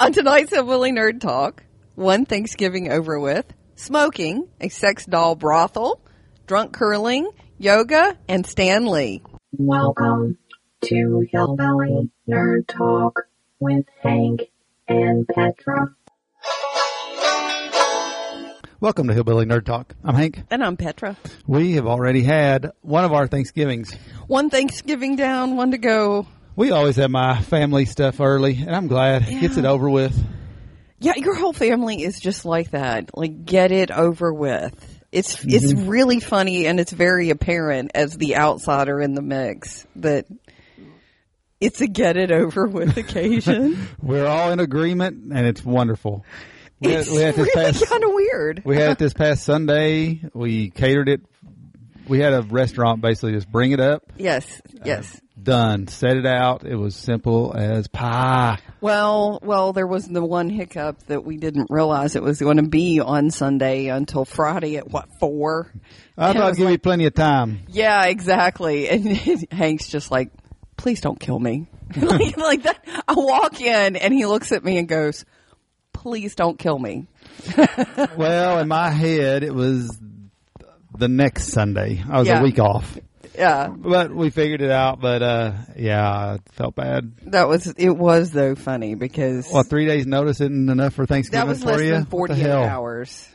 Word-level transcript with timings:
On 0.00 0.12
tonight's 0.12 0.50
Hillbilly 0.50 0.92
Nerd 0.92 1.20
Talk, 1.20 1.64
one 1.96 2.24
Thanksgiving 2.24 2.88
over 2.88 3.18
with, 3.18 3.52
smoking, 3.74 4.46
a 4.60 4.68
sex 4.68 5.04
doll 5.04 5.34
brothel, 5.34 6.00
drunk 6.46 6.72
curling, 6.72 7.28
yoga, 7.58 8.16
and 8.28 8.46
Stanley. 8.46 9.24
Welcome 9.50 10.38
to 10.82 11.26
Hillbilly 11.32 12.12
Nerd 12.28 12.68
Talk 12.68 13.26
with 13.58 13.86
Hank 14.00 14.42
and 14.86 15.26
Petra. 15.26 15.92
Welcome 18.78 19.08
to 19.08 19.14
Hillbilly 19.14 19.46
Nerd 19.46 19.64
Talk. 19.64 19.96
I'm 20.04 20.14
Hank. 20.14 20.44
And 20.48 20.62
I'm 20.62 20.76
Petra. 20.76 21.16
We 21.48 21.72
have 21.72 21.88
already 21.88 22.22
had 22.22 22.70
one 22.82 23.04
of 23.04 23.12
our 23.12 23.26
Thanksgivings. 23.26 23.92
One 24.28 24.48
Thanksgiving 24.48 25.16
down, 25.16 25.56
one 25.56 25.72
to 25.72 25.78
go. 25.78 26.28
We 26.58 26.72
always 26.72 26.96
have 26.96 27.12
my 27.12 27.40
family 27.40 27.84
stuff 27.84 28.20
early, 28.20 28.56
and 28.56 28.74
I'm 28.74 28.88
glad 28.88 29.28
it 29.28 29.40
gets 29.40 29.56
it 29.56 29.64
over 29.64 29.88
with. 29.88 30.20
Yeah, 30.98 31.12
your 31.14 31.36
whole 31.36 31.52
family 31.52 32.02
is 32.02 32.18
just 32.18 32.44
like 32.44 32.72
that. 32.72 33.16
Like, 33.16 33.44
get 33.44 33.70
it 33.70 33.92
over 33.92 34.34
with. 34.34 34.74
It's 35.12 35.44
it's 35.44 35.72
mm-hmm. 35.72 35.88
really 35.88 36.18
funny, 36.18 36.66
and 36.66 36.80
it's 36.80 36.90
very 36.90 37.30
apparent 37.30 37.92
as 37.94 38.16
the 38.16 38.34
outsider 38.34 39.00
in 39.00 39.14
the 39.14 39.22
mix 39.22 39.86
that 39.94 40.26
it's 41.60 41.80
a 41.80 41.86
get 41.86 42.16
it 42.16 42.32
over 42.32 42.66
with 42.66 42.96
occasion. 42.96 43.86
We're 44.02 44.26
all 44.26 44.50
in 44.50 44.58
agreement, 44.58 45.32
and 45.32 45.46
it's 45.46 45.64
wonderful. 45.64 46.24
We 46.80 46.90
had, 46.90 47.00
it's 47.02 47.10
we 47.10 47.22
had 47.22 47.36
really 47.36 47.86
kind 47.86 48.02
of 48.02 48.10
weird. 48.12 48.62
we 48.64 48.74
had 48.74 48.90
it 48.90 48.98
this 48.98 49.14
past 49.14 49.44
Sunday. 49.44 50.22
We 50.34 50.70
catered 50.70 51.08
it. 51.08 51.20
We 52.08 52.20
had 52.20 52.32
a 52.32 52.42
restaurant 52.42 53.00
basically 53.02 53.32
just 53.32 53.50
bring 53.50 53.72
it 53.72 53.80
up, 53.80 54.02
Yes, 54.16 54.46
uh, 54.74 54.78
yes. 54.84 55.20
done, 55.40 55.88
set 55.88 56.16
it 56.16 56.26
out. 56.26 56.64
It 56.64 56.74
was 56.76 56.96
simple 56.96 57.54
as 57.54 57.86
pie. 57.88 58.58
Well, 58.80 59.38
well, 59.42 59.72
there 59.72 59.86
was 59.86 60.06
the 60.06 60.24
one 60.24 60.48
hiccup 60.50 61.02
that 61.08 61.24
we 61.24 61.36
didn't 61.36 61.68
realize 61.70 62.16
it 62.16 62.22
was 62.22 62.40
going 62.40 62.56
to 62.56 62.62
be 62.68 63.00
on 63.00 63.30
Sunday 63.30 63.86
until 63.88 64.24
Friday 64.24 64.76
at 64.78 64.90
what 64.90 65.08
four? 65.20 65.70
I 66.16 66.30
And 66.30 66.38
thought 66.38 66.48
I'd 66.48 66.56
give 66.56 66.66
you 66.66 66.70
like- 66.72 66.82
plenty 66.82 67.04
of 67.06 67.14
time. 67.14 67.60
Yeah, 67.68 68.04
exactly. 68.06 68.88
And 68.90 69.06
Hank's 69.52 69.88
just 69.88 70.10
like, 70.10 70.30
please 70.76 71.00
don't 71.00 71.20
kill 71.20 71.38
me. 71.38 71.66
like, 71.96 72.36
like 72.36 72.62
that. 72.64 72.84
I 73.06 73.14
walk 73.14 73.60
in 73.60 73.96
and 73.96 74.14
he 74.14 74.26
looks 74.26 74.52
at 74.52 74.64
me 74.64 74.78
and 74.78 74.88
goes, 74.88 75.24
please 75.92 76.34
don't 76.34 76.58
kill 76.58 76.78
me. 76.78 77.06
Well, 78.16 78.58
in 78.60 78.68
my 78.68 78.90
head, 78.90 79.42
it 79.42 79.54
was 79.54 79.96
the 80.98 81.08
next 81.08 81.48
Sunday. 81.48 82.02
I 82.08 82.18
was 82.18 82.28
Yeah. 82.28 82.40
a 82.40 82.42
week 82.42 82.58
off. 82.58 82.98
Yeah, 83.36 83.68
But 83.68 84.12
we 84.12 84.30
figured 84.30 84.62
it 84.62 84.70
out. 84.72 85.00
But 85.00 85.22
uh, 85.22 85.52
yeah, 85.76 86.04
I 86.08 86.38
felt 86.52 86.74
bad. 86.74 87.12
that 87.26 87.48
was, 87.48 87.66
it 87.68 87.90
was 87.96 88.32
though 88.32 88.54
funny 88.56 88.94
because 88.96 89.48
Well, 89.52 89.62
three 89.62 89.86
days 89.86 90.06
notice 90.06 90.40
isn't 90.40 90.68
enough 90.68 90.94
for 90.94 91.06
Thanksgiving 91.06 91.46
that 91.46 91.48
was 91.48 91.62
for 91.62 91.70
less 91.72 91.82
you. 91.82 91.90
than 91.92 92.06
48 92.06 92.46
hours. 92.46 93.28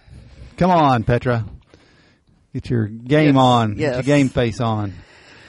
Come 0.57 0.71
on, 0.71 1.03
Petra. 1.03 1.45
Get 2.53 2.69
your 2.69 2.85
game 2.87 3.35
Yes, 3.35 3.41
on. 3.41 3.75
Get 3.75 3.93
your 3.95 4.03
game 4.03 4.29
face 4.29 4.59
on. 4.59 4.93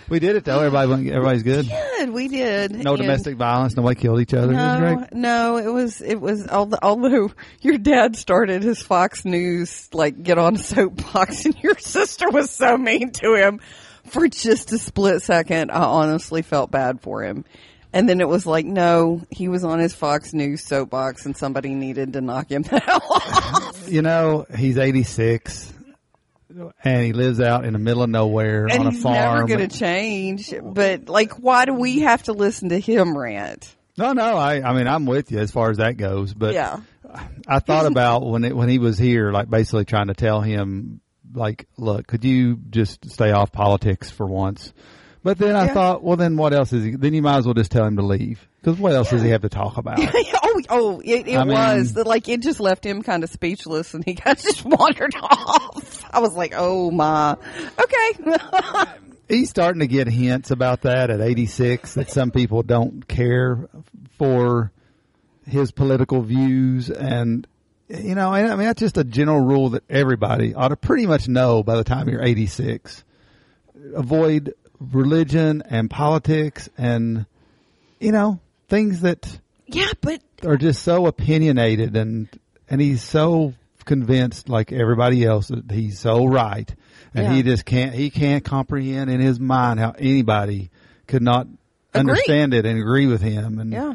We 0.09 0.19
did 0.19 0.37
it 0.37 0.45
though. 0.45 0.59
Everybody, 0.59 0.89
went- 0.91 1.09
everybody's 1.09 1.43
good. 1.43 1.69
Good, 1.99 2.11
we 2.11 2.29
did. 2.29 2.73
No 2.73 2.93
And- 2.95 3.03
domestic 3.03 3.37
violence. 3.37 3.77
Nobody 3.77 3.99
killed 4.01 4.21
each 4.21 4.35
other. 4.35 4.53
it 4.53 4.57
was 4.57 4.81
No, 4.81 4.95
great. 4.97 5.13
no, 5.15 5.57
it 5.57 5.73
was 5.73 6.01
it 6.03 6.21
was 6.21 6.47
although, 6.49 6.79
although 6.83 7.31
your 7.61 7.79
dad 7.79 8.17
started 8.17 8.63
his 8.63 8.83
Fox 8.83 9.25
News 9.25 9.89
like 9.93 10.23
get 10.23 10.39
on 10.39 10.57
soapbox 10.57 11.45
and 11.47 11.57
your 11.63 11.79
sister 11.79 12.29
was 12.31 12.51
so 12.51 12.77
mean 12.77 13.11
to 13.13 13.35
him 13.35 13.61
for 14.05 14.29
just 14.29 14.73
a 14.73 14.79
split 14.79 15.23
second. 15.23 15.71
I 15.71 15.83
honestly 15.85 16.43
felt 16.43 16.71
bad 16.71 17.01
for 17.01 17.23
him. 17.23 17.45
And 17.93 18.09
then 18.09 18.21
it 18.21 18.27
was 18.29 18.45
like, 18.45 18.67
no, 18.67 19.23
he 19.31 19.47
was 19.49 19.63
on 19.63 19.79
his 19.79 19.95
Fox 19.95 20.35
News 20.35 20.65
soapbox 20.65 21.27
and 21.27 21.37
somebody 21.37 21.75
needed 21.77 22.15
to 22.15 22.21
knock 22.21 22.51
him 22.51 22.65
off. 22.73 23.89
You 23.89 24.03
know, 24.03 24.47
he's 24.57 24.77
86 24.79 25.73
and 26.85 27.05
he 27.05 27.13
lives 27.13 27.41
out 27.41 27.65
in 27.65 27.73
the 27.73 27.79
middle 27.79 28.03
of 28.03 28.11
nowhere 28.11 28.67
And 28.67 28.81
on 28.81 28.87
a 28.87 28.91
he's 28.91 29.03
farm. 29.03 29.15
never 29.15 29.47
going 29.47 29.69
to 29.69 29.79
change. 29.79 30.53
But 30.63 31.09
like, 31.09 31.33
why 31.33 31.65
do 31.65 31.75
we 31.75 32.01
have 32.01 32.23
to 32.25 32.33
listen 32.33 32.69
to 32.71 32.79
him 32.79 33.17
rant? 33.17 33.75
no, 33.97 34.13
no. 34.13 34.37
I, 34.37 34.61
I 34.69 34.75
mean, 34.75 34.89
I'm 34.89 35.07
with 35.07 35.31
you 35.33 35.39
as 35.39 35.51
far 35.53 35.71
as 35.71 35.77
that 35.79 35.97
goes. 35.97 36.35
But 36.35 36.55
Yeah. 36.55 36.81
I 37.47 37.61
thought 37.61 37.87
about 37.87 38.27
when 38.27 38.45
it, 38.45 38.57
when 38.57 38.69
he 38.69 38.79
was 38.81 38.99
here, 38.99 39.31
like 39.31 39.49
basically 39.49 39.85
trying 39.85 40.09
to 40.09 40.15
tell 40.15 40.41
him, 40.41 41.01
like, 41.33 41.69
look, 41.77 42.07
could 42.09 42.25
you 42.25 42.57
just 42.71 43.09
stay 43.11 43.31
off 43.31 43.53
politics 43.53 44.11
for 44.11 44.27
once? 44.27 44.73
But 45.25 45.39
then 45.39 45.57
I 45.57 45.65
Yeah. 45.67 45.75
thought, 45.75 46.05
well, 46.05 46.17
then 46.17 46.37
what 46.37 46.53
else 46.53 46.73
is 46.73 46.85
he? 46.85 46.91
Then 46.93 47.15
you 47.15 47.23
might 47.23 47.39
as 47.39 47.47
well 47.47 47.55
just 47.55 47.73
tell 47.73 47.85
him 47.87 47.97
to 47.97 48.03
leave 48.03 48.47
because 48.61 48.79
what 48.79 48.93
else 48.93 49.09
does 49.11 49.23
he 49.23 49.31
have 49.31 49.41
to 49.43 49.49
talk 49.49 49.79
about? 49.79 49.99
oh, 50.45 50.61
oh, 50.69 51.01
it, 51.05 51.27
it 51.27 51.37
I 51.39 51.45
mean- 51.45 51.57
was 51.57 51.97
like 51.97 52.29
it 52.29 52.41
just 52.43 52.61
left 52.61 52.85
him 52.85 53.03
kind 53.03 53.25
of 53.25 53.31
speechless, 53.31 53.95
and 53.95 54.05
he 54.05 54.15
kind 54.15 54.37
of 54.37 54.43
just 54.45 54.65
wandered 54.65 55.15
off. 55.21 56.05
I 56.13 56.21
was 56.21 56.35
like, 56.35 56.53
oh 56.57 56.91
my, 56.91 57.37
okay, 57.81 58.37
He's 59.29 59.49
starting 59.49 59.81
to 59.81 59.87
get 59.87 60.07
hints 60.07 60.51
about 60.51 60.83
that 60.83 61.09
at 61.09 61.23
86 61.23 61.95
that 61.95 62.11
some 62.11 62.31
people 62.31 62.63
don't 62.63 63.09
care 63.09 63.71
for 64.19 64.71
his 65.47 65.73
political 65.73 66.21
views 66.21 66.91
and 66.91 67.47
you 67.89 68.15
know, 68.15 68.33
and 68.35 68.49
I 68.53 68.57
mean 68.57 68.67
that's 68.67 68.81
just 68.81 68.99
a 68.99 69.05
general 69.05 69.41
rule 69.41 69.71
that 69.71 69.85
everybody 69.89 70.55
ought 70.55 70.69
to 70.69 70.77
pretty 70.77 71.07
much 71.07 71.27
know 71.29 71.63
by 71.63 71.77
the 71.77 71.85
time 71.85 72.09
you're 72.11 72.23
86. 72.23 73.03
Avoid 73.95 74.55
religion 74.81 75.63
and 75.69 75.91
politics 75.91 76.69
and 76.77 77.27
you 78.01 78.13
know, 78.13 78.41
things 78.69 79.01
that 79.03 79.39
yeah, 79.67 79.93
but 80.01 80.21
are 80.45 80.57
just 80.57 80.83
so 80.83 81.07
opinionated 81.07 81.97
and 81.97 82.29
and 82.69 82.81
he's 82.81 83.03
so 83.03 83.55
convinced 83.85 84.49
like 84.49 84.73
everybody 84.73 85.25
else 85.25 85.49
that 85.49 85.71
he's 85.71 85.99
so 85.99 86.25
right 86.25 86.75
and 87.13 87.35
he 87.35 87.43
just 87.43 87.67
can't 87.67 87.95
he 87.95 88.09
can't 88.09 88.43
comprehend 88.43 89.11
in 89.11 89.21
his 89.21 89.39
mind 89.39 89.79
how 89.79 89.95
anybody 89.99 90.71
could 91.07 91.23
not 91.23 91.47
Agree. 91.93 92.01
understand 92.01 92.55
it 92.55 92.65
and 92.65 92.79
agree 92.79 93.07
with 93.07 93.21
him 93.21 93.59
and 93.59 93.73
Yeah. 93.73 93.95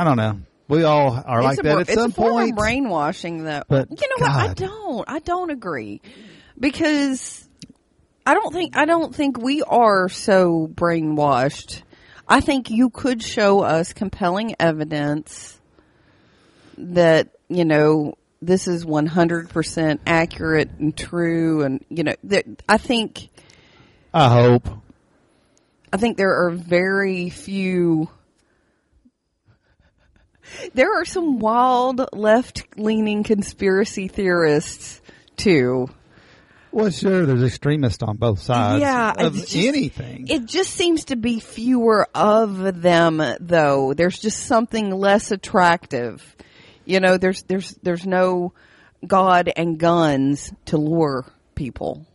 I 0.00 0.02
don't 0.02 0.16
know 0.16 0.40
we 0.70 0.84
all 0.84 1.20
are 1.26 1.42
like 1.42 1.58
it's 1.58 1.60
a, 1.60 1.62
that 1.64 1.76
at 1.76 1.80
it's 1.88 1.94
some 1.94 2.10
a 2.10 2.14
form 2.14 2.32
point 2.32 2.50
of 2.50 2.56
brainwashing. 2.56 3.44
That 3.44 3.66
But, 3.68 3.90
you 3.90 4.08
know 4.08 4.26
what? 4.26 4.30
I 4.30 4.54
don't. 4.54 5.04
I 5.08 5.18
don't 5.18 5.50
agree 5.50 6.00
because 6.58 7.48
I 8.26 8.34
don't 8.34 8.52
think 8.52 8.76
I 8.76 8.84
don't 8.84 9.14
think 9.14 9.38
we 9.38 9.62
are 9.62 10.08
so 10.08 10.68
brainwashed. 10.72 11.82
I 12.28 12.40
think 12.40 12.70
you 12.70 12.90
could 12.90 13.22
show 13.22 13.60
us 13.60 13.92
compelling 13.92 14.54
evidence 14.60 15.58
that 16.78 17.30
you 17.48 17.64
know 17.64 18.14
this 18.42 18.68
is 18.68 18.84
one 18.84 19.06
hundred 19.06 19.50
percent 19.50 20.00
accurate 20.06 20.70
and 20.78 20.96
true, 20.96 21.62
and 21.62 21.84
you 21.88 22.04
know 22.04 22.14
that 22.24 22.46
I 22.68 22.78
think 22.78 23.30
I 24.14 24.28
hope 24.28 24.68
I 25.92 25.96
think 25.96 26.16
there 26.16 26.44
are 26.44 26.50
very 26.50 27.30
few. 27.30 28.08
There 30.74 31.00
are 31.00 31.04
some 31.04 31.38
wild 31.38 32.08
left 32.12 32.64
leaning 32.76 33.22
conspiracy 33.22 34.08
theorists 34.08 35.00
too. 35.36 35.88
Well 36.72 36.90
sure 36.90 37.26
there's 37.26 37.42
extremists 37.42 38.02
on 38.02 38.16
both 38.16 38.40
sides 38.40 38.80
yeah, 38.80 39.12
of 39.16 39.34
just- 39.34 39.54
anything 39.56 40.28
It 40.28 40.46
just 40.46 40.70
seems 40.70 41.06
to 41.06 41.16
be 41.16 41.40
fewer 41.40 42.06
of 42.14 42.80
them 42.82 43.22
though. 43.40 43.94
There's 43.94 44.18
just 44.18 44.44
something 44.46 44.90
less 44.90 45.30
attractive. 45.30 46.36
You 46.84 47.00
know, 47.00 47.16
there's 47.18 47.42
there's 47.44 47.74
there's 47.82 48.06
no 48.06 48.52
God 49.06 49.50
and 49.56 49.78
guns 49.78 50.52
to 50.66 50.76
lure 50.76 51.24
people. 51.54 52.06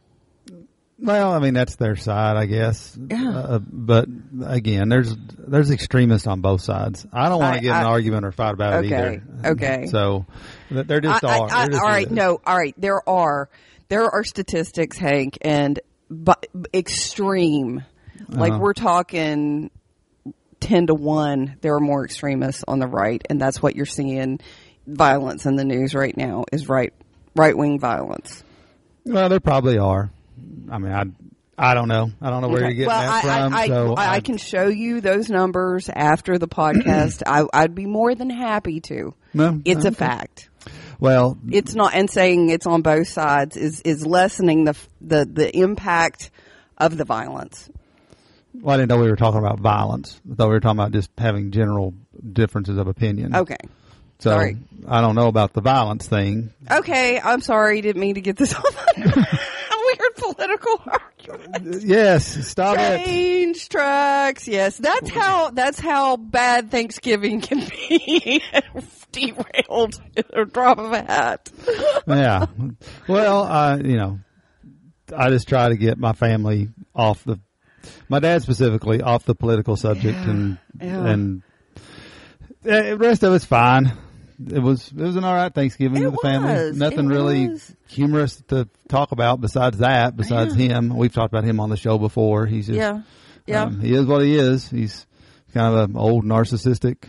Well, 0.98 1.34
I 1.34 1.40
mean 1.40 1.54
that's 1.54 1.76
their 1.76 1.98
side, 1.98 2.38
I 2.38 2.46
guess. 2.46 2.98
Yeah. 3.10 3.30
Uh, 3.38 3.60
but 3.60 4.08
again, 4.46 4.88
there's 4.88 5.14
there's 5.38 5.70
extremists 5.70 6.26
on 6.26 6.40
both 6.40 6.62
sides. 6.62 7.06
I 7.12 7.28
don't 7.28 7.40
want 7.42 7.56
to 7.58 7.62
get 7.62 7.72
in 7.72 7.76
an 7.78 7.86
argument 7.86 8.26
or 8.26 8.32
fight 8.32 8.54
about 8.54 8.86
Okay, 8.86 8.88
it 8.88 8.94
either. 8.94 9.50
okay. 9.52 9.86
So 9.88 10.26
they're 10.72 11.02
just 11.02 11.24
I- 11.24 11.38
all. 11.38 11.44
I- 11.52 11.64
they're 11.64 11.70
just 11.72 11.82
all 11.84 11.90
right, 11.90 12.10
no, 12.10 12.40
all 12.46 12.58
right. 12.58 12.74
There 12.78 13.08
are 13.08 13.50
there 13.90 14.10
are 14.10 14.24
statistics, 14.24 14.98
Hank, 14.98 15.38
and 15.42 15.80
but 16.10 16.46
extreme. 16.74 17.84
Like 18.30 18.52
Uh-huh. 18.54 18.60
we're 18.62 18.74
talking 18.74 19.70
ten 20.60 20.88
to 20.88 20.94
one. 20.94 21.58
There 21.62 21.76
are 21.76 21.80
more 21.80 22.06
extremists 22.06 22.64
on 22.68 22.80
the 22.80 22.88
right, 22.88 23.22
and 23.30 23.40
that's 23.40 23.62
what 23.62 23.76
you're 23.76 23.86
seeing. 23.86 24.40
Violence 24.88 25.46
in 25.48 25.56
the 25.56 25.64
news 25.66 25.96
right 25.96 26.16
now 26.16 26.46
is 26.52 26.70
right 26.70 26.94
right 27.36 27.58
wing 27.58 27.80
violence. 27.80 28.44
Well, 29.04 29.30
there 29.30 29.40
probably 29.40 29.78
are. 29.80 30.10
I 30.72 30.78
mean, 30.78 30.92
I 30.92 31.06
I 31.58 31.74
don't 31.74 31.88
know. 31.88 32.12
I 32.22 32.30
don't 32.30 32.42
know 32.42 32.50
where 32.50 32.66
Okay. 32.66 32.76
you're 32.76 32.86
getting 32.86 32.88
well, 32.88 33.02
that 33.02 33.26
I, 33.26 33.40
from. 33.42 33.54
I, 33.54 33.68
so 33.68 33.94
I, 33.96 34.14
I 34.16 34.20
can 34.20 34.38
show 34.38 34.68
you 34.68 35.02
those 35.02 35.30
numbers 35.30 35.90
after 35.90 36.38
the 36.38 36.48
podcast. 36.62 37.24
I, 37.26 37.46
I'd 37.54 37.74
be 37.76 37.86
more 37.86 38.14
than 38.14 38.30
happy 38.30 38.80
to. 38.82 39.14
No, 39.34 39.60
it's 39.66 39.86
a 39.86 39.92
fact. 39.92 40.50
Well, 41.00 41.38
it's 41.50 41.76
not 41.76 41.94
and 41.94 42.10
saying 42.10 42.50
it's 42.50 42.66
on 42.66 42.82
both 42.82 43.08
sides 43.08 43.58
is 43.58 43.82
is 43.82 44.06
lessening 44.06 44.64
the 44.66 44.76
the 45.02 45.26
the 45.26 45.58
impact 45.58 46.32
of 46.78 46.98
the 46.98 47.06
violence. 47.06 47.70
well, 48.54 48.74
I 48.76 48.78
didn't 48.78 48.90
know 48.90 48.98
we 49.00 49.10
were 49.10 49.16
talking 49.16 49.40
about 49.40 49.60
violence. 49.60 50.20
I 50.32 50.36
thought 50.36 50.48
we 50.48 50.54
were 50.54 50.60
talking 50.60 50.80
about 50.80 50.92
just 50.92 51.10
having 51.18 51.52
general 51.52 51.94
differences 52.34 52.78
of 52.78 52.88
opinion. 52.88 53.36
Okay. 53.36 53.58
So 54.20 54.30
Sorry. 54.30 54.58
I 54.88 55.02
don't 55.02 55.16
know 55.16 55.28
about 55.28 55.52
the 55.54 55.62
violence 55.62 56.08
thing. 56.08 56.52
Okay, 56.72 57.20
I'm 57.20 57.42
sorry. 57.42 57.82
Didn't 57.82 58.00
mean 58.00 58.16
to 58.16 58.22
get 58.22 58.38
this 58.38 58.54
on 58.56 58.64
a 58.64 59.00
weird 59.06 60.16
political 60.16 60.82
argument. 60.86 61.15
Yes, 61.64 62.48
stop 62.48 62.78
it. 62.80 63.06
Change 63.06 63.70
tracks. 63.70 64.48
Yes, 64.48 64.78
that's 64.78 65.10
how 65.10 65.50
that's 65.52 65.80
how 65.80 66.18
bad 66.18 66.72
Thanksgiving 66.72 67.42
can 67.42 67.60
be. 67.68 68.42
Derailed 69.12 70.02
a 70.34 70.46
drop 70.46 70.78
of 70.78 70.92
a 70.92 71.02
hat. 71.02 71.50
Yeah. 72.08 72.46
Well, 73.08 73.44
I 73.44 73.78
you 73.78 73.98
know, 73.98 74.20
I 75.16 75.30
just 75.30 75.48
try 75.48 75.70
to 75.70 75.78
get 75.78 75.98
my 75.98 76.14
family 76.14 76.70
off 76.94 77.24
the, 77.24 77.40
my 78.10 78.20
dad 78.20 78.42
specifically 78.42 79.02
off 79.02 79.24
the 79.26 79.36
political 79.36 79.76
subject, 79.78 80.18
Yeah. 80.20 80.30
and 80.30 80.58
Yeah. 80.82 81.06
and 81.08 81.44
eh, 82.66 82.90
the 82.92 82.98
rest 82.98 83.24
of 83.24 83.34
it's 83.34 83.46
fine. 83.46 83.94
It 84.52 84.60
was 84.60 84.90
it 84.90 84.96
was 85.02 85.16
an 85.16 85.24
all 85.24 85.34
right 85.34 85.54
Thanksgiving 85.54 86.02
It 86.04 86.06
with 86.08 86.16
the 86.16 86.22
family. 86.28 86.54
was. 86.54 86.78
Nothing 86.78 87.06
It 87.12 87.14
really 87.14 87.48
was. 87.50 87.76
humorous 87.88 88.42
to 88.50 88.68
talk 88.90 89.12
about 89.12 89.40
besides 89.42 89.78
that. 89.80 90.16
Besides 90.18 90.56
him, 90.56 90.96
we've 90.96 91.14
talked 91.14 91.34
about 91.34 91.44
him 91.46 91.60
on 91.60 91.70
the 91.70 91.78
show 91.78 91.98
before. 91.98 92.46
He's 92.46 92.68
just 92.68 92.78
Yeah, 92.78 93.02
yeah. 93.48 93.64
Um, 93.64 93.80
he 93.80 93.94
is 93.94 94.06
what 94.06 94.22
he 94.24 94.36
is. 94.36 94.70
He's 94.70 95.06
kind 95.54 95.74
of 95.76 95.90
an 95.90 95.96
old 95.98 96.26
narcissistic 96.26 97.06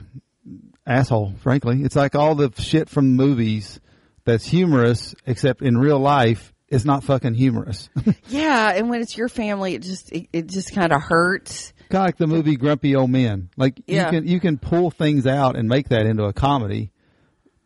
asshole, 0.86 1.34
frankly. 1.40 1.82
It's 1.82 1.96
like 1.96 2.14
all 2.14 2.34
the 2.34 2.52
shit 2.60 2.88
from 2.88 3.16
movies 3.16 3.80
that's 4.24 4.46
humorous, 4.46 5.14
except 5.26 5.62
in 5.62 5.76
real 5.78 5.98
life, 5.98 6.52
it's 6.68 6.84
not 6.84 7.04
fucking 7.04 7.34
humorous. 7.34 7.88
Yeah, 8.28 8.72
and 8.74 8.90
when 8.90 9.00
it's 9.00 9.16
your 9.16 9.28
family, 9.28 9.74
it 9.74 9.82
just 9.82 10.10
it, 10.12 10.28
it 10.32 10.46
just 10.48 10.74
kind 10.74 10.92
of 10.92 11.00
hurts. 11.00 11.72
Kind 11.90 12.02
of 12.02 12.06
like 12.06 12.16
the 12.18 12.26
movie 12.26 12.56
Grumpy 12.56 12.96
Old 12.96 13.10
Men. 13.10 13.50
Like 13.56 13.80
Yeah. 13.86 14.06
you 14.06 14.10
can 14.10 14.28
you 14.28 14.40
can 14.40 14.58
pull 14.58 14.90
things 14.90 15.26
out 15.28 15.56
and 15.56 15.68
make 15.68 15.88
that 15.90 16.06
into 16.06 16.24
a 16.24 16.32
comedy, 16.32 16.90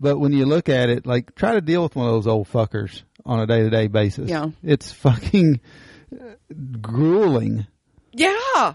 but 0.01 0.19
when 0.19 0.33
you 0.33 0.47
look 0.47 0.69
at 0.69 0.89
it, 0.89 1.07
like 1.07 1.35
try 1.35 1.53
to 1.55 1.61
deal 1.61 1.83
with 1.83 1.95
one 1.95 2.07
of 2.07 2.13
those 2.13 2.27
old 2.27 2.49
fuckers 2.49 3.03
on 3.27 3.39
a 3.41 3.47
day 3.47 3.63
to 3.63 3.71
day 3.71 3.87
basis. 3.87 4.29
Yeah. 4.31 4.51
it's 4.63 4.91
fucking 4.93 5.61
uh, 6.13 6.25
grueling. 6.81 7.67
Yeah, 8.13 8.75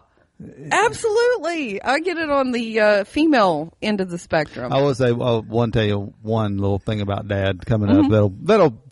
absolutely. 0.72 1.82
I 1.82 2.00
get 2.00 2.18
it 2.18 2.30
on 2.30 2.52
the 2.52 2.80
uh, 2.80 3.04
female 3.04 3.74
end 3.82 4.02
of 4.02 4.10
the 4.10 4.18
spectrum. 4.18 4.72
I 4.72 4.82
will 4.82 4.96
say, 4.96 5.12
well, 5.12 5.42
one 5.42 5.72
tell 5.72 5.84
you 5.84 6.14
one 6.22 6.58
little 6.58 6.80
thing 6.80 7.02
about 7.02 7.28
Dad 7.28 7.66
coming 7.66 7.90
Mm-hmm. 7.90 8.06
up 8.06 8.12
that'll 8.12 8.34
that'll 8.42 8.84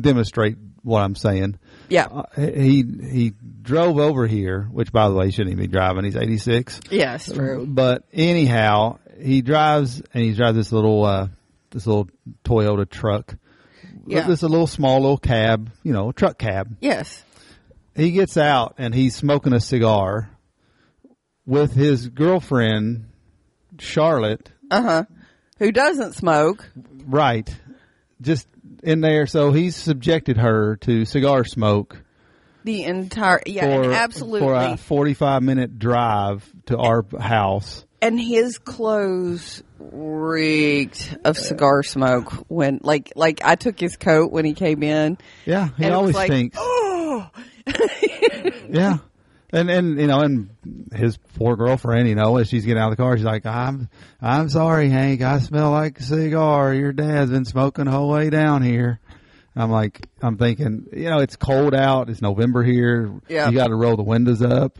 demonstrate 0.00 0.56
what 0.82 1.00
I'm 1.02 1.14
saying. 1.16 1.58
yeah, 1.88 2.06
Uh, 2.06 2.22
he 2.36 2.84
he 3.10 3.32
drove 3.62 3.98
over 3.98 4.26
here, 4.26 4.68
which 4.70 4.92
by 4.92 5.08
the 5.08 5.14
way 5.14 5.26
he 5.26 5.30
shouldn't 5.32 5.52
even 5.52 5.64
be 5.64 5.72
driving. 5.72 6.04
He's 6.04 6.16
86. 6.16 6.80
yes, 6.90 7.32
true. 7.32 7.66
But 7.66 8.04
anyhow, 8.12 8.98
he 9.20 9.42
drives 9.42 10.00
and 10.14 10.22
he 10.22 10.32
drives 10.34 10.56
this 10.56 10.70
little 10.72 11.04
uh 11.04 11.28
this 11.76 11.86
little 11.86 12.08
Toyota 12.42 12.88
truck. 12.88 13.36
Yeah. 14.06 14.26
This 14.26 14.42
a 14.42 14.48
little 14.48 14.66
small 14.66 15.00
little 15.00 15.18
cab, 15.18 15.70
you 15.82 15.92
know, 15.92 16.10
truck 16.10 16.38
cab. 16.38 16.74
Yes. 16.80 17.22
He 17.94 18.12
gets 18.12 18.38
out 18.38 18.76
and 18.78 18.94
he's 18.94 19.14
smoking 19.14 19.52
a 19.52 19.60
cigar 19.60 20.30
with 21.44 21.74
his 21.74 22.08
girlfriend 22.08 23.10
Charlotte 23.78 24.50
Uh 24.70 24.82
huh. 24.82 25.04
Who 25.58 25.70
doesn't 25.70 26.14
smoke? 26.14 26.70
Right. 27.04 27.54
Just 28.22 28.48
in 28.82 29.02
there. 29.02 29.26
So 29.26 29.52
he's 29.52 29.76
subjected 29.76 30.38
her 30.38 30.76
to 30.76 31.04
cigar 31.04 31.44
smoke 31.44 32.02
The 32.64 32.84
entire 32.84 33.42
yeah, 33.44 33.82
for, 33.82 33.92
absolutely. 33.92 34.40
for 34.40 34.54
a 34.54 34.76
45 34.78 35.42
minute 35.42 35.78
drive 35.78 36.50
to 36.66 36.78
our 36.78 37.04
house. 37.18 37.85
And 38.00 38.20
his 38.20 38.58
clothes 38.58 39.62
reeked 39.78 41.16
of 41.24 41.36
cigar 41.36 41.82
smoke 41.82 42.32
when 42.48 42.80
like 42.82 43.12
like 43.16 43.40
I 43.44 43.54
took 43.54 43.78
his 43.78 43.96
coat 43.96 44.32
when 44.32 44.44
he 44.44 44.54
came 44.54 44.82
in. 44.82 45.18
Yeah. 45.44 45.68
He 45.76 45.86
always 45.86 46.14
like, 46.14 46.30
thinks. 46.30 46.56
Oh, 46.60 47.30
Yeah. 48.68 48.98
And, 49.52 49.70
and, 49.70 50.00
you 50.00 50.08
know, 50.08 50.20
and 50.20 50.50
his 50.92 51.16
poor 51.38 51.56
girlfriend, 51.56 52.08
you 52.08 52.16
know, 52.16 52.36
as 52.36 52.48
she's 52.48 52.64
getting 52.64 52.82
out 52.82 52.90
of 52.90 52.96
the 52.96 53.02
car, 53.02 53.16
she's 53.16 53.24
like, 53.24 53.46
I'm, 53.46 53.88
I'm 54.20 54.48
sorry, 54.48 54.90
Hank. 54.90 55.22
I 55.22 55.38
smell 55.38 55.70
like 55.70 56.00
a 56.00 56.02
cigar. 56.02 56.74
Your 56.74 56.92
dad's 56.92 57.30
been 57.30 57.44
smoking 57.44 57.84
the 57.84 57.92
whole 57.92 58.08
way 58.08 58.28
down 58.28 58.62
here. 58.62 59.00
I'm 59.54 59.70
like, 59.70 60.08
I'm 60.20 60.36
thinking, 60.36 60.86
you 60.92 61.08
know, 61.08 61.20
it's 61.20 61.36
cold 61.36 61.74
out. 61.74 62.10
It's 62.10 62.20
November 62.20 62.62
here. 62.62 63.20
Yeah. 63.28 63.48
You 63.48 63.56
got 63.56 63.68
to 63.68 63.76
roll 63.76 63.96
the 63.96 64.02
windows 64.02 64.42
up. 64.42 64.78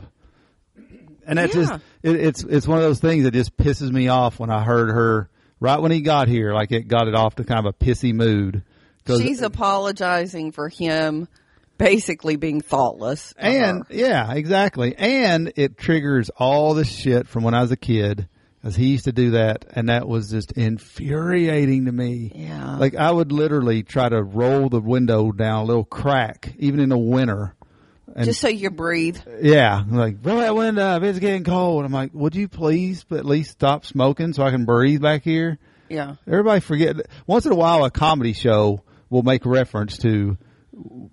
And 1.27 1.37
that's 1.37 1.53
Yeah. 1.53 1.61
just, 1.65 1.73
it, 2.03 2.15
it's, 2.15 2.43
it's 2.43 2.67
one 2.67 2.77
of 2.79 2.83
those 2.83 2.99
things 2.99 3.23
that 3.25 3.31
just 3.31 3.55
pisses 3.57 3.91
me 3.91 4.07
off 4.07 4.39
when 4.39 4.49
I 4.49 4.63
heard 4.63 4.89
her 4.89 5.29
right 5.59 5.79
when 5.81 5.91
he 5.91 6.01
got 6.01 6.27
here, 6.27 6.53
like 6.53 6.71
it 6.71 6.87
got 6.87 7.07
it 7.07 7.15
off 7.15 7.35
to 7.35 7.43
kind 7.43 7.65
of 7.65 7.65
a 7.79 7.85
pissy 7.85 8.13
mood. 8.13 8.63
she's 9.05 9.41
apologizing 9.41 10.51
for 10.51 10.69
him 10.69 11.27
basically 11.77 12.35
being 12.35 12.61
thoughtless. 12.61 13.33
And 13.37 13.85
her. 13.87 13.93
yeah, 13.93 14.33
exactly. 14.33 14.95
And 14.97 15.53
it 15.55 15.77
triggers 15.77 16.29
all 16.37 16.73
the 16.73 16.85
shit 16.85 17.27
from 17.27 17.43
when 17.43 17.53
I 17.53 17.61
was 17.61 17.71
a 17.71 17.77
kid, 17.77 18.27
because 18.61 18.75
he 18.75 18.87
used 18.87 19.05
to 19.05 19.11
do 19.11 19.31
that, 19.31 19.65
and 19.71 19.89
that 19.89 20.07
was 20.07 20.31
just 20.31 20.51
infuriating 20.53 21.85
to 21.85 21.91
me. 21.91 22.31
Yeah. 22.33 22.77
Like 22.77 22.95
I 22.95 23.11
would 23.11 23.31
literally 23.31 23.83
try 23.83 24.09
to 24.09 24.21
roll 24.23 24.69
the 24.69 24.81
window 24.81 25.31
down 25.31 25.63
a 25.63 25.65
little 25.65 25.85
crack, 25.85 26.53
even 26.57 26.79
in 26.79 26.89
the 26.89 26.97
winter. 26.97 27.53
And 28.15 28.25
just 28.25 28.41
so 28.41 28.47
you 28.47 28.69
breathe. 28.69 29.19
yeah, 29.41 29.83
like 29.87 30.17
roll 30.23 30.37
that 30.39 30.55
window 30.55 30.81
up. 30.81 31.03
It's 31.03 31.19
getting 31.19 31.43
cold. 31.43 31.85
I'm 31.85 31.91
like, 31.91 32.11
would 32.13 32.35
you 32.35 32.47
please 32.47 33.05
at 33.11 33.25
least 33.25 33.51
stop 33.51 33.85
smoking 33.85 34.33
so 34.33 34.43
I 34.43 34.51
can 34.51 34.65
breathe 34.65 35.01
back 35.01 35.23
here? 35.23 35.59
Yeah. 35.89 36.15
Everybody 36.25 36.59
forget. 36.61 36.95
Once 37.27 37.45
in 37.45 37.51
a 37.51 37.55
while, 37.55 37.85
a 37.85 37.91
comedy 37.91 38.33
show 38.33 38.81
will 39.09 39.23
make 39.23 39.45
reference 39.45 39.97
to, 39.99 40.37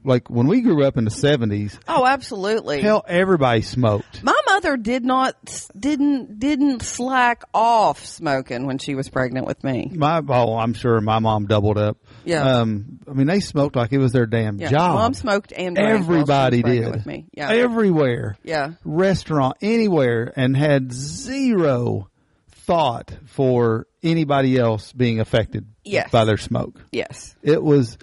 like 0.05 0.29
when 0.29 0.47
we 0.47 0.61
grew 0.61 0.85
up 0.85 0.97
in 0.97 1.05
the 1.05 1.11
'70s. 1.11 1.79
Oh, 1.89 2.05
absolutely. 2.07 2.81
Hell, 2.83 3.05
everybody 3.09 3.63
smoked. 3.63 4.23
My 4.23 4.39
mother 4.47 4.77
did 4.77 5.05
not 5.05 5.69
didn't 5.79 6.39
didn't 6.39 6.83
slack 6.83 7.45
off 7.55 8.05
smoking 8.05 8.67
when 8.67 8.79
she 8.79 8.95
was 8.95 9.09
pregnant 9.09 9.47
with 9.47 9.63
me. 9.65 9.91
My 9.95 10.23
oh, 10.29 10.57
I'm 10.57 10.75
sure 10.75 11.01
my 11.01 11.19
mom 11.19 11.47
doubled 11.47 11.79
up. 11.79 11.97
Yeah. 12.25 12.43
Um, 12.59 12.99
I 13.09 13.13
mean, 13.13 13.27
they 13.27 13.41
smoked 13.41 13.77
like 13.77 13.93
it 13.93 13.99
was 13.99 14.13
their 14.13 14.27
damn 14.27 14.59
Yeah. 14.59 14.71
job. 14.71 14.95
Mom 14.97 15.15
smoked 15.15 15.53
and 15.53 15.77
drank 15.77 16.05
she 16.05 16.09
was 16.09 16.09
Everybody 16.09 16.63
did. 16.63 16.91
with 16.91 17.07
me. 17.07 17.27
Yeah. 17.33 17.51
Everywhere. 17.51 18.37
yeah. 18.43 18.73
Restaurant, 18.85 19.57
anywhere, 19.63 20.33
and 20.37 20.57
had 20.57 20.93
zero 20.93 22.09
thought 22.51 23.13
for 23.27 23.87
anybody 24.03 24.59
else 24.59 24.93
being 24.93 25.21
affected 25.21 25.67
Yes. 25.85 26.11
by 26.11 26.25
their 26.25 26.39
smoke. 26.39 26.83
Yes. 26.93 27.35
It 27.43 27.63
was 27.63 27.99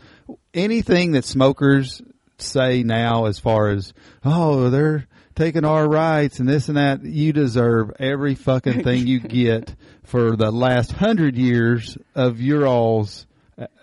anything 0.53 1.11
that 1.13 1.25
smokers 1.25 2.01
say 2.37 2.83
now 2.83 3.25
as 3.25 3.39
far 3.39 3.69
as, 3.69 3.93
oh, 4.25 4.69
they're 4.69 5.07
taking 5.35 5.63
our 5.65 5.87
rights 5.87 6.39
and 6.39 6.49
this 6.49 6.67
and 6.67 6.77
that. 6.77 7.03
You 7.03 7.33
deserve 7.33 7.91
every 7.99 8.35
fucking 8.35 8.83
thing 8.83 9.07
you 9.07 9.19
get 9.27 9.75
for 10.03 10.35
the 10.35 10.51
last 10.51 10.91
hundred 10.91 11.35
years 11.37 11.97
of 12.15 12.41
your 12.41 12.67
alls 12.67 13.25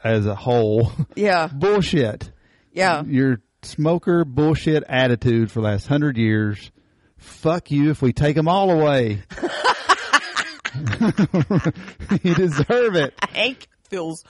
as 0.04 0.26
a 0.26 0.34
whole. 0.34 0.92
Yeah. 1.16 1.48
bullshit. 1.48 2.30
Yeah. 2.72 3.02
Your 3.04 3.40
smoker 3.62 4.24
bullshit 4.24 4.84
attitude 4.88 5.50
for 5.50 5.60
the 5.60 5.66
last 5.68 5.86
hundred 5.86 6.16
years. 6.16 6.70
Fuck 7.16 7.70
you 7.72 7.90
if 7.90 8.00
we 8.02 8.12
take 8.12 8.36
them 8.36 8.46
all 8.48 8.70
away. 8.70 9.22
you 12.22 12.34
deserve 12.34 12.94
it. 12.94 13.14
Hank 13.30 13.66
feels 13.88 14.24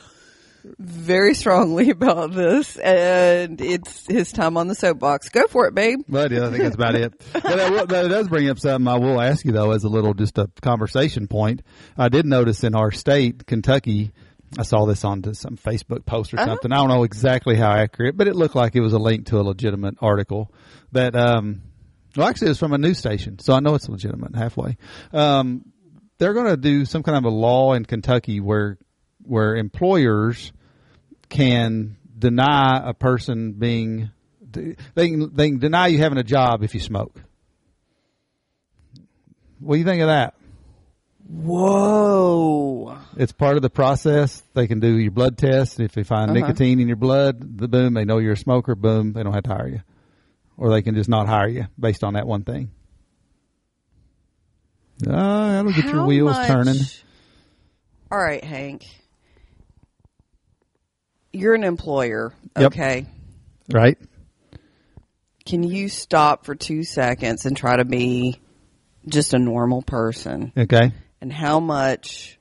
very 0.78 1.34
strongly 1.34 1.90
about 1.98 2.32
this, 2.32 2.76
and 2.76 3.60
it's 3.60 4.06
his 4.06 4.32
time 4.32 4.56
on 4.56 4.68
the 4.68 4.74
soapbox. 4.74 5.28
Go 5.28 5.46
for 5.46 5.66
it, 5.66 5.74
babe. 5.74 6.00
But 6.08 6.30
yeah, 6.30 6.46
I 6.46 6.50
think 6.50 6.62
that's 6.62 6.74
about 6.74 6.94
it. 6.94 7.12
But 7.32 7.88
that, 7.88 8.08
does 8.08 8.28
bring 8.28 8.48
up 8.50 8.58
something 8.58 8.88
I 8.88 8.98
will 8.98 9.20
ask 9.20 9.44
you 9.44 9.52
though, 9.52 9.70
as 9.72 9.84
a 9.84 9.88
little 9.88 10.14
just 10.14 10.38
a 10.38 10.48
conversation 10.62 11.28
point. 11.28 11.62
I 11.96 12.08
did 12.08 12.26
notice 12.26 12.64
in 12.64 12.74
our 12.74 12.90
state, 12.90 13.46
Kentucky, 13.46 14.12
I 14.58 14.62
saw 14.62 14.86
this 14.86 15.04
on 15.04 15.22
some 15.34 15.56
Facebook 15.56 16.06
post 16.06 16.32
or 16.32 16.38
Uh-huh. 16.38 16.46
something. 16.46 16.72
I 16.72 16.76
don't 16.76 16.88
know 16.88 17.04
exactly 17.04 17.54
how 17.56 17.70
accurate, 17.72 18.16
but 18.16 18.28
it 18.28 18.36
looked 18.36 18.54
like 18.54 18.74
it 18.76 18.80
was 18.80 18.92
a 18.94 18.98
link 18.98 19.26
to 19.26 19.38
a 19.38 19.42
legitimate 19.42 19.96
article 20.00 20.52
that, 20.92 21.14
um, 21.14 21.62
well, 22.16 22.26
actually, 22.28 22.46
it 22.46 22.50
was 22.50 22.58
from 22.58 22.72
a 22.72 22.78
news 22.78 22.98
station, 22.98 23.38
so 23.38 23.52
I 23.52 23.60
know 23.60 23.74
it's 23.74 23.88
legitimate 23.88 24.34
halfway. 24.34 24.76
Um, 25.12 25.64
they're 26.18 26.32
going 26.34 26.46
to 26.46 26.56
do 26.56 26.84
some 26.84 27.02
kind 27.02 27.16
of 27.18 27.24
a 27.24 27.34
law 27.34 27.74
in 27.74 27.84
Kentucky 27.84 28.40
where 28.40 28.78
where 29.22 29.54
employers 29.56 30.52
can 31.28 31.96
deny 32.18 32.80
a 32.88 32.94
person 32.94 33.52
being 33.52 34.10
they 34.50 35.08
can 35.10 35.34
they 35.34 35.50
can 35.50 35.58
deny 35.58 35.86
you 35.88 35.98
having 35.98 36.18
a 36.18 36.24
job 36.24 36.62
if 36.62 36.74
you 36.74 36.80
smoke. 36.80 37.20
What 39.60 39.74
do 39.74 39.78
you 39.78 39.84
think 39.84 40.00
of 40.02 40.08
that? 40.08 40.34
Whoa. 41.28 42.96
It's 43.16 43.32
part 43.32 43.56
of 43.56 43.62
the 43.62 43.68
process. 43.70 44.42
They 44.54 44.66
can 44.66 44.80
do 44.80 44.96
your 44.98 45.10
blood 45.10 45.36
test. 45.36 45.78
If 45.80 45.92
they 45.92 46.02
find 46.04 46.30
Uh-huh. 46.30 46.40
nicotine 46.40 46.80
in 46.80 46.88
your 46.88 46.96
blood, 46.96 47.58
the 47.58 47.68
boom, 47.68 47.92
they 47.94 48.04
know 48.04 48.18
you're 48.18 48.32
a 48.32 48.36
smoker. 48.36 48.74
Boom, 48.74 49.12
they 49.12 49.22
don't 49.22 49.34
have 49.34 49.42
to 49.44 49.50
hire 49.50 49.68
you, 49.68 49.82
or 50.56 50.70
they 50.70 50.80
can 50.82 50.94
just 50.94 51.08
not 51.10 51.26
hire 51.26 51.48
you 51.48 51.66
based 51.78 52.02
on 52.04 52.14
that 52.14 52.26
one 52.26 52.44
thing. 52.44 52.70
Ah, 55.06 55.48
that'll 55.52 55.72
get 55.72 55.84
your 55.86 56.06
wheels 56.06 56.32
much- 56.32 56.46
turning. 56.48 56.76
All 58.10 58.18
right, 58.18 58.42
Hank. 58.42 58.82
You're 61.32 61.54
an 61.54 61.64
employer, 61.64 62.32
Yep. 62.58 62.72
okay? 62.72 63.06
Right? 63.72 63.98
Can 65.44 65.62
you 65.62 65.88
stop 65.88 66.44
for 66.44 66.54
two 66.54 66.84
seconds 66.84 67.46
and 67.46 67.56
try 67.56 67.76
to 67.76 67.84
be 67.84 68.40
just 69.06 69.34
a 69.34 69.38
normal 69.38 69.82
person? 69.82 70.52
Okay. 70.56 70.92
And 71.20 71.32
how 71.32 71.60
much 71.60 72.38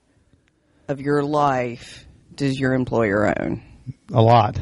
of 0.87 0.99
your 1.01 1.23
life 1.23 2.05
does 2.35 2.59
your 2.59 2.73
employer 2.73 3.33
own? 3.41 3.63
A 4.13 4.21
lot. 4.21 4.59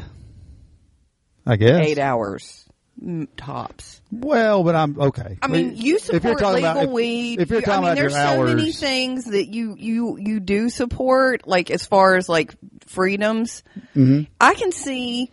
I 1.44 1.56
guess. 1.56 1.86
Eight 1.86 1.98
hours 1.98 2.64
mm, 3.02 3.28
tops. 3.36 3.95
Well, 4.12 4.62
but 4.62 4.74
I'm 4.76 4.98
okay. 5.00 5.36
I 5.42 5.48
mean, 5.48 5.76
you 5.76 5.96
If 5.96 6.08
you're 6.08 6.20
support 6.20 6.38
talking 6.38 6.54
legal 6.56 6.70
about- 6.70 6.84
if- 6.84 6.90
weed. 6.90 7.40
If 7.40 7.50
you're 7.50 7.58
You- 7.60 7.64
talking 7.66 7.74
I 7.74 7.76
mean, 7.80 7.84
about 7.92 7.96
there's 8.00 8.12
your 8.12 8.22
so 8.22 8.40
hours, 8.40 8.54
many 8.54 8.72
things 8.72 9.24
that 9.24 9.48
you 9.48 9.74
you 9.78 10.16
you 10.18 10.40
do 10.40 10.70
support, 10.70 11.46
like 11.48 11.70
as 11.70 11.84
far 11.86 12.16
as 12.16 12.28
like 12.28 12.54
freedoms. 12.86 13.62
Mm-hmm. 13.96 14.22
I 14.40 14.54
can 14.54 14.70
see 14.72 15.30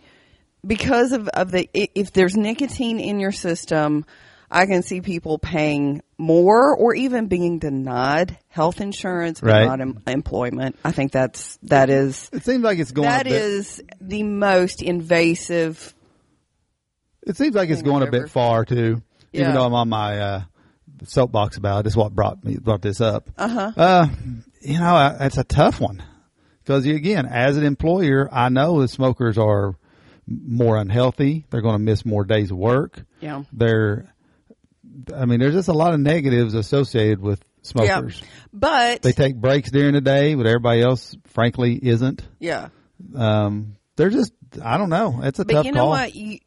because 0.66 1.12
of 1.12 1.28
of 1.28 1.50
the 1.52 1.68
if 1.72 2.12
there's 2.12 2.36
nicotine 2.36 2.98
in 2.98 3.20
your 3.20 3.32
system, 3.32 4.04
I 4.50 4.66
can 4.66 4.82
see 4.82 5.00
people 5.00 5.38
paying 5.38 6.02
more 6.18 6.74
or 6.76 6.94
even 6.94 7.26
being 7.26 7.58
denied 7.60 8.38
health 8.48 8.80
insurance 8.80 9.40
but 9.40 9.50
Right. 9.50 9.66
not 9.66 9.80
em- 9.80 10.00
employment. 10.06 10.76
I 10.84 10.90
think 10.92 11.12
that's 11.12 11.58
that 11.64 11.90
is 11.90 12.28
it 12.32 12.44
seems 12.44 12.62
like 12.64 12.78
it's 12.80 12.92
going. 12.92 13.08
that 13.08 13.26
is 13.28 13.80
the 14.00 14.24
most 14.24 14.82
invasive. 14.82 15.93
It 17.26 17.36
seems 17.36 17.54
like 17.54 17.70
it's 17.70 17.82
going 17.82 18.06
a 18.06 18.10
bit 18.10 18.30
far 18.30 18.64
too. 18.64 19.02
Yeah. 19.32 19.40
Even 19.42 19.54
though 19.54 19.64
I'm 19.64 19.74
on 19.74 19.88
my 19.88 20.18
uh, 20.20 20.42
soapbox 21.04 21.56
about 21.56 21.86
it, 21.86 21.94
what 21.96 22.14
brought 22.14 22.44
me 22.44 22.56
brought 22.56 22.82
this 22.82 23.00
up. 23.00 23.28
Uh-huh. 23.36 23.72
Uh 23.76 24.06
You 24.62 24.78
know, 24.78 25.16
it's 25.20 25.36
a 25.38 25.44
tough 25.44 25.80
one 25.80 26.02
because 26.62 26.86
again, 26.86 27.26
as 27.26 27.56
an 27.56 27.64
employer, 27.64 28.28
I 28.32 28.48
know 28.48 28.80
the 28.80 28.88
smokers 28.88 29.36
are 29.38 29.74
more 30.26 30.78
unhealthy. 30.78 31.44
They're 31.50 31.60
going 31.60 31.74
to 31.74 31.78
miss 31.82 32.06
more 32.06 32.24
days 32.24 32.50
of 32.50 32.56
work. 32.56 33.02
Yeah. 33.20 33.42
They're, 33.52 34.10
I 35.14 35.26
mean, 35.26 35.40
there's 35.40 35.52
just 35.52 35.68
a 35.68 35.74
lot 35.74 35.92
of 35.92 36.00
negatives 36.00 36.54
associated 36.54 37.20
with 37.20 37.44
smokers. 37.60 38.20
Yeah. 38.22 38.28
But 38.54 39.02
They 39.02 39.12
take 39.12 39.36
breaks 39.36 39.70
during 39.70 39.92
the 39.92 40.00
day, 40.00 40.34
but 40.34 40.46
everybody 40.46 40.80
else, 40.80 41.14
frankly, 41.26 41.74
isn't. 41.82 42.22
yeah. 42.38 42.68
Um, 43.14 43.76
they're 43.96 44.08
just, 44.08 44.32
I 44.62 44.78
don't 44.78 44.88
know. 44.88 45.20
It's 45.24 45.38
a 45.40 45.44
But 45.44 45.52
tough 45.52 45.66
you 45.66 45.72
know 45.72 45.80
call. 45.82 45.90
what? 45.90 46.14
You 46.14 46.38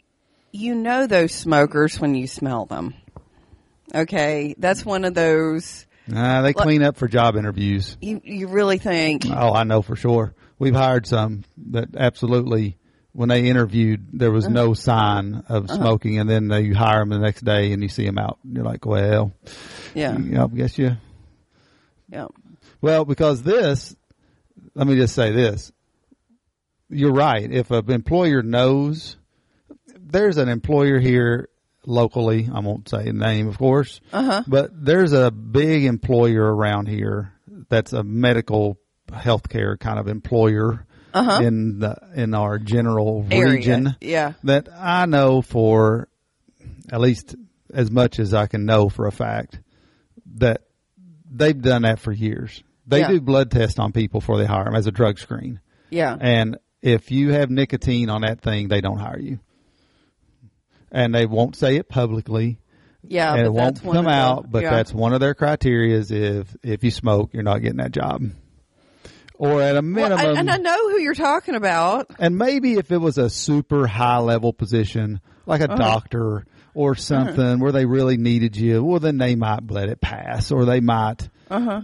you 0.57 0.75
know 0.75 1.07
those 1.07 1.33
smokers 1.33 1.99
when 1.99 2.15
you 2.15 2.27
smell 2.27 2.65
them. 2.65 2.93
Okay, 3.93 4.55
that's 4.57 4.85
one 4.85 5.05
of 5.05 5.13
those 5.13 5.85
Nah, 6.07 6.41
they 6.41 6.53
clean 6.53 6.83
up 6.83 6.95
for 6.97 7.07
job 7.07 7.35
interviews. 7.35 7.97
you 8.01 8.21
you 8.23 8.47
really 8.47 8.77
think 8.77 9.25
Oh, 9.29 9.53
I 9.53 9.63
know 9.63 9.81
for 9.81 9.95
sure. 9.95 10.33
We've 10.59 10.75
hired 10.75 11.05
some 11.05 11.43
that 11.71 11.89
absolutely, 11.95 12.77
when 13.13 13.29
they 13.29 13.47
interviewed, 13.47 14.07
there 14.13 14.31
was 14.31 14.45
Uh-huh. 14.45 14.53
no 14.53 14.73
sign 14.73 15.43
of 15.49 15.69
smoking, 15.69 16.17
and 16.19 16.29
then 16.29 16.49
you 16.65 16.73
hire 16.75 16.99
them 16.99 17.09
the 17.09 17.19
next 17.19 17.43
day 17.45 17.71
and 17.73 17.81
you 17.83 17.89
see 17.89 18.05
them 18.05 18.17
out. 18.17 18.39
You're 18.43 18.63
like, 18.65 18.85
well, 18.85 19.33
yeah 19.93 20.17
you 20.17 20.31
know, 20.31 20.49
I 20.51 20.55
guess 20.57 20.77
you. 20.77 20.97
yeah 22.09 22.27
Well, 22.81 23.05
because 23.05 23.43
this, 23.43 23.95
let 24.75 24.87
me 24.87 24.95
just 24.95 25.13
say 25.15 25.31
this. 25.31 25.71
You're 26.89 27.13
right. 27.13 27.51
If 27.51 27.69
an 27.71 27.91
employer 27.91 28.41
knows, 28.41 29.17
there's 30.09 30.37
an 30.37 30.49
employer 30.49 30.99
here 30.99 31.49
locally. 31.85 32.49
I 32.53 32.59
won't 32.59 32.89
say 32.89 33.05
the 33.05 33.13
name, 33.13 33.47
of 33.47 33.57
course. 33.57 34.01
Uh-huh. 34.11 34.43
But 34.47 34.71
there's 34.73 35.13
a 35.13 35.31
big 35.31 35.85
employer 35.85 36.43
around 36.53 36.87
here 36.87 37.33
that's 37.69 37.93
a 37.93 38.03
medical 38.03 38.77
healthcare 39.09 39.79
kind 39.79 39.99
of 39.99 40.07
employer 40.07 40.85
in 41.41 41.79
the 41.79 41.95
in 42.15 42.33
our 42.35 42.59
general 42.59 43.21
Uh-huh. 43.21 43.29
Area, 43.41 43.51
region. 43.53 43.95
yeah. 44.01 44.33
That 44.43 44.69
I 44.77 45.05
know 45.07 45.41
for 45.41 46.09
at 46.91 46.99
least 47.01 47.35
as 47.73 47.89
much 47.89 48.19
as 48.19 48.33
I 48.33 48.47
can 48.47 48.65
know 48.65 48.87
for 48.89 49.07
a 49.07 49.11
fact 49.11 49.59
that 50.35 50.61
they've 51.29 51.59
done 51.59 51.81
that 51.83 51.99
for 51.99 52.11
years. 52.11 52.61
They 52.85 52.99
Yeah. 52.99 53.09
do 53.09 53.21
blood 53.21 53.49
tests 53.51 53.79
on 53.79 53.91
people 53.93 54.19
before 54.19 54.37
they 54.37 54.45
hire 54.45 54.65
them 54.65 54.75
as 54.75 54.87
a 54.87 54.91
drug 54.91 55.17
screen. 55.19 55.59
yeah 55.89 56.15
And 56.19 56.57
if 56.81 57.09
you 57.11 57.31
have 57.31 57.49
nicotine 57.49 58.09
on 58.09 58.21
that 58.21 58.41
thing, 58.41 58.67
they 58.67 58.81
don't 58.81 58.99
hire 58.99 59.19
you. 59.19 59.39
And 60.91 61.13
they 61.13 61.25
won't 61.25 61.55
say 61.55 61.75
it 61.75 61.89
publicly. 61.89 62.59
yeah 63.03 63.33
and 63.33 63.41
but 63.41 63.45
it 63.45 63.53
won't 63.53 63.81
come 63.83 64.05
the- 64.05 64.11
out, 64.11 64.51
but 64.51 64.63
yeah. 64.63 64.71
that's 64.71 64.93
one 64.93 65.13
of 65.13 65.19
their 65.19 65.33
criteria 65.33 65.97
is 65.97 66.11
if, 66.11 66.55
if 66.63 66.83
you 66.83 66.91
smoke, 66.91 67.31
you're 67.33 67.43
not 67.43 67.59
getting 67.59 67.77
that 67.77 67.91
job. 67.91 68.23
Or 69.39 69.61
at 69.61 69.73
a 69.73 69.81
Well, 69.81 69.81
minimum, 69.83 70.19
I- 70.19 70.39
and 70.39 70.49
I 70.49 70.57
know 70.57 70.89
who 70.89 70.99
you're 70.99 71.13
talking 71.13 71.55
about. 71.55 72.07
and 72.19 72.37
maybe 72.37 72.73
if 72.73 72.91
it 72.91 72.97
was 72.97 73.17
a 73.17 73.29
super 73.29 73.85
high 73.85 74.17
level 74.19 74.51
position, 74.51 75.19
like 75.45 75.61
Uh-huh. 75.61 75.75
a 75.75 75.77
doctor 75.77 76.45
or 76.73 76.95
something 76.95 77.59
where 77.59 77.71
they 77.71 77.85
really 77.85 78.17
needed 78.17 78.55
you, 78.57 78.83
well, 78.83 78.99
then 78.99 79.17
they 79.17 79.35
might 79.35 79.69
let 79.69 79.89
it 79.89 80.01
pass, 80.01 80.51
or 80.51 80.65
they 80.65 80.79
might 80.79 81.29
Uh-huh. 81.51 81.81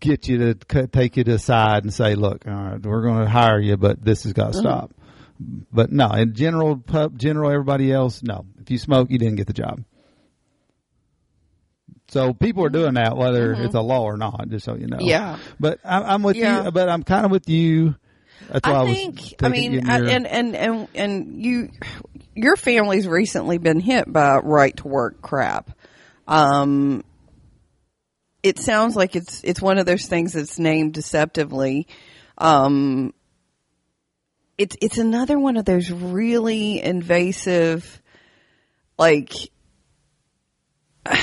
get 0.00 0.28
you 0.28 0.38
to 0.52 0.56
c- 0.70 0.86
take 0.88 1.16
you 1.16 1.24
to 1.24 1.32
the 1.32 1.38
side 1.38 1.84
and 1.84 1.92
say, 1.92 2.14
"Look, 2.14 2.46
all 2.46 2.52
right, 2.54 2.82
we're 2.86 3.02
going 3.02 3.20
to 3.24 3.28
hire 3.30 3.58
you, 3.60 3.76
but 3.76 4.04
this 4.04 4.22
has 4.24 4.32
got 4.34 4.52
to 4.52 4.58
Uh-huh. 4.58 4.60
stop." 4.60 4.90
But 5.72 5.90
no, 5.90 6.10
in 6.10 6.34
general, 6.34 6.76
pub, 6.76 7.18
general, 7.18 7.50
everybody 7.50 7.90
else, 7.90 8.22
no. 8.22 8.44
If 8.60 8.70
you 8.70 8.78
smoke, 8.78 9.10
you 9.10 9.18
didn't 9.18 9.36
get 9.36 9.46
the 9.46 9.54
job. 9.54 9.82
So 12.08 12.34
people 12.34 12.64
are 12.64 12.70
doing 12.70 12.94
that, 12.94 13.16
whether 13.16 13.52
it's 13.52 13.74
a 13.74 13.80
law 13.80 14.02
or 14.02 14.16
not, 14.16 14.48
just 14.48 14.64
so 14.64 14.74
you 14.74 14.88
know. 14.88 14.96
Mm-hmm. 14.98 15.06
Yeah. 15.06 15.38
But 15.60 15.78
I, 15.84 16.02
I'm 16.02 16.22
with 16.22 16.36
Yeah. 16.36 16.64
you. 16.64 16.70
But 16.72 16.88
I'm 16.88 17.04
kind 17.04 17.24
of 17.24 17.30
with 17.30 17.48
you. 17.48 17.94
That's 18.50 18.68
why 18.68 18.74
I, 18.74 18.82
I 18.82 18.92
think. 18.92 19.34
I 19.42 19.48
mean, 19.48 19.88
I, 19.88 19.98
and 19.98 20.26
and 20.26 20.56
and 20.56 20.88
and 20.94 21.42
you, 21.42 21.70
your 22.34 22.56
family's 22.56 23.06
recently 23.06 23.58
been 23.58 23.80
hit 23.80 24.12
by 24.12 24.38
right 24.38 24.76
to 24.78 24.88
work 24.88 25.22
crap. 25.22 25.70
Um, 26.26 27.04
it 28.42 28.58
sounds 28.58 28.96
like 28.96 29.14
it's 29.14 29.42
it's 29.44 29.62
one 29.62 29.78
of 29.78 29.86
those 29.86 30.06
things 30.06 30.32
that's 30.32 30.58
named 30.58 30.94
deceptively. 30.94 31.86
Um, 32.38 33.14
it's 34.60 34.76
it's 34.82 34.98
another 34.98 35.38
one 35.38 35.56
of 35.56 35.64
those 35.64 35.90
really 35.90 36.82
invasive, 36.82 38.00
like. 38.98 39.32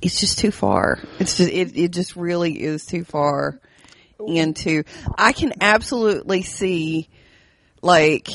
It's 0.00 0.20
just 0.20 0.38
too 0.38 0.52
far. 0.52 1.00
It's 1.18 1.38
just 1.38 1.50
it, 1.50 1.76
it 1.76 1.90
just 1.90 2.14
really 2.14 2.52
is 2.62 2.86
too 2.86 3.02
far 3.02 3.58
into 4.24 4.84
I 5.16 5.32
can 5.32 5.54
absolutely 5.60 6.42
see 6.42 7.08
like 7.82 8.28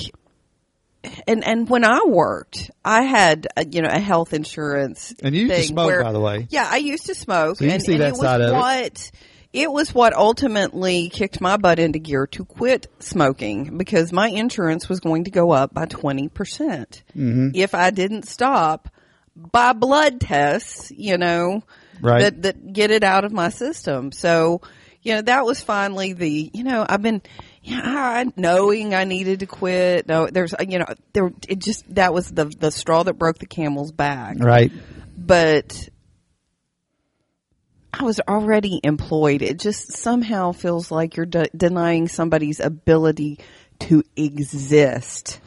and 1.25 1.41
and 1.45 1.69
when 1.69 1.85
I 1.85 2.01
worked, 2.05 2.69
I 2.83 3.03
had 3.03 3.47
a, 3.55 3.65
you 3.65 3.81
know 3.81 3.87
a 3.89 3.99
health 3.99 4.33
insurance. 4.33 5.13
And 5.23 5.33
you 5.33 5.43
used 5.43 5.55
to 5.55 5.63
smoke, 5.67 5.87
where- 5.87 6.03
by 6.03 6.11
the 6.11 6.19
way. 6.19 6.47
Yeah, 6.49 6.67
I 6.69 6.77
used 6.77 7.05
to 7.05 7.15
smoke, 7.15 7.59
So 7.59 7.65
you 7.65 7.71
and, 7.71 7.81
see 7.81 7.93
and 7.93 8.01
that 8.01 8.07
it 8.09 8.11
was 8.11 8.21
side 8.21 8.41
of 8.41 8.55
what 8.55 8.83
it 8.83 9.11
was 9.53 9.93
what 9.93 10.13
ultimately 10.13 11.09
kicked 11.09 11.39
my 11.39 11.57
butt 11.57 11.79
into 11.79 11.99
gear 11.99 12.25
to 12.27 12.43
quit 12.45 12.87
smoking 12.99 13.77
because 13.77 14.11
my 14.11 14.27
insurance 14.27 14.89
was 14.89 14.99
going 14.99 15.25
to 15.25 15.31
go 15.31 15.51
up 15.51 15.73
by 15.73 15.85
twenty 15.85 16.27
percent 16.29 17.03
Mm-hmm. 17.15 17.49
if 17.53 17.75
I 17.75 17.91
didn't 17.91 18.23
stop 18.27 18.89
by 19.35 19.73
blood 19.73 20.19
tests. 20.19 20.91
You 20.95 21.17
know, 21.17 21.63
Right. 22.01 22.21
that 22.21 22.41
that 22.41 22.73
get 22.73 22.91
it 22.91 23.03
out 23.03 23.23
of 23.25 23.31
my 23.31 23.49
system. 23.49 24.11
So, 24.11 24.61
you 25.03 25.13
know, 25.13 25.21
that 25.21 25.45
was 25.45 25.61
finally 25.61 26.13
the, 26.13 26.49
you 26.53 26.63
know, 26.63 26.85
I've 26.89 27.01
been, 27.01 27.21
yeah, 27.61 28.23
knowing 28.35 28.93
I 28.95 29.03
needed 29.03 29.41
to 29.41 29.45
quit. 29.45 30.07
No, 30.07 30.27
there's, 30.27 30.53
you 30.67 30.79
know, 30.79 30.87
there, 31.13 31.31
it 31.47 31.59
just, 31.59 31.93
that 31.95 32.13
was 32.13 32.29
the, 32.31 32.45
the 32.45 32.71
straw 32.71 33.03
that 33.03 33.13
broke 33.13 33.37
the 33.37 33.45
camel's 33.45 33.91
back. 33.91 34.37
right. 34.39 34.71
But 35.15 35.89
I 37.93 38.03
was 38.03 38.19
already 38.27 38.79
employed. 38.83 39.41
It 39.43 39.59
just 39.59 39.93
somehow 39.93 40.51
feels 40.51 40.89
like 40.91 41.15
you're 41.15 41.25
de- 41.27 41.49
denying 41.55 42.07
somebody's 42.07 42.59
ability 42.59 43.39
to 43.81 44.03
exist 44.15 45.39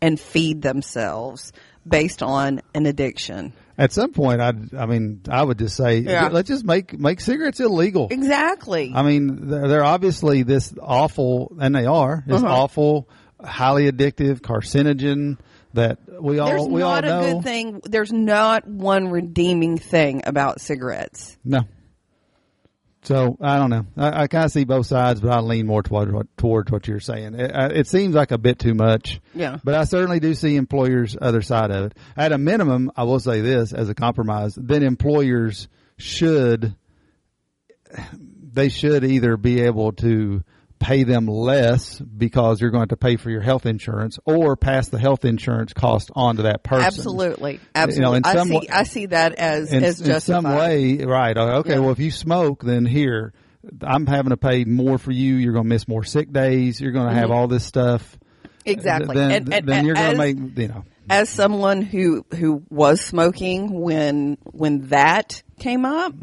and 0.00 0.18
feed 0.18 0.62
themselves 0.62 1.52
based 1.86 2.22
on 2.22 2.62
an 2.74 2.86
addiction. 2.86 3.52
At 3.76 3.92
some 3.92 4.12
point, 4.12 4.40
I, 4.40 4.52
I 4.78 4.86
mean, 4.86 5.22
I 5.28 5.42
would 5.42 5.58
just 5.58 5.76
say, 5.76 5.98
Yeah. 5.98 6.28
let's 6.28 6.48
just 6.48 6.64
make 6.64 6.98
make 6.98 7.20
cigarettes 7.20 7.60
illegal. 7.60 8.08
Exactly. 8.10 8.92
I 8.94 9.02
mean, 9.02 9.48
they're, 9.48 9.68
they're 9.68 9.84
obviously 9.84 10.42
this 10.42 10.74
awful, 10.80 11.56
and 11.60 11.74
they 11.74 11.86
are 11.86 12.22
this 12.26 12.42
Uh-huh. 12.42 12.52
awful, 12.54 13.08
highly 13.42 13.90
addictive 13.90 14.40
carcinogen 14.42 15.38
that 15.72 15.98
we 16.20 16.38
all 16.38 16.48
There's 16.48 16.66
we 16.66 16.82
all 16.82 17.00
know. 17.00 17.00
There's 17.00 17.12
not 17.12 17.24
a 17.30 17.34
good 17.34 17.44
thing. 17.44 17.80
There's 17.84 18.12
not 18.12 18.66
one 18.68 19.08
redeeming 19.08 19.78
thing 19.78 20.22
about 20.26 20.60
cigarettes. 20.60 21.36
No. 21.44 21.60
So 23.02 23.38
I 23.40 23.58
don't 23.58 23.70
know. 23.70 23.86
I, 23.96 24.22
I 24.22 24.26
kind 24.26 24.44
of 24.44 24.52
see 24.52 24.64
both 24.64 24.86
sides, 24.86 25.20
but 25.20 25.30
I 25.30 25.40
lean 25.40 25.66
more 25.66 25.82
toward 25.82 26.12
what, 26.12 26.26
towards 26.36 26.70
what 26.70 26.86
you're 26.86 27.00
saying. 27.00 27.34
It, 27.34 27.50
it 27.74 27.88
seems 27.88 28.14
like 28.14 28.30
a 28.30 28.38
bit 28.38 28.58
too 28.58 28.74
much. 28.74 29.20
Yeah. 29.34 29.58
But 29.64 29.74
I 29.74 29.84
certainly 29.84 30.20
do 30.20 30.34
see 30.34 30.56
employers' 30.56 31.16
other 31.20 31.40
side 31.40 31.70
of 31.70 31.86
it. 31.86 31.96
At 32.16 32.32
a 32.32 32.38
minimum, 32.38 32.92
I 32.96 33.04
will 33.04 33.20
say 33.20 33.40
this 33.40 33.72
as 33.72 33.88
a 33.88 33.94
compromise: 33.94 34.54
then 34.54 34.82
employers 34.82 35.68
should 35.96 36.74
they 38.52 38.68
should 38.68 39.04
either 39.04 39.36
be 39.36 39.62
able 39.62 39.92
to 39.92 40.42
pay 40.80 41.02
them 41.04 41.26
less 41.26 42.00
because 42.00 42.60
you're 42.60 42.70
going 42.70 42.88
to 42.88 42.96
pay 42.96 43.16
for 43.16 43.30
your 43.30 43.42
health 43.42 43.66
insurance 43.66 44.18
or 44.24 44.56
pass 44.56 44.88
the 44.88 44.98
health 44.98 45.24
insurance 45.26 45.72
cost 45.74 46.10
on 46.16 46.36
to 46.36 46.42
that 46.42 46.62
person. 46.64 46.86
Absolutely, 46.86 47.60
absolutely. 47.74 48.16
in 48.16 48.24
I 48.24 48.32
some 48.34 48.48
see. 48.48 48.68
I 48.68 48.82
see 48.84 49.06
that 49.06 49.34
as 49.34 49.72
In, 49.72 49.84
as 49.84 50.00
in 50.00 50.20
some 50.20 50.44
way, 50.44 50.96
right. 51.04 51.36
uh, 51.36 51.58
Okay, 51.58 51.74
Yeah. 51.74 51.78
well, 51.80 51.90
if 51.90 51.98
you 51.98 52.10
smoke, 52.10 52.64
then 52.64 52.86
here, 52.86 53.32
I'm 53.82 54.06
having 54.06 54.30
to 54.30 54.38
pay 54.38 54.64
more 54.64 54.96
for 54.96 55.12
you. 55.12 55.34
You're 55.36 55.52
going 55.52 55.64
to 55.66 55.68
miss 55.68 55.86
more 55.86 56.02
sick 56.02 56.32
days. 56.32 56.80
You're 56.80 56.92
going 56.92 57.08
to 57.08 57.14
have 57.14 57.30
all 57.30 57.46
this 57.46 57.64
stuff. 57.64 58.02
Mm-hmm. 58.02 58.70
Exactly. 58.70 59.16
Then, 59.16 59.30
And- 59.30 59.54
and- 59.54 59.68
then 59.68 59.84
you're 59.84 59.94
going 59.94 60.12
to 60.12 60.18
make, 60.18 60.58
you 60.58 60.68
know. 60.68 60.84
as 61.10 61.28
someone 61.28 61.82
who 61.82 62.24
who 62.34 62.62
was 62.70 63.00
smoking 63.02 63.80
when 63.80 64.38
when 64.44 64.88
that 64.88 65.42
came 65.58 65.84
up, 65.84 66.14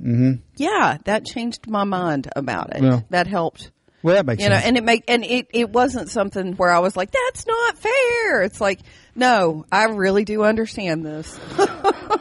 yeah, 0.55 0.97
that 1.05 1.25
changed 1.25 1.69
my 1.69 1.83
mind 1.83 2.27
about 2.35 2.69
it. 2.75 2.77
Mm-hmm. 2.81 2.85
Yeah. 2.85 2.99
That 3.11 3.27
helped. 3.27 3.71
Well, 4.03 4.15
that 4.15 4.25
makes 4.25 4.41
You 4.43 4.49
know, 4.49 4.55
sense. 4.55 4.67
and 4.67 4.77
it 4.77 4.83
make 4.83 5.03
and 5.07 5.23
it 5.25 5.47
it 5.51 5.69
wasn't 5.71 6.09
something 6.09 6.53
where 6.53 6.71
I 6.71 6.79
was 6.79 6.95
like, 6.95 7.11
"That's 7.11 7.45
not 7.47 7.77
fair." 7.77 8.43
It's 8.43 8.61
like, 8.61 8.79
no, 9.15 9.65
I 9.71 9.85
really 9.85 10.23
do 10.25 10.43
understand 10.43 11.05
this. 11.05 11.39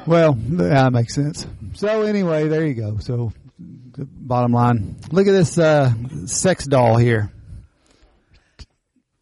Well, 0.07 0.35
that 0.35 0.93
makes 0.93 1.17
sense. 1.17 1.49
So 1.75 2.03
anyway, 2.03 2.47
there 2.47 2.65
you 2.65 2.75
go. 2.75 2.99
So 2.99 3.33
the 3.59 4.05
bottom 4.05 4.53
line, 4.53 4.95
look 5.11 5.27
at 5.27 5.33
this 5.33 5.59
uh, 5.59 5.93
sex 6.27 6.65
doll 6.65 6.97
here. 6.97 7.33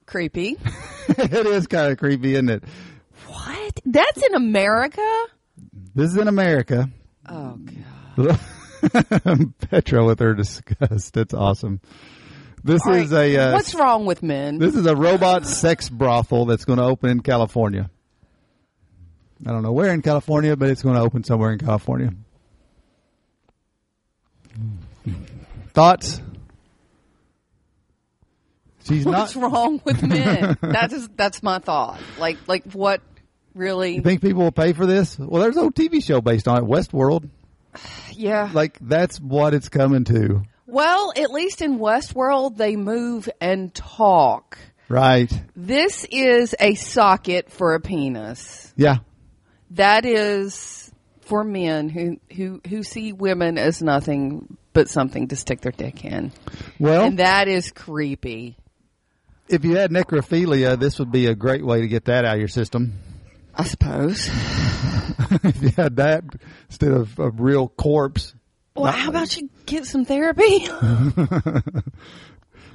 Creepy. 0.07 0.59
it 1.09 1.47
is 1.47 1.67
kind 1.67 1.91
of 1.91 1.99
creepy, 1.99 2.35
isn't 2.35 2.51
it? 2.51 2.65
What? 3.27 3.81
That's 3.87 4.23
in 4.23 4.35
America? 4.35 5.25
This 5.95 6.11
is 6.11 6.17
in 6.19 6.29
America. 6.29 6.91
Oh 7.29 7.59
god. 8.17 8.39
Petra 9.71 10.05
with 10.05 10.19
her 10.21 10.35
disgust. 10.35 11.15
That's 11.15 11.33
awesome. 11.35 11.81
This 12.65 12.81
All 12.87 12.95
is 12.95 13.13
right, 13.13 13.35
a 13.35 13.51
uh, 13.51 13.53
What's 13.53 13.75
wrong 13.75 14.07
with 14.07 14.23
men? 14.23 14.59
this 14.59 14.75
is 14.75 14.87
a 14.87 14.97
robot 14.97 15.47
sex 15.47 15.91
brothel 15.91 16.47
that's 16.47 16.65
going 16.65 16.79
to 16.79 16.85
open 16.85 17.11
in 17.11 17.21
California. 17.21 17.91
I 19.47 19.51
don't 19.51 19.63
know 19.63 19.73
where 19.73 19.93
in 19.93 20.01
California, 20.01 20.57
but 20.57 20.71
it's 20.71 20.83
going 20.83 20.95
to 20.95 21.03
open 21.03 21.25
somewhere 21.25 21.53
in 21.53 21.59
California. 21.59 22.15
Thoughts? 25.75 26.23
She's 28.85 29.05
What's 29.05 29.37
not. 29.37 29.53
wrong 29.53 29.81
with 29.85 30.03
men? 30.03 30.57
that 30.63 30.93
is 30.93 31.09
that's 31.17 31.43
my 31.43 31.59
thought. 31.59 32.01
Like 32.19 32.39
like 32.47 32.65
what 32.73 33.01
really 33.55 33.97
You 33.97 34.03
think 34.03 34.21
people 34.21 34.43
will 34.43 34.53
pay 34.53 34.73
for 34.73 34.87
this? 34.87 35.19
Well, 35.19 35.43
there's 35.43 35.57
no 35.57 35.71
TV 35.71 36.03
show 36.05 36.21
based 36.21 36.49
on 36.49 36.59
it, 36.59 36.65
Westworld. 36.65 37.29
yeah. 38.13 38.51
Like 38.53 38.79
that's 38.81 39.19
what 39.21 39.55
it's 39.55 39.69
coming 39.69 40.05
to, 40.05 40.43
Well, 40.67 41.13
at 41.17 41.31
least 41.31 41.63
in 41.63 41.79
Westworld, 41.79 42.57
they 42.57 42.77
move 42.77 43.29
and 43.41 43.75
talk. 43.75 44.59
right? 44.89 45.31
This 45.55 46.07
is 46.11 46.55
a 46.59 46.75
socket 46.75 47.51
for 47.53 47.75
a 47.75 47.81
penis. 47.81 48.73
Yeah, 48.77 48.99
That 49.73 50.05
is 50.05 50.91
for 51.21 51.45
men 51.45 51.89
who, 51.89 52.19
who, 52.35 52.61
who 52.69 52.83
see 52.83 53.13
women 53.13 53.57
as 53.59 53.83
nothing 53.83 54.57
but 54.73 54.89
something 54.89 55.29
to 55.29 55.37
stick 55.37 55.61
their 55.61 55.73
dick 55.73 56.05
in. 56.05 56.33
Well, 56.79 57.05
And 57.05 57.19
that 57.19 57.49
is 57.49 57.71
creepy. 57.71 58.57
if 59.49 59.65
you 59.65 59.77
had 59.77 59.91
necrophilia, 59.91 60.79
this 60.79 60.99
would 60.99 61.13
be 61.13 61.27
a 61.27 61.35
great 61.35 61.65
way 61.65 61.81
to 61.83 61.89
get 61.89 62.07
that 62.07 62.25
out 62.25 62.35
of 62.35 62.41
your 62.41 62.49
system. 62.49 62.95
I 63.55 63.65
suppose. 63.65 64.29
if 65.45 65.63
you 65.63 65.71
had 65.77 65.97
that 65.97 66.25
instead 66.69 66.93
of 66.93 67.19
a 67.19 67.31
real 67.31 67.69
corpse. 67.69 68.35
Well, 68.77 68.91
how 68.91 69.11
about 69.11 69.37
you 69.37 69.49
get 69.67 69.87
some 69.87 70.05
therapy? 70.05 70.69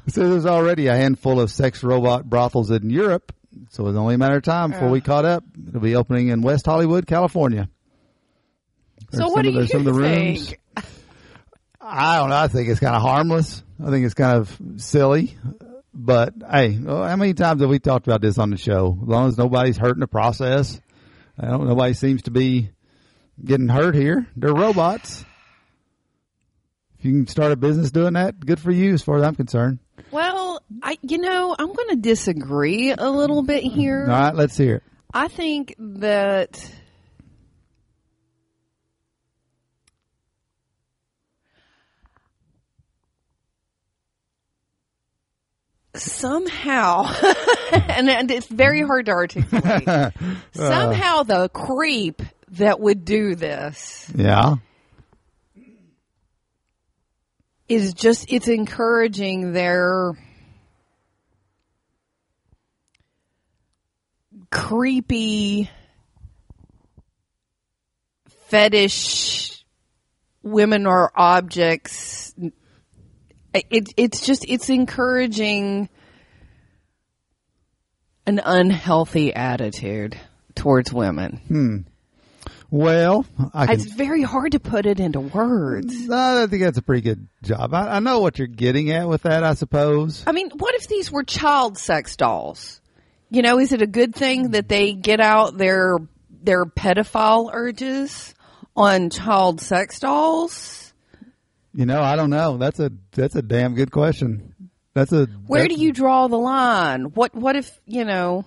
So 0.08 0.28
there's 0.28 0.46
already 0.48 0.88
a 0.88 0.96
handful 0.96 1.40
of 1.40 1.52
sex 1.52 1.84
robot 1.84 2.28
brothels 2.28 2.72
in 2.72 2.90
Europe. 2.90 3.32
So 3.70 3.86
it's 3.88 3.98
only 3.98 4.16
a 4.16 4.18
matter 4.18 4.38
of 4.38 4.44
time 4.44 4.72
before 4.72 4.90
we 4.90 5.02
caught 5.02 5.24
up. 5.24 5.44
It'll 5.68 5.82
be 5.82 5.96
opening 5.96 6.30
in 6.30 6.42
West 6.42 6.66
Hollywood, 6.66 7.06
California. 7.06 7.70
so 9.12 9.28
what 9.28 9.44
do 9.44 9.52
the- 9.52 9.62
you 9.62 9.68
some 9.68 9.82
of 9.82 9.86
the 9.86 9.94
rooms. 9.94 10.48
think? 10.48 10.60
I 11.80 12.18
don't 12.18 12.30
know. 12.30 12.38
I 12.38 12.48
think 12.48 12.70
it's 12.70 12.80
kind 12.80 12.96
of 12.96 13.04
harmless. 13.04 13.62
I 13.86 13.92
think 13.92 14.04
it's 14.06 14.16
kind 14.16 14.38
of 14.40 14.58
silly. 14.78 15.38
But 15.94 16.34
hey, 16.50 16.72
how 16.74 17.16
many 17.16 17.36
times 17.36 17.62
have 17.62 17.70
we 17.70 17.78
talked 17.78 18.08
about 18.08 18.22
this 18.22 18.40
on 18.40 18.50
the 18.50 18.58
show? 18.58 18.98
As 19.04 19.08
long 19.08 19.28
as 19.28 19.38
nobody's 19.38 19.78
hurt 19.78 19.96
in 19.96 20.00
the 20.00 20.08
process, 20.08 20.82
I 21.38 21.48
don't. 21.50 21.68
Nobody 21.68 21.94
seems 21.94 22.24
to 22.24 22.32
be 22.32 22.72
getting 23.44 23.68
hurt 23.68 23.94
here. 23.94 24.26
They're 24.36 24.54
robots. 24.56 25.24
If 27.00 27.06
you 27.06 27.12
can 27.14 27.28
start 27.28 27.54
a 27.54 27.56
business 27.56 27.92
doing 27.92 28.14
that, 28.14 28.38
good 28.46 28.60
for 28.60 28.72
you, 28.72 28.94
as 28.94 29.02
far 29.02 29.16
as 29.18 29.24
I'm 29.24 29.36
concerned. 29.36 29.80
Well, 30.12 30.62
I, 30.84 30.98
you 31.02 31.18
know, 31.18 31.56
I'm 31.58 31.72
going 31.72 31.90
to 31.92 31.96
disagree 31.96 32.92
a 32.92 33.10
little 33.10 33.42
bit 33.42 33.64
here. 33.64 34.02
All 34.02 34.10
right, 34.10 34.36
let's 34.36 34.58
hear 34.58 34.76
it. 34.76 34.84
I 35.14 35.30
think 35.30 35.76
that 35.80 36.72
somehow, 45.96 47.14
and, 47.72 48.10
and 48.10 48.30
it's 48.30 48.48
very 48.48 48.82
hard 48.82 49.06
to 49.06 49.14
articulate, 49.14 50.14
somehow 50.52 51.24
the 51.24 51.50
creep 51.50 52.22
that 52.50 52.80
would 52.80 53.06
do 53.06 53.36
this 53.36 54.12
Yeah. 54.16 54.56
Is 57.70 57.94
just, 57.94 58.32
it's 58.32 58.48
encouraging 58.48 59.54
their 59.54 60.14
creepy 64.52 65.70
fetish 68.48 69.64
women 70.44 70.88
are 70.88 71.12
objects. 71.16 72.34
It, 73.54 73.90
it's 73.98 74.26
just 74.26 74.46
it's 74.48 74.70
encouraging 74.70 75.90
an 78.26 78.40
unhealthy 78.44 79.34
attitude 79.34 80.20
towards 80.54 80.94
women 80.94 81.42
hmm. 81.48 81.78
Well, 82.72 83.26
I 83.54 83.66
can. 83.66 83.76
it's 83.76 83.86
very 83.92 84.22
hard 84.22 84.52
to 84.52 84.60
put 84.60 84.86
it 84.86 85.00
into 85.00 85.20
words 85.20 86.08
No, 86.08 86.44
I 86.44 86.48
think 86.48 86.62
that's 86.62 86.78
a 86.78 86.84
pretty 86.84 87.02
good 87.02 87.28
job. 87.42 87.74
I, 87.74 87.96
I 87.96 88.00
know 88.00 88.20
what 88.20 88.38
you're 88.38 88.48
getting 88.48 88.92
at 88.92 89.08
with 89.08 89.24
that. 89.24 89.44
I 89.44 89.56
suppose. 89.56 90.24
I 90.28 90.32
mean, 90.32 90.52
what 90.52 90.76
if 90.76 90.88
these 90.88 91.12
were 91.12 91.24
child 91.24 91.78
sex 91.78 92.16
dolls? 92.16 92.80
You 93.32 93.42
know, 93.42 93.60
is 93.60 93.72
it 93.72 93.82
a 93.82 93.88
good 93.88 94.14
thing 94.16 94.52
that 94.52 94.70
they 94.70 94.94
get 94.94 95.20
out 95.20 95.58
their 95.58 95.98
their 96.30 96.66
pedophile 96.66 97.50
urges 97.52 98.34
on 98.76 99.10
child 99.10 99.62
sex 99.62 100.00
dolls? 100.00 100.94
You 101.74 101.86
know, 101.86 102.02
I 102.02 102.16
don't 102.16 102.30
know. 102.30 102.58
That's 102.58 102.80
a 102.80 102.92
that's 103.12 103.36
a 103.36 103.42
damn 103.42 103.76
good 103.76 103.92
question. 103.92 104.54
That's 104.94 105.12
a 105.12 105.26
Where 105.48 105.64
that- 105.64 105.70
do 105.70 105.76
you 105.76 105.92
draw 105.92 106.28
the 106.28 106.38
line? 106.38 107.06
What 107.14 107.34
what 107.36 107.56
if, 107.56 107.80
you 107.86 108.06
know, 108.06 108.46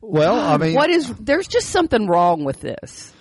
Well, 0.00 0.38
I 0.38 0.56
mean, 0.56 0.74
what 0.74 0.90
is 0.90 1.08
there's 1.18 1.46
just 1.48 1.68
something 1.70 2.06
wrong 2.06 2.44
with 2.44 2.60
this. 2.60 3.12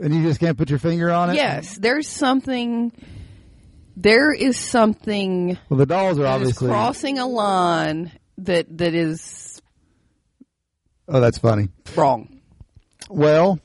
and 0.00 0.14
you 0.14 0.22
just 0.22 0.40
can't 0.40 0.56
put 0.58 0.70
your 0.70 0.78
finger 0.78 1.10
on 1.10 1.30
it. 1.30 1.36
Yes, 1.36 1.76
there's 1.76 2.08
something 2.08 2.92
there 3.96 4.32
is 4.32 4.58
something 4.58 5.56
Well, 5.68 5.78
the 5.78 5.86
dolls 5.86 6.18
are 6.18 6.26
obviously. 6.26 6.68
crossing 6.68 7.18
a 7.18 7.26
line 7.26 8.12
that 8.38 8.78
that 8.78 8.94
is 8.94 9.60
Oh, 11.08 11.20
that's 11.20 11.38
funny. 11.38 11.68
wrong. 11.94 12.40
Well, 13.08 13.60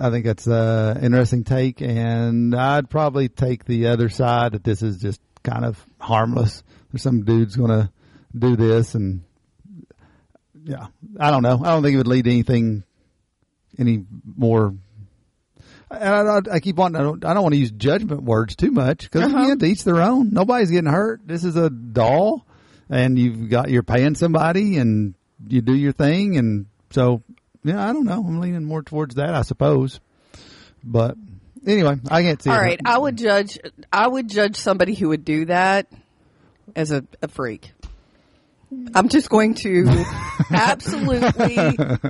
I 0.00 0.10
think 0.10 0.26
that's 0.26 0.46
an 0.46 1.02
interesting 1.02 1.42
take, 1.44 1.80
and 1.80 2.54
I'd 2.54 2.90
probably 2.90 3.28
take 3.30 3.64
the 3.64 3.86
other 3.86 4.08
side 4.10 4.52
that 4.52 4.64
this 4.64 4.82
is 4.82 5.00
just 5.00 5.20
kind 5.42 5.64
of 5.64 5.82
harmless. 5.98 6.62
There's 6.92 7.02
some 7.02 7.24
dude's 7.24 7.56
going 7.56 7.70
to 7.70 7.90
do 8.38 8.54
this, 8.56 8.94
and 8.94 9.22
yeah, 10.68 10.86
I 11.18 11.30
don't 11.30 11.42
know. 11.42 11.60
I 11.64 11.70
don't 11.70 11.82
think 11.82 11.94
it 11.94 11.98
would 11.98 12.06
lead 12.06 12.26
to 12.26 12.30
anything 12.30 12.84
any 13.78 14.04
more. 14.36 14.74
And 15.90 16.04
I, 16.14 16.20
I, 16.36 16.40
I 16.56 16.60
keep 16.60 16.76
wanting. 16.76 17.00
I 17.00 17.04
don't. 17.04 17.24
I 17.24 17.32
don't 17.32 17.42
want 17.42 17.54
to 17.54 17.58
use 17.58 17.70
judgment 17.70 18.22
words 18.22 18.54
too 18.54 18.70
much 18.70 19.04
because 19.10 19.22
Uh-huh. 19.32 19.44
again, 19.44 19.58
to 19.60 19.66
each 19.66 19.84
their 19.84 20.02
own. 20.02 20.30
Nobody's 20.32 20.70
getting 20.70 20.90
hurt. 20.90 21.22
This 21.26 21.44
is 21.44 21.56
a 21.56 21.70
doll, 21.70 22.44
and 22.90 23.18
you've 23.18 23.48
got 23.48 23.70
you're 23.70 23.82
paying 23.82 24.14
somebody, 24.14 24.76
and 24.76 25.14
you 25.48 25.62
do 25.62 25.74
your 25.74 25.92
thing, 25.92 26.36
and 26.36 26.66
so 26.90 27.22
yeah, 27.64 27.82
I 27.88 27.94
don't 27.94 28.04
know. 28.04 28.22
I'm 28.26 28.38
leaning 28.40 28.64
more 28.64 28.82
towards 28.82 29.14
that, 29.14 29.34
I 29.34 29.40
suppose. 29.42 29.98
But 30.84 31.16
anyway, 31.66 31.96
I 32.10 32.22
can't 32.22 32.42
see. 32.42 32.50
All 32.50 32.60
right, 32.60 32.80
I 32.84 32.98
would 32.98 33.16
judge. 33.16 33.58
I 33.90 34.06
would 34.06 34.28
judge 34.28 34.56
somebody 34.56 34.94
who 34.94 35.08
would 35.08 35.24
do 35.24 35.46
that 35.46 35.90
as 36.76 36.90
a, 36.90 37.02
a 37.22 37.28
freak. 37.28 37.72
I'm 38.94 39.08
just 39.08 39.30
going 39.30 39.54
to 39.54 40.04
absolutely 40.50 41.56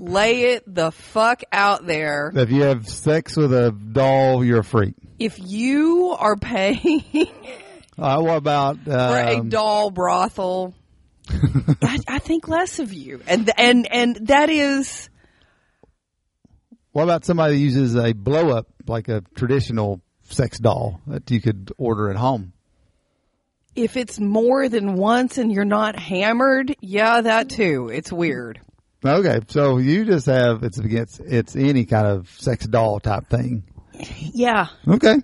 lay 0.01 0.43
it 0.53 0.65
the 0.67 0.91
fuck 0.91 1.43
out 1.53 1.87
there. 1.87 2.33
If 2.35 2.51
you 2.51 2.63
have 2.63 2.89
sex 2.89 3.37
with 3.37 3.53
a 3.53 3.71
doll, 3.71 4.45
you're 4.45 4.61
a 4.61 4.65
freak. 4.65 4.95
If 5.19 5.39
you 5.39 6.17
are 6.19 6.37
paying 6.37 7.05
Uh, 7.99 8.21
what 8.21 8.37
about 8.37 8.79
For 8.85 8.93
a 8.93 9.39
um, 9.39 9.49
doll 9.49 9.91
brothel, 9.91 10.73
I, 11.83 11.99
I 12.07 12.19
think 12.21 12.47
less 12.47 12.79
of 12.79 12.93
you, 12.93 13.21
and 13.27 13.51
and 13.59 13.93
and 13.93 14.29
that 14.29 14.51
is 14.51 15.11
what 16.93 17.03
about 17.03 17.25
somebody 17.25 17.55
that 17.55 17.61
uses 17.61 17.97
a 17.97 18.13
blow 18.13 18.51
up 18.51 18.69
like 18.87 19.09
a 19.09 19.23
traditional 19.35 20.01
sex 20.23 20.59
doll 20.59 21.01
that 21.09 21.29
you 21.31 21.41
could 21.41 21.73
order 21.77 22.09
at 22.09 22.17
home? 22.17 22.53
If 23.83 23.97
it's 23.97 24.19
more 24.19 24.69
than 24.69 24.95
once 24.95 25.39
and 25.39 25.53
you're 25.53 25.65
not 25.65 25.99
hammered. 25.99 26.75
Yeah, 26.81 27.21
that 27.21 27.49
too. 27.51 27.91
It's 27.93 28.13
weird. 28.13 28.61
Okay, 29.05 29.41
so 29.49 29.79
you 29.79 30.05
just 30.05 30.27
have 30.27 30.65
it's 30.65 30.79
it's 30.79 31.21
it's 31.21 31.55
any 31.57 31.85
kind 31.85 32.07
of 32.07 32.29
sex 32.39 32.67
doll 32.67 32.99
type 33.01 33.29
thing. 33.29 33.63
Yeah, 34.33 34.67
Okay. 34.87 35.17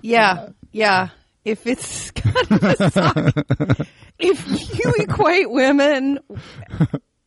yeah, 0.00 0.48
yeah. 0.72 1.08
If 1.44 1.66
it's 1.66 2.10
kind 2.12 2.36
of 2.52 2.62
a 2.62 2.90
socket, 2.90 3.86
if 4.18 4.78
you 4.78 4.94
equate 4.98 5.50
women 5.50 6.18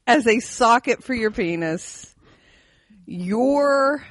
as 0.07 0.27
a 0.27 0.39
socket 0.39 1.03
for 1.03 1.13
your 1.13 1.31
penis, 1.31 2.13
your 3.05 4.03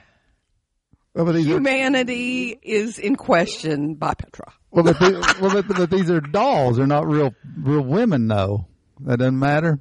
Well, 1.14 1.26
these 1.26 1.46
are, 1.46 1.50
humanity 1.54 2.58
is 2.62 2.98
in 2.98 3.16
question 3.16 3.94
by 3.94 4.14
Petra. 4.14 4.52
Well, 4.72 4.84
but, 4.84 4.98
the, 4.98 5.36
well, 5.40 5.62
but, 5.62 5.68
but 5.68 5.90
these 5.90 6.10
are 6.10 6.20
dolls. 6.20 6.78
They're 6.78 6.86
not 6.86 7.06
real 7.06 7.34
real 7.56 7.82
women, 7.82 8.26
though. 8.26 8.66
That 9.00 9.18
doesn't 9.18 9.38
matter. 9.38 9.78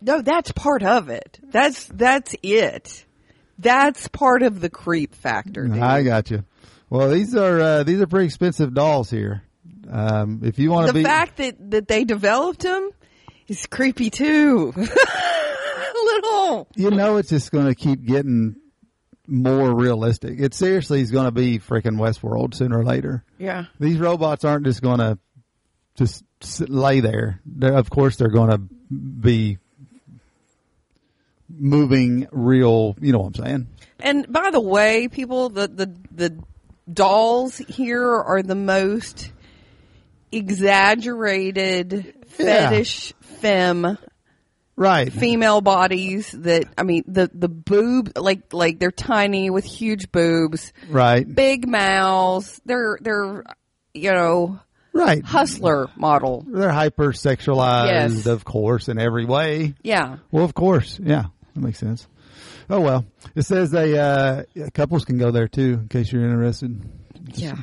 No, 0.00 0.20
that's 0.20 0.52
part 0.52 0.82
of 0.82 1.08
it. 1.08 1.38
That's 1.42 1.84
that's 1.86 2.34
it. 2.42 3.04
That's 3.58 4.08
part 4.08 4.42
of 4.42 4.60
the 4.60 4.68
creep 4.68 5.14
factor. 5.14 5.66
Dude. 5.66 5.78
I 5.78 6.02
got 6.02 6.30
you. 6.30 6.44
Well, 6.90 7.10
these 7.10 7.34
are 7.34 7.60
uh, 7.60 7.82
these 7.84 8.00
are 8.00 8.06
pretty 8.06 8.26
expensive 8.26 8.74
dolls 8.74 9.08
here. 9.08 9.42
Um, 9.88 10.40
if 10.44 10.58
you 10.58 10.70
want 10.70 10.88
to 10.88 10.92
the 10.92 10.98
be, 10.98 11.04
fact 11.04 11.36
that 11.36 11.70
that 11.70 11.88
they 11.88 12.04
developed 12.04 12.60
them 12.60 12.90
is 13.46 13.66
creepy 13.66 14.10
too. 14.10 14.72
A 14.76 14.80
little. 16.04 16.68
you 16.74 16.90
know, 16.90 17.16
it's 17.16 17.30
just 17.30 17.52
going 17.52 17.66
to 17.66 17.74
keep 17.74 18.04
getting 18.04 18.56
more 19.26 19.74
realistic. 19.74 20.38
It 20.38 20.54
seriously 20.54 21.00
is 21.00 21.10
going 21.10 21.24
to 21.26 21.30
be 21.32 21.58
freaking 21.58 21.96
Westworld 21.98 22.54
sooner 22.54 22.78
or 22.80 22.84
later. 22.84 23.24
Yeah. 23.38 23.66
These 23.80 23.98
robots 23.98 24.44
aren't 24.44 24.64
just 24.66 24.82
going 24.82 24.98
to 24.98 25.18
just 25.96 26.24
sit, 26.40 26.68
lay 26.68 27.00
there. 27.00 27.40
They're, 27.46 27.74
of 27.74 27.88
course, 27.90 28.16
they're 28.16 28.28
going 28.28 28.50
to 28.50 28.58
be 28.58 29.58
moving 31.48 32.26
real. 32.32 32.96
You 33.00 33.12
know 33.12 33.20
what 33.20 33.38
I'm 33.38 33.44
saying? 33.44 33.66
And 34.00 34.30
by 34.30 34.50
the 34.50 34.60
way, 34.60 35.08
people, 35.08 35.48
the 35.48 35.68
the 35.68 35.94
the 36.10 36.38
dolls 36.92 37.56
here 37.58 38.04
are 38.06 38.42
the 38.42 38.54
most 38.54 39.32
exaggerated 40.32 42.14
Yeah. 42.38 42.68
fetish 42.70 43.12
femme 43.20 43.96
Right. 44.76 45.12
female 45.12 45.60
bodies 45.60 46.32
that 46.32 46.64
I 46.76 46.82
mean 46.82 47.04
the 47.06 47.30
the 47.32 47.48
boob 47.48 48.12
like 48.16 48.52
like 48.52 48.78
they're 48.80 48.90
tiny 48.90 49.48
with 49.50 49.64
huge 49.64 50.10
boobs, 50.10 50.72
Right. 50.88 51.24
big 51.32 51.68
mouths. 51.68 52.60
They're 52.66 52.98
they're 53.00 53.44
you 53.92 54.12
know 54.12 54.58
Right. 54.92 55.24
hustler 55.24 55.88
model. 55.96 56.44
They're 56.48 56.70
hypersexualized, 56.70 57.86
Yes. 58.14 58.26
of 58.26 58.44
course, 58.44 58.88
in 58.88 58.98
every 58.98 59.24
way. 59.24 59.74
Yeah. 59.82 60.16
Well, 60.30 60.44
of 60.44 60.54
course, 60.54 60.98
yeah, 61.02 61.24
that 61.54 61.60
makes 61.60 61.78
sense. 61.78 62.06
Oh 62.70 62.80
well, 62.80 63.04
it 63.34 63.42
says 63.42 63.70
they 63.70 63.98
uh, 63.98 64.44
couples 64.72 65.04
can 65.04 65.18
go 65.18 65.30
there 65.30 65.48
too, 65.48 65.78
in 65.82 65.88
case 65.88 66.10
you're 66.12 66.24
interested. 66.24 66.80
Yeah. 67.34 67.56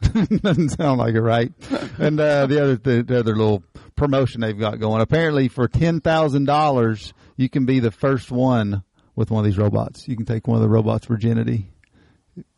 Doesn't 0.02 0.70
sound 0.70 0.98
like 0.98 1.14
it, 1.14 1.20
right? 1.22 1.52
And 1.98 2.18
uh, 2.20 2.46
the 2.46 2.62
other 2.62 2.76
the, 2.76 3.02
the 3.02 3.18
other 3.18 3.34
little 3.36 3.62
promotion 3.96 4.40
they've 4.42 4.58
got 4.58 4.78
going. 4.78 5.00
Apparently, 5.00 5.48
for 5.48 5.66
ten 5.68 6.00
thousand 6.00 6.44
dollars, 6.44 7.12
you 7.36 7.48
can 7.48 7.64
be 7.66 7.80
the 7.80 7.90
first 7.90 8.30
one 8.30 8.82
with 9.14 9.30
one 9.30 9.40
of 9.40 9.44
these 9.44 9.58
robots. 9.58 10.06
You 10.06 10.16
can 10.16 10.26
take 10.26 10.46
one 10.46 10.56
of 10.56 10.62
the 10.62 10.68
robots' 10.68 11.06
virginity. 11.06 11.66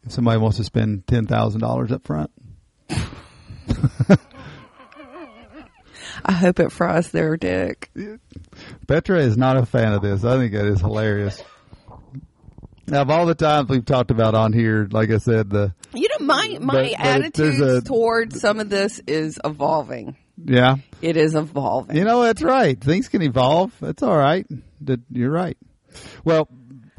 If 0.04 0.12
somebody 0.12 0.38
wants 0.38 0.56
to 0.58 0.64
spend 0.64 1.06
ten 1.06 1.26
thousand 1.26 1.60
dollars 1.60 1.92
up 1.92 2.04
front, 2.04 2.30
I 6.24 6.32
hope 6.32 6.58
it 6.60 6.72
fries 6.72 7.10
their 7.10 7.36
dick. 7.36 7.90
Petra 8.86 9.20
is 9.20 9.36
not 9.36 9.56
a 9.56 9.64
fan 9.66 9.92
of 9.92 10.02
this. 10.02 10.24
I 10.24 10.36
think 10.36 10.52
that 10.52 10.64
is 10.66 10.80
hilarious. 10.80 11.42
Now, 12.86 13.02
of 13.02 13.10
all 13.10 13.26
the 13.26 13.34
times 13.34 13.68
we've 13.68 13.84
talked 13.84 14.10
about 14.10 14.34
on 14.34 14.52
here, 14.52 14.88
like 14.90 15.10
I 15.10 15.18
said, 15.18 15.50
the 15.50 15.74
You 15.92 16.08
know, 16.18 16.26
my 16.26 16.56
my 16.60 16.66
But- 16.66 16.72
but 16.72 16.86
it- 16.86 17.00
attitude 17.00 17.32
there's 17.58 17.60
a- 17.60 17.82
towards 17.82 18.40
some 18.40 18.58
of 18.60 18.68
this 18.70 19.00
is 19.06 19.38
evolving. 19.44 20.16
Yeah, 20.44 20.76
It 21.02 21.16
is 21.16 21.34
evolving. 21.34 21.96
You 21.96 22.04
know, 22.04 22.22
that's 22.22 22.42
right. 22.42 22.80
Things 22.80 23.08
can 23.08 23.22
evolve. 23.22 23.72
That's 23.80 24.02
all 24.02 24.16
right. 24.16 24.46
You're 25.10 25.30
right. 25.30 25.56
Well, 26.24 26.48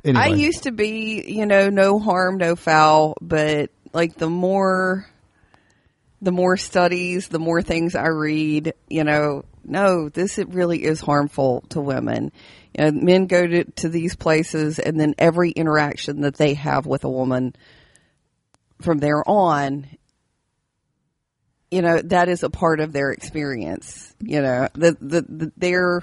anyway. 0.04 0.24
I 0.24 0.28
used 0.28 0.64
to 0.64 0.72
be, 0.72 1.24
you 1.28 1.46
know, 1.46 1.70
no 1.70 2.00
harm, 2.00 2.38
no 2.38 2.56
foul, 2.56 3.16
but 3.22 3.72
like 3.94 4.16
the 4.16 4.30
more 4.30 5.08
the 6.22 6.32
more 6.32 6.58
studies, 6.58 7.30
the 7.30 7.40
more 7.40 7.62
things 7.62 7.96
I 7.96 8.08
read, 8.08 8.74
you 8.90 9.06
know, 9.06 9.46
no, 9.64 10.10
this 10.10 10.38
it 10.38 10.50
really 10.50 10.84
is 10.84 11.00
harmful 11.00 11.64
to 11.70 11.80
women. 11.80 12.32
You 12.78 12.86
know, 12.86 12.92
men 12.92 13.28
go 13.28 13.46
to, 13.46 13.64
to 13.64 13.90
these 13.90 14.16
places 14.16 14.80
and 14.80 15.00
then 15.00 15.16
every 15.18 15.52
interaction 15.52 16.22
that 16.22 16.36
they 16.36 16.56
have 16.56 16.86
with 16.86 17.04
a 17.04 17.10
woman 17.10 17.56
from 18.82 18.98
there 19.00 19.24
on, 19.28 19.88
you 21.72 21.82
know, 21.82 22.02
that 22.02 22.30
is 22.30 22.44
a 22.44 22.50
part 22.50 22.80
of 22.80 22.94
their 22.94 23.12
experience. 23.12 24.14
You 24.22 24.42
know, 24.42 24.68
the, 24.74 24.98
the, 25.00 25.22
the 25.22 25.52
their 25.58 26.02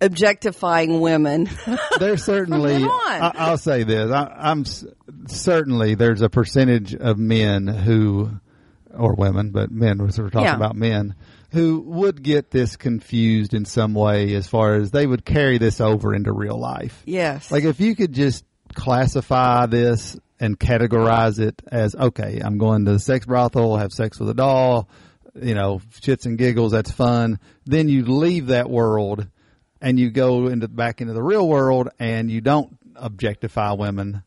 objectifying 0.00 1.00
women. 1.00 1.48
there's 1.98 2.24
certainly. 2.24 2.74
From 2.74 2.82
then 2.82 2.90
on. 2.90 3.22
I, 3.22 3.32
I'll 3.36 3.58
say 3.58 3.82
this. 3.84 4.10
I, 4.10 4.26
I'm 4.36 4.64
certainly 5.26 5.94
there's 5.94 6.22
a 6.22 6.28
percentage 6.28 6.94
of 6.94 7.18
men 7.18 7.66
who, 7.66 8.30
or 8.94 9.14
women, 9.14 9.50
but 9.50 9.70
men. 9.70 9.98
We're 9.98 10.10
talking 10.10 10.42
Yeah. 10.42 10.56
about 10.56 10.76
men 10.76 11.14
who 11.52 11.80
would 11.80 12.22
get 12.22 12.50
this 12.50 12.76
confused 12.76 13.54
in 13.54 13.64
some 13.64 13.94
way, 13.94 14.34
as 14.34 14.46
far 14.46 14.74
as 14.74 14.90
they 14.90 15.06
would 15.06 15.24
carry 15.24 15.58
this 15.58 15.80
over 15.80 16.14
into 16.14 16.32
real 16.32 16.58
life. 16.58 17.02
yes. 17.06 17.50
Like 17.50 17.64
if 17.64 17.80
you 17.80 17.94
could 17.94 18.12
just 18.12 18.44
classify 18.74 19.64
this 19.66 20.18
and 20.38 20.58
categorize 20.58 21.38
it 21.38 21.62
as 21.70 21.94
okay, 21.94 22.40
I'm 22.44 22.58
going 22.58 22.84
to 22.84 22.92
the 22.92 22.98
sex 22.98 23.26
brothel, 23.26 23.76
have 23.76 23.92
sex 23.92 24.18
with 24.18 24.28
a 24.30 24.34
doll, 24.34 24.88
you 25.34 25.54
know, 25.54 25.80
shits 26.00 26.26
and 26.26 26.38
giggles, 26.38 26.72
that's 26.72 26.90
fun. 26.90 27.38
Then 27.64 27.88
you 27.88 28.04
leave 28.04 28.48
that 28.48 28.68
world 28.70 29.26
and 29.80 29.98
you 29.98 30.10
go 30.10 30.48
into 30.48 30.68
back 30.68 31.00
into 31.00 31.12
the 31.12 31.22
real 31.22 31.48
world 31.48 31.88
and 31.98 32.30
you 32.30 32.40
don't 32.40 32.76
objectify 32.96 33.72
women 33.72 34.22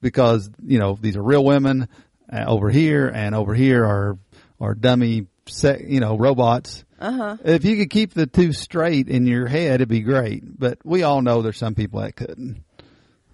because, 0.00 0.50
you 0.64 0.78
know, 0.78 0.98
these 1.00 1.16
are 1.16 1.22
real 1.22 1.44
women 1.44 1.88
uh, 2.32 2.44
over 2.46 2.70
here 2.70 3.08
and 3.08 3.34
over 3.34 3.54
here 3.54 3.84
are 3.84 4.18
are 4.60 4.74
dummy 4.74 5.26
se- 5.46 5.86
you 5.88 6.00
know, 6.00 6.16
robots. 6.16 6.84
uh-huh. 7.00 7.36
If 7.44 7.64
you 7.64 7.76
could 7.76 7.90
keep 7.90 8.12
the 8.14 8.26
two 8.26 8.52
straight 8.52 9.08
in 9.08 9.26
your 9.26 9.46
head, 9.46 9.76
it'd 9.76 9.88
be 9.88 10.00
great. 10.00 10.42
But 10.58 10.78
we 10.84 11.02
all 11.02 11.22
know 11.22 11.42
there's 11.42 11.58
some 11.58 11.74
people 11.74 12.00
that 12.00 12.16
couldn't. 12.16 12.62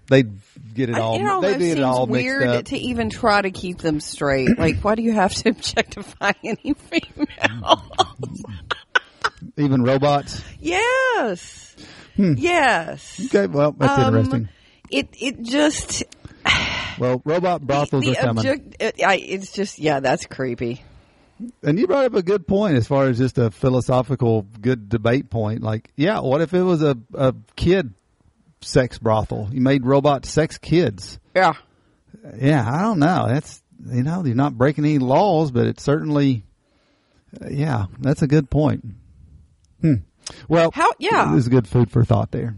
They'd 0.09 0.31
get 0.75 0.91
it 0.91 0.97
all. 0.99 1.15
it 1.17 1.19
They 1.21 1.29
almost 1.29 1.59
seems 1.61 1.81
all 1.81 2.07
weird 2.07 2.67
to 2.67 2.77
even 2.79 3.09
try 3.11 3.41
to 3.41 3.51
keep 3.51 3.79
them 3.79 4.01
straight. 4.01 4.49
Like, 4.59 4.77
why 4.81 4.95
do 4.95 5.03
you 5.03 5.13
have 5.13 5.35
to 5.37 5.51
objectify 5.51 6.33
any 6.45 6.75
female? 6.75 7.83
Even 9.57 9.83
robots. 9.83 10.43
yes. 10.61 11.75
Yes. 12.17 13.21
Okay, 13.27 13.47
well 13.47 13.73
that's 13.73 13.99
Um, 13.99 14.15
interesting. 14.15 14.49
It 14.91 15.09
it 15.19 15.43
just 15.43 16.03
Well, 16.99 17.23
robot 17.25 17.63
brothels 17.67 18.05
the 18.05 18.13
are 18.13 18.15
coming, 18.23 18.47
object. 18.47 18.77
It, 18.81 19.03
I, 19.03 19.17
it's 19.17 19.53
just 19.53 19.79
yeah, 19.79 20.01
that's 20.01 20.27
creepy. 20.27 20.83
and 21.63 21.79
you 21.79 21.87
brought 21.87 22.05
up 22.05 22.15
a 22.15 22.23
good 22.23 22.47
point 22.47 22.77
as 22.77 22.87
far 22.87 23.07
as 23.07 23.17
just 23.19 23.39
a 23.39 23.51
philosophical, 23.51 24.43
good 24.61 24.89
debate 24.91 25.31
point. 25.31 25.63
Like, 25.63 25.91
yeah, 25.97 26.21
what 26.21 26.41
if 26.43 26.53
it 26.53 26.63
was 26.63 26.83
a 26.83 26.97
a 27.15 27.35
kid 27.57 27.95
sex 28.65 28.99
brothel? 28.99 29.49
You 29.53 29.61
made 29.61 29.85
robot 29.87 30.25
sex 30.27 30.59
kids. 30.59 31.19
Yeah. 31.35 31.53
Yeah, 32.39 32.69
I 32.71 32.83
don't 32.83 32.99
know. 32.99 33.27
That's 33.29 33.63
you 33.91 34.03
know, 34.03 34.25
you're 34.25 34.35
not 34.37 34.57
breaking 34.57 34.85
any 34.85 34.99
laws, 34.99 35.51
but 35.51 35.67
it's 35.67 35.83
certainly, 35.83 36.45
yeah, 37.51 37.87
that's 37.99 38.23
a 38.23 38.29
good 38.29 38.49
point. 38.49 38.85
Hmm. 39.81 39.95
Well, 40.49 40.71
How- 40.73 40.93
yeah. 41.01 41.33
this 41.35 41.45
is 41.45 41.49
good 41.49 41.67
food 41.67 41.91
for 41.91 42.05
thought 42.05 42.31
there. 42.31 42.55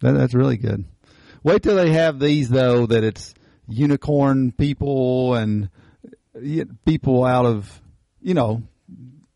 That, 0.00 0.12
that's 0.12 0.34
really 0.34 0.58
good. 0.58 0.84
Wait 1.42 1.62
till 1.62 1.76
they 1.76 1.92
have 1.92 2.18
these 2.18 2.50
though, 2.50 2.84
that 2.86 3.04
it's 3.04 3.32
unicorn 3.68 4.52
people 4.52 5.32
and 5.34 5.70
people 6.84 7.24
out 7.24 7.46
of, 7.46 7.80
you 8.20 8.34
know, 8.34 8.62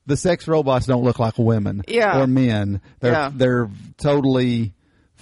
the 0.05 0.17
sex 0.19 0.47
robots 0.47 0.87
don't 0.87 1.05
look 1.05 1.19
like 1.19 1.39
women 1.39 1.83
Yeah. 1.89 2.21
or 2.21 2.27
men. 2.27 2.83
They're 3.01 3.13
Yeah. 3.13 3.31
they're 3.35 3.71
totally 3.97 4.75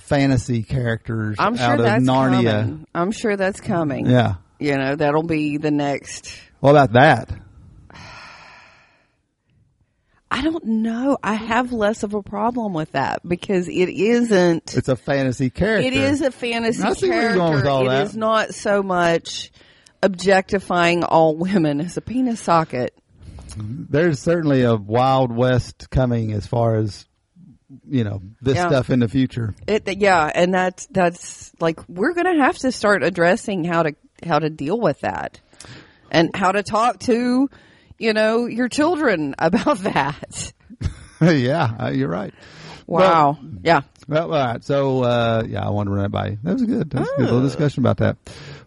fantasy 0.08 0.62
characters 0.62 1.36
I'm 1.38 1.56
sure 1.56 1.64
out 1.66 1.78
of 1.80 1.84
that's 1.84 2.04
Narnia. 2.04 2.60
coming. 2.62 2.86
I'm 2.94 3.10
sure 3.12 3.36
that's 3.36 3.60
coming. 3.60 4.06
Yeah, 4.06 4.36
You 4.58 4.76
know, 4.76 4.96
that'll 4.96 5.22
be 5.22 5.56
the 5.58 5.70
next. 5.70 6.32
What 6.60 6.70
about 6.70 6.92
that? 6.94 7.30
I 10.30 10.42
don't 10.42 10.64
know. 10.64 11.16
I 11.22 11.34
have 11.34 11.72
less 11.72 12.02
of 12.02 12.12
a 12.14 12.22
problem 12.22 12.74
with 12.74 12.92
that 12.92 13.26
because 13.26 13.66
it 13.66 13.88
isn't. 13.88 14.76
It's 14.76 14.88
a 14.88 14.96
fantasy 14.96 15.48
character. 15.48 15.86
It 15.86 15.94
is 15.94 16.20
a 16.20 16.30
fantasy 16.30 16.82
I 16.82 16.92
see 16.92 17.08
character. 17.08 17.36
going 17.38 17.54
with 17.54 17.66
all 17.66 17.86
It 17.86 17.90
that. 17.90 18.06
is 18.08 18.16
not 18.16 18.54
so 18.54 18.82
much 18.82 19.50
objectifying 20.02 21.02
all 21.02 21.34
women 21.34 21.80
as 21.80 21.96
a 21.96 22.02
penis 22.02 22.40
socket. 22.40 22.94
There's 23.56 24.20
certainly 24.20 24.62
a 24.62 24.76
wild 24.76 25.32
west 25.34 25.88
coming 25.90 26.32
as 26.32 26.46
far 26.46 26.76
as 26.76 27.06
you 27.88 28.04
know 28.04 28.22
this 28.40 28.56
Yeah. 28.56 28.68
stuff 28.68 28.90
in 28.90 29.00
the 29.00 29.08
future. 29.08 29.54
It, 29.66 29.86
yeah, 29.98 30.30
and 30.34 30.52
that's 30.54 30.86
that's 30.86 31.52
like 31.60 31.80
we're 31.88 32.14
going 32.14 32.36
to 32.36 32.42
have 32.42 32.58
to 32.58 32.72
start 32.72 33.02
addressing 33.02 33.64
how 33.64 33.82
to 33.84 33.94
how 34.24 34.38
to 34.38 34.50
deal 34.50 34.78
with 34.80 35.00
that, 35.00 35.40
and 36.10 36.34
how 36.34 36.52
to 36.52 36.62
talk 36.62 37.00
to, 37.00 37.48
you 37.98 38.12
know, 38.12 38.46
your 38.46 38.68
children 38.68 39.34
about 39.38 39.78
that. 39.78 40.52
yeah, 41.20 41.74
uh, 41.80 41.90
you're 41.90 42.08
right. 42.08 42.32
Wow. 42.86 43.36
yeah. 43.62 43.82
Well, 44.08 44.32
all 44.32 44.46
right. 44.46 44.64
So, 44.64 45.02
uh, 45.02 45.42
yeah, 45.46 45.66
I 45.66 45.68
wanted 45.68 45.90
to 45.90 45.96
run 45.96 46.04
it 46.06 46.10
by 46.10 46.28
you. 46.28 46.38
That 46.42 46.54
was 46.54 46.62
good. 46.64 46.88
That 46.90 47.00
was 47.00 47.08
a 47.10 47.16
good 47.18 47.28
Oh. 47.28 47.34
little 47.34 47.42
discussion 47.42 47.82
about 47.82 47.98
that. 47.98 48.16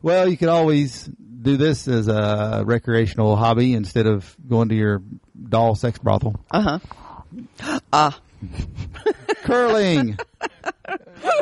Well, 0.03 0.27
you 0.29 0.37
could 0.37 0.49
always 0.49 1.05
do 1.41 1.57
this 1.57 1.87
as 1.87 2.07
a 2.07 2.61
recreational 2.63 3.35
hobby 3.35 3.73
instead 3.73 4.05
of 4.05 4.35
going 4.47 4.69
to 4.69 4.75
your 4.75 5.01
doll 5.49 5.73
sex 5.73 5.97
brothel. 5.97 6.39
Uh 6.51 6.79
huh. 7.59 7.79
Ah. 7.91 8.19
Curling. 9.43 10.17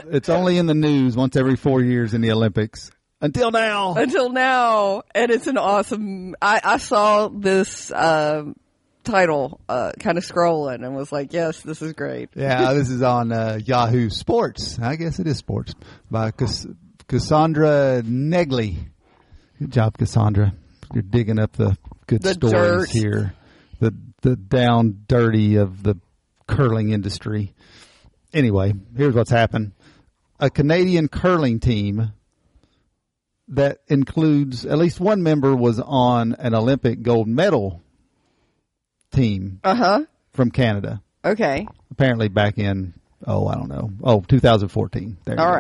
it's 0.10 0.30
only 0.30 0.58
in 0.58 0.66
the 0.66 0.74
news 0.74 1.16
once 1.16 1.36
every 1.36 1.56
four 1.56 1.82
years 1.82 2.14
in 2.14 2.22
the 2.22 2.32
Olympics. 2.32 2.92
Until 3.22 3.52
now. 3.52 3.96
Until 3.96 4.30
now, 4.30 5.04
and 5.14 5.30
it's 5.32 5.48
an 5.48 5.58
awesome. 5.58 6.36
I 6.42 6.62
I 6.64 6.78
saw 6.78 7.28
this 7.28 7.92
um, 7.92 8.56
title 9.04 9.60
uh, 9.68 9.92
kind 10.00 10.18
of 10.18 10.26
scrolling 10.26 10.86
and 10.86 10.96
was 10.96 11.12
like, 11.12 11.34
yes, 11.34 11.62
this 11.62 11.82
is 11.82 11.92
great. 11.94 12.30
Yeah, 12.36 12.72
this 12.74 12.90
is 12.90 13.02
on 13.02 13.34
uh, 13.34 13.60
Yahoo 13.64 14.10
Sports. 14.10 14.80
I 14.80 14.96
guess 14.96 15.20
it 15.20 15.28
is 15.28 15.38
sports 15.38 15.74
by 16.10 16.32
Cass- 16.32 16.68
Cassandra 17.10 18.02
Negley. 18.06 18.78
Good 19.60 19.72
job, 19.72 19.98
Cassandra. 19.98 20.54
You're 20.94 21.04
digging 21.04 21.40
up 21.40 21.52
the 21.54 21.78
good 22.08 22.22
The 22.22 22.34
stories 22.36 22.54
dirt. 22.54 22.90
here. 22.92 23.34
The 23.82 23.94
the 24.22 24.38
down 24.38 25.04
dirty 25.08 25.56
of 25.58 25.84
the 25.84 25.96
curling 26.50 26.90
industry. 26.90 27.54
Anyway, 28.34 28.74
here's 28.98 29.16
what's 29.16 29.32
happened. 29.32 29.72
A 30.40 30.50
Canadian 30.50 31.08
curling 31.08 31.60
team 31.60 32.12
that 33.50 33.80
includes 33.88 34.66
at 34.66 34.78
least 34.78 35.00
one 35.00 35.24
member 35.24 35.56
was 35.56 35.80
on 35.80 36.36
an 36.40 36.54
Olympic 36.54 37.02
gold 37.02 37.28
medal 37.28 37.82
team 39.12 39.60
Uh 39.64 39.76
huh. 39.76 40.06
from 40.34 40.52
Canada 40.52 41.02
Okay. 41.26 41.68
apparently 41.92 42.28
back 42.30 42.58
in 42.60 42.94
oh 43.26 43.48
I 43.48 43.56
don't 43.56 43.68
know 43.70 43.92
oh 44.04 44.22
2014. 44.22 45.18
There 45.26 45.36
you 45.36 45.42
All 45.42 45.52
go. 45.52 45.58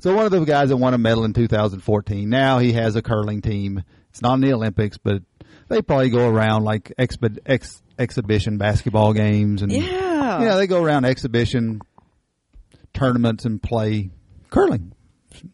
So 0.00 0.14
one 0.16 0.24
of 0.24 0.32
the 0.32 0.40
guys 0.44 0.70
that 0.70 0.76
won 0.78 0.94
a 0.94 0.98
medal 0.98 1.24
in 1.24 1.32
2014. 1.34 2.28
Now 2.28 2.58
he 2.58 2.72
has 2.72 2.96
a 2.96 3.02
curling 3.02 3.42
team. 3.42 3.82
It's 4.10 4.22
not 4.22 4.34
in 4.34 4.40
the 4.40 4.54
Olympics, 4.54 4.96
but 4.98 5.22
they 5.68 5.82
probably 5.82 6.08
go 6.10 6.28
around 6.28 6.64
like 6.64 6.92
ex- 6.96 7.82
exhibition 7.98 8.56
basketball 8.56 9.12
games 9.12 9.60
and 9.62 9.70
Yeah. 9.70 10.05
Know 10.44 10.56
they 10.56 10.66
go 10.66 10.82
around 10.82 11.04
exhibition 11.04 11.80
tournaments 12.94 13.44
and 13.44 13.62
play 13.62 14.10
curling 14.50 14.92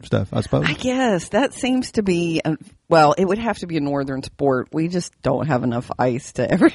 stuff. 0.03 0.29
I 0.33 0.40
suppose. 0.40 0.66
I 0.68 0.73
guess 0.75 1.31
that 1.31 1.55
seems 1.55 1.92
to 1.92 2.03
be 2.03 2.40
uh, 2.45 2.57
well. 2.88 3.14
It 3.16 3.25
would 3.27 3.38
have 3.38 3.59
to 3.59 3.66
be 3.66 3.77
a 3.77 3.81
northern 3.81 4.23
sport. 4.23 4.68
We 4.73 4.88
just 4.88 5.12
don't 5.23 5.47
have 5.47 5.62
enough 5.64 5.90
ice 5.99 6.33
to 6.35 6.51
ever 6.51 6.71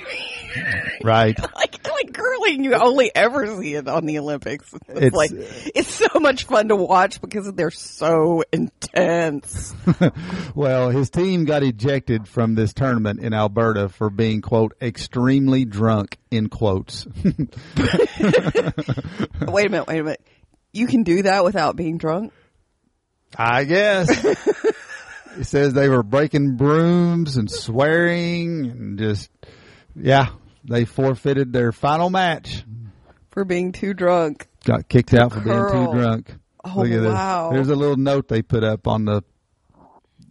right. 1.04 1.38
like 1.56 1.88
like 1.89 2.13
curling. 2.13 2.63
You 2.63 2.76
only 2.76 3.12
ever 3.13 3.60
see 3.62 3.76
it 3.76 3.88
on 3.88 4.06
the 4.06 4.20
Olympics. 4.20 4.72
It's, 4.88 4.89
It's- 5.02 5.13
like 5.13 5.32
it's 5.34 5.89
so 5.93 6.20
much 6.20 6.46
fun 6.46 6.70
to 6.70 6.76
watch 6.76 7.22
because 7.22 7.52
they're 7.54 7.72
so 7.72 8.43
intense. 8.52 9.74
Well, 10.56 10.89
his 10.89 11.10
team 11.12 11.46
got 11.46 11.62
ejected 11.63 12.28
from 12.28 12.56
this 12.56 12.74
tournament 12.74 13.20
in 13.20 13.34
Alberta 13.34 13.89
for 13.89 14.10
being 14.10 14.41
quote 14.41 14.74
extremely 14.82 15.65
drunk 15.65 16.17
in 16.32 16.50
quotes. 16.50 17.06
wait 19.48 19.65
a 19.65 19.70
minute. 19.70 19.88
Wait 19.88 20.00
a 20.00 20.04
minute. 20.04 20.22
You 20.74 20.88
can 20.88 21.04
do 21.04 21.24
that 21.24 21.43
without 21.43 21.76
being 21.76 21.98
drunk. 21.98 22.34
I 23.38 23.63
guess. 23.65 24.10
he 25.38 25.43
says 25.43 25.73
they 25.73 25.89
were 25.89 26.04
breaking 26.04 26.56
brooms 26.58 27.38
and 27.38 27.50
swearing 27.50 28.69
and 28.71 28.97
just, 29.00 29.30
yeah, 29.95 30.30
they 30.63 30.86
forfeited 30.86 31.54
their 31.54 31.71
final 31.71 32.10
match. 32.10 32.63
For 33.32 33.45
being 33.45 33.71
too 33.71 33.93
drunk. 33.93 34.47
Got 34.65 34.89
kicked 34.89 35.13
out 35.13 35.32
for 35.32 35.41
being 35.41 35.69
too 35.71 35.93
drunk. 35.93 36.34
Oh, 36.63 36.78
Look 36.82 36.88
at 36.91 37.02
this. 37.02 37.13
wow. 37.13 37.52
There's 37.54 37.69
a 37.69 37.76
little 37.76 37.95
note 37.95 38.28
they 38.28 38.41
put 38.41 38.63
up 38.63 38.88
on 38.88 39.06
the, 39.06 39.23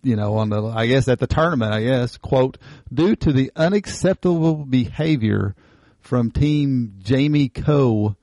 you 0.02 0.16
know, 0.16 0.34
on 0.38 0.50
the, 0.50 0.62
I 0.64 0.86
guess 0.86 1.08
at 1.08 1.20
the 1.20 1.26
tournament, 1.26 1.72
I 1.72 1.82
guess, 1.84 2.18
quote, 2.18 2.58
due 2.92 3.16
to 3.16 3.32
the 3.32 3.52
unacceptable 3.56 4.56
behavior 4.64 5.54
from 6.00 6.30
team 6.30 6.94
Jamie 6.98 7.48
Koe, 7.48 8.16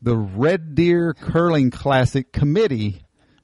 the 0.00 0.16
Red 0.16 0.74
Deer 0.74 1.14
Curling 1.14 1.70
Classic 1.70 2.32
committee 2.32 3.01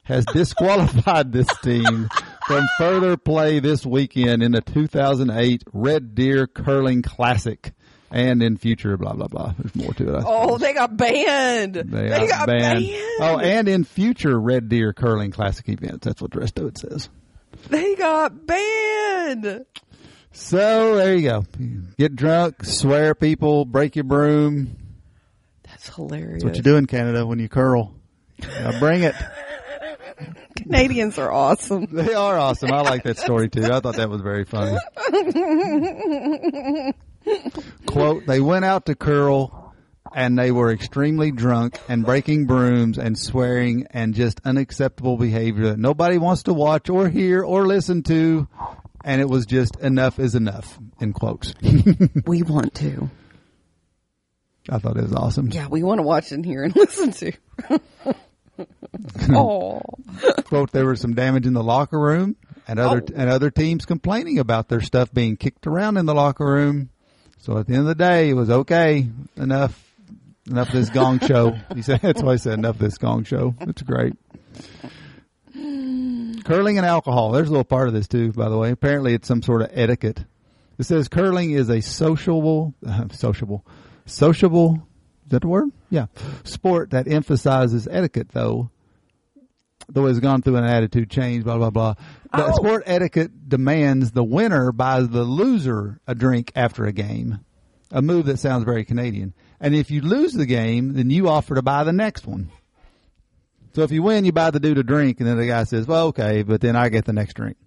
has 0.09 0.25
disqualified 0.25 1.31
this 1.31 1.47
team 1.63 2.09
from 2.47 2.65
further 2.77 3.15
play 3.15 3.59
this 3.59 3.85
weekend 3.85 4.43
in 4.43 4.51
the 4.51 4.61
2008 4.61 5.63
Red 5.71 6.15
Deer 6.15 6.47
Curling 6.47 7.01
Classic 7.03 7.71
and 8.11 8.41
in 8.41 8.57
future 8.57 8.97
blah 8.97 9.13
blah 9.13 9.27
blah. 9.27 9.53
There's 9.57 9.75
more 9.75 9.93
to 9.93 10.15
it. 10.15 10.19
I 10.19 10.23
Oh, 10.25 10.57
they 10.57 10.73
got 10.73 10.97
banned. 10.97 11.75
They, 11.75 11.81
They, 11.83 12.09
got, 12.09 12.29
got 12.29 12.47
banned. 12.47 12.85
banned. 12.85 13.03
Oh, 13.21 13.37
and 13.39 13.67
in 13.69 13.83
future 13.83 14.37
Red 14.39 14.67
Deer 14.67 14.93
Curling 14.93 15.31
Classic 15.31 15.69
events. 15.69 16.05
That's 16.05 16.21
what 16.21 16.31
the 16.31 16.39
rest 16.39 16.57
of 16.57 16.65
it 16.65 16.77
says. 16.79 17.07
they 17.69 17.93
got 17.95 18.45
banned. 18.47 19.65
So 20.31 20.95
there 20.95 21.15
you 21.15 21.21
go. 21.29 21.45
Get 21.97 22.15
drunk, 22.15 22.63
swear 22.63 23.11
at 23.11 23.19
people, 23.19 23.65
break 23.65 23.95
your 23.95 24.03
broom. 24.05 24.75
That's 25.63 25.93
hilarious. 25.93 26.43
That's 26.43 26.43
what 26.45 26.55
you 26.57 26.63
do 26.63 26.77
in 26.77 26.85
Canada 26.87 27.25
when 27.25 27.39
you 27.39 27.47
curl. 27.49 27.93
Now 28.41 28.79
bring 28.79 29.03
it. 29.03 29.15
Canadians 30.55 31.17
are 31.17 31.31
awesome. 31.31 31.87
They 31.91 32.13
are 32.13 32.37
awesome. 32.37 32.71
I 32.71 32.81
like 32.81 33.03
that 33.03 33.17
story 33.17 33.49
too. 33.49 33.63
I 33.63 33.79
thought 33.79 33.95
that 33.95 34.09
was 34.09 34.21
very 34.21 34.45
funny. 34.45 34.77
Quote, 37.85 38.25
they 38.25 38.39
went 38.39 38.65
out 38.65 38.85
to 38.87 38.95
curl 38.95 39.73
and 40.13 40.37
they 40.37 40.51
were 40.51 40.71
extremely 40.71 41.31
drunk 41.31 41.79
and 41.87 42.05
breaking 42.05 42.45
brooms 42.45 42.97
and 42.97 43.17
swearing 43.17 43.87
and 43.91 44.13
just 44.13 44.41
unacceptable 44.45 45.17
behavior 45.17 45.69
that 45.69 45.79
nobody 45.79 46.17
wants 46.17 46.43
to 46.43 46.53
watch 46.53 46.89
or 46.89 47.07
hear 47.09 47.43
or 47.43 47.67
listen 47.67 48.03
to. 48.03 48.47
And 49.03 49.21
it 49.21 49.29
was 49.29 49.45
just 49.45 49.75
enough 49.77 50.19
is 50.19 50.35
enough 50.35 50.77
in 50.99 51.13
quotes. 51.13 51.53
We 52.25 52.41
want 52.43 52.75
to. 52.75 53.09
I 54.69 54.77
thought 54.77 54.97
it 54.97 55.03
was 55.03 55.13
awesome. 55.13 55.49
Yeah, 55.51 55.67
we 55.67 55.83
want 55.83 55.99
to 55.99 56.03
watch 56.03 56.31
and 56.31 56.45
hear 56.45 56.63
and 56.63 56.75
listen 56.75 57.11
to. 57.11 57.31
oh, 59.31 59.81
Quote, 60.45 60.71
there 60.71 60.85
was 60.85 60.99
some 61.01 61.13
damage 61.13 61.45
in 61.45 61.53
the 61.53 61.63
locker 61.63 61.99
room 61.99 62.35
and 62.67 62.79
other, 62.79 63.03
Oh. 63.07 63.13
and 63.15 63.29
other 63.29 63.49
teams 63.51 63.85
complaining 63.85 64.39
about 64.39 64.67
their 64.69 64.81
stuff 64.81 65.11
being 65.13 65.37
kicked 65.37 65.67
around 65.67 65.97
in 65.97 66.05
the 66.05 66.13
locker 66.15 66.45
room. 66.45 66.89
So 67.37 67.57
at 67.57 67.67
the 67.67 67.73
end 67.73 67.81
of 67.81 67.87
the 67.87 67.95
day, 67.95 68.29
it 68.29 68.33
was 68.33 68.49
okay. 68.49 69.07
Enough, 69.37 69.81
enough 70.49 70.67
of 70.67 70.73
this 70.73 70.89
gong 70.89 71.19
show. 71.19 71.55
He 71.75 71.81
said, 71.81 72.01
that's 72.01 72.21
why 72.21 72.33
I 72.33 72.35
said 72.37 72.53
enough 72.59 72.75
of 72.75 72.81
this 72.81 72.97
gong 72.97 73.23
show. 73.23 73.55
It's 73.61 73.81
great. 73.81 74.13
Curling 75.53 76.77
and 76.77 76.85
alcohol. 76.85 77.31
There's 77.31 77.47
a 77.47 77.51
little 77.51 77.63
part 77.63 77.87
of 77.87 77.93
this 77.93 78.07
too, 78.07 78.31
by 78.31 78.49
the 78.49 78.57
way. 78.57 78.71
Apparently 78.71 79.13
it's 79.13 79.27
some 79.27 79.41
sort 79.41 79.61
of 79.61 79.69
etiquette. 79.73 80.23
It 80.77 80.83
says 80.85 81.07
curling 81.07 81.51
is 81.51 81.69
a 81.69 81.81
sociable, 81.81 82.73
uh, 82.87 83.05
sociable, 83.11 83.65
sociable, 84.05 84.87
that 85.29 85.41
the 85.41 85.47
word? 85.47 85.69
Yeah. 85.89 86.07
Sport 86.43 86.91
that 86.91 87.07
emphasizes 87.07 87.87
etiquette 87.89 88.29
though. 88.29 88.69
Though 89.91 90.05
it's 90.05 90.19
gone 90.19 90.41
through 90.43 90.57
an 90.57 90.65
attitude 90.65 91.09
change, 91.09 91.43
blah, 91.43 91.57
blah, 91.57 91.69
blah. 91.71 91.95
But 92.31 92.49
Oh. 92.49 92.53
sport 92.53 92.83
etiquette 92.85 93.49
demands 93.49 94.11
the 94.11 94.23
winner 94.23 94.71
buys 94.71 95.09
the 95.09 95.23
loser 95.23 95.99
a 96.05 96.13
drink 96.13 96.51
after 96.55 96.85
a 96.85 96.91
game. 96.91 97.39
A 97.91 98.01
move 98.01 98.27
that 98.27 98.37
sounds 98.37 98.65
very 98.65 98.85
Canadian. 98.85 99.33
And 99.59 99.73
if 99.73 99.89
you 99.89 100.01
lose 100.01 100.33
the 100.33 100.45
game, 100.45 100.93
then 100.93 101.09
you 101.09 101.27
offer 101.27 101.55
to 101.55 101.63
buy 101.63 101.83
the 101.83 101.91
next 101.93 102.27
one. 102.27 102.49
So 103.73 103.81
if 103.81 103.91
you 103.91 104.03
win, 104.03 104.25
you 104.25 104.31
buy 104.31 104.51
the 104.51 104.59
dude 104.59 104.77
a 104.77 104.83
drink, 104.83 105.19
and 105.19 105.27
then 105.27 105.37
the 105.37 105.47
guy 105.47 105.63
says, 105.63 105.87
"Well, 105.87 106.07
okay, 106.07 106.43
but 106.43 106.61
then 106.61 106.75
I 106.75 106.89
get 106.89 107.05
the 107.05 107.13
next 107.13 107.33
drink." 107.35 107.57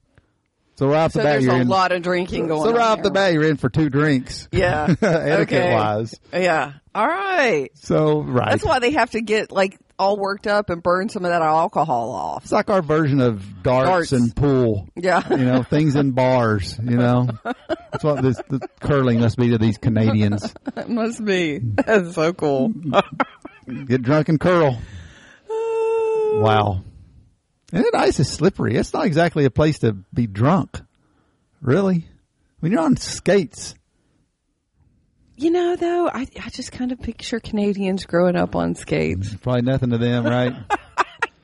So 0.77 0.89
right 0.89 0.99
off 1.05 1.13
so 1.13 1.19
the 1.21 1.25
bat, 1.25 1.33
there's 1.35 1.45
you're 1.45 1.55
a 1.57 1.61
in. 1.61 1.69
lot 1.69 1.93
of 1.93 2.03
drinking 2.03 2.47
going 2.49 2.63
so 2.63 2.69
on. 2.71 2.75
right 2.77 2.87
off 2.87 3.03
the 3.03 3.11
bat, 3.11 3.33
you're 3.33 3.49
in 3.49 3.57
for 3.57 3.69
two 3.69 3.89
drinks. 3.91 4.49
Yeah. 4.53 4.95
etiquette 5.03 5.61
Okay. 5.61 5.75
wise. 5.75 6.15
Yeah. 6.33 6.73
All 6.95 7.07
right. 7.07 7.71
So 7.75 8.21
right. 8.23 8.51
That's 8.51 8.65
why 8.65 8.79
they 8.79 8.91
have 8.93 9.11
to 9.13 9.21
get 9.23 9.51
like 9.51 9.79
all 9.99 10.17
worked 10.19 10.47
up 10.47 10.69
and 10.69 10.83
burn 10.83 11.09
some 11.09 11.25
of 11.25 11.31
that 11.31 11.41
alcohol 11.43 12.11
off. 12.11 12.43
It's 12.45 12.53
like 12.53 12.69
our 12.69 12.83
version 12.83 13.21
of 13.21 13.63
darts, 13.63 13.89
Darts. 13.89 14.13
and 14.13 14.35
pool. 14.37 14.89
Yeah. 14.97 15.23
You 15.31 15.45
know, 15.45 15.63
things 15.63 15.95
in 15.97 16.11
bars. 16.13 16.79
You 16.83 16.97
know, 16.97 17.29
that's 17.45 18.05
what 18.05 18.23
this 18.23 18.37
the 18.49 18.61
curling 18.81 19.21
must 19.21 19.39
be 19.39 19.51
to 19.51 19.59
these 19.59 19.79
Canadians. 19.79 20.53
It 20.77 20.89
must 20.89 21.25
be. 21.25 21.59
That's 21.59 22.15
so 22.15 22.33
cool. 22.33 22.73
Get 23.87 24.03
drunk 24.03 24.29
and 24.29 24.41
curl. 24.41 24.79
Wow. 26.35 26.83
And 27.75 27.85
that 27.85 27.95
ice 27.95 28.19
is 28.21 28.29
slippery. 28.31 28.75
It's 28.77 28.93
not 28.95 29.05
exactly 29.07 29.45
a 29.45 29.51
place 29.51 29.81
to 29.81 29.93
be 30.15 30.27
drunk. 30.27 30.81
Really? 31.61 32.07
When 32.61 32.73
you're 32.73 32.81
on 32.81 32.97
skates. 32.97 33.75
You 35.37 35.51
know, 35.51 35.77
though, 35.77 36.09
I, 36.09 36.27
I 36.43 36.51
just 36.51 36.73
kind 36.73 36.93
of 36.93 37.01
picture 37.01 37.41
Canadians 37.41 38.05
growing 38.05 38.37
up 38.37 38.55
on 38.55 38.75
skates. 38.75 39.31
Mm, 39.31 39.43
probably 39.43 39.63
nothing 39.63 39.91
to 39.91 39.99
them, 39.99 40.25
right? 40.25 40.55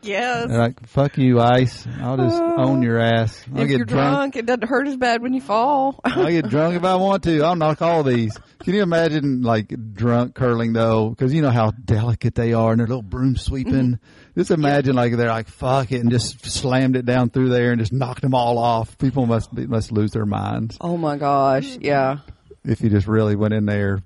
Yes. 0.00 0.48
They're 0.48 0.58
like, 0.58 0.86
fuck 0.86 1.18
you, 1.18 1.40
ice. 1.40 1.86
I'll 2.00 2.16
just 2.16 2.40
oh. 2.40 2.56
own 2.56 2.82
your 2.82 2.98
ass. 2.98 3.44
I'll 3.52 3.62
if 3.62 3.68
get 3.68 3.76
you're 3.78 3.84
drunk, 3.84 4.36
it 4.36 4.46
doesn't 4.46 4.64
hurt 4.64 4.86
as 4.86 4.96
bad 4.96 5.22
when 5.22 5.34
you 5.34 5.40
fall. 5.40 6.00
I'll 6.04 6.28
get 6.28 6.48
drunk 6.48 6.76
if 6.76 6.84
I 6.84 6.94
want 6.94 7.24
to. 7.24 7.42
I'll 7.42 7.56
knock 7.56 7.82
all 7.82 8.02
these. 8.02 8.36
Can 8.62 8.74
you 8.74 8.82
imagine 8.82 9.42
like 9.42 9.74
drunk 9.94 10.34
curling 10.34 10.72
though? 10.72 11.10
Because 11.10 11.34
you 11.34 11.42
know 11.42 11.50
how 11.50 11.72
delicate 11.72 12.34
they 12.34 12.52
are 12.52 12.70
and 12.70 12.80
their 12.80 12.86
little 12.86 13.02
broom 13.02 13.36
sweeping. 13.36 13.72
Mm-hmm. 13.72 14.38
Just 14.38 14.50
imagine 14.50 14.94
like 14.94 15.16
they're 15.16 15.28
like 15.28 15.48
fuck 15.48 15.90
it 15.90 16.00
and 16.00 16.10
just 16.10 16.46
slammed 16.46 16.96
it 16.96 17.04
down 17.04 17.30
through 17.30 17.48
there 17.48 17.72
and 17.72 17.80
just 17.80 17.92
knocked 17.92 18.22
them 18.22 18.34
all 18.34 18.58
off. 18.58 18.96
People 18.98 19.26
must 19.26 19.52
be, 19.52 19.66
must 19.66 19.90
lose 19.92 20.12
their 20.12 20.26
minds 20.26 20.78
oh 20.80 20.96
my 20.96 21.16
gosh. 21.16 21.76
Yeah. 21.80 22.18
If 22.64 22.80
you 22.80 22.90
just 22.90 23.06
really 23.06 23.36
went 23.36 23.54
in 23.54 23.66
there 23.66 24.02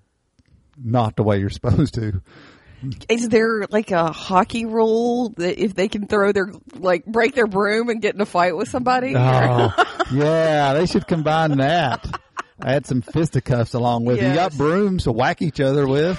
not 0.77 1.17
the 1.17 1.23
way 1.23 1.39
you're 1.39 1.51
supposed 1.51 1.95
to. 1.95 2.23
Is 3.09 3.29
there 3.29 3.65
like 3.71 3.93
a 3.93 4.11
hockey 4.11 4.65
rule 4.65 5.31
that 5.37 5.63
if 5.63 5.75
they 5.75 5.87
can 5.87 6.09
throw 6.09 6.33
their, 6.33 6.53
like, 6.75 7.05
break 7.07 7.35
their 7.35 7.47
broom 7.47 7.89
and 7.91 8.03
get 8.03 8.17
in 8.17 8.21
a 8.21 8.27
fight 8.27 8.57
with 8.57 8.69
somebody? 8.69 9.15
Oh, 9.17 9.73
yeah, 10.13 10.75
they 10.75 10.87
should 10.87 11.07
combine 11.07 11.59
that. 11.59 12.05
Add 12.61 12.87
some 12.87 13.03
fisticuffs 13.03 13.75
along 13.75 14.05
with 14.05 14.19
it. 14.19 14.29
You 14.29 14.35
got 14.35 14.57
brooms 14.57 15.05
to 15.05 15.13
whack 15.13 15.43
each 15.43 15.61
other 15.61 15.87
with. 15.87 16.19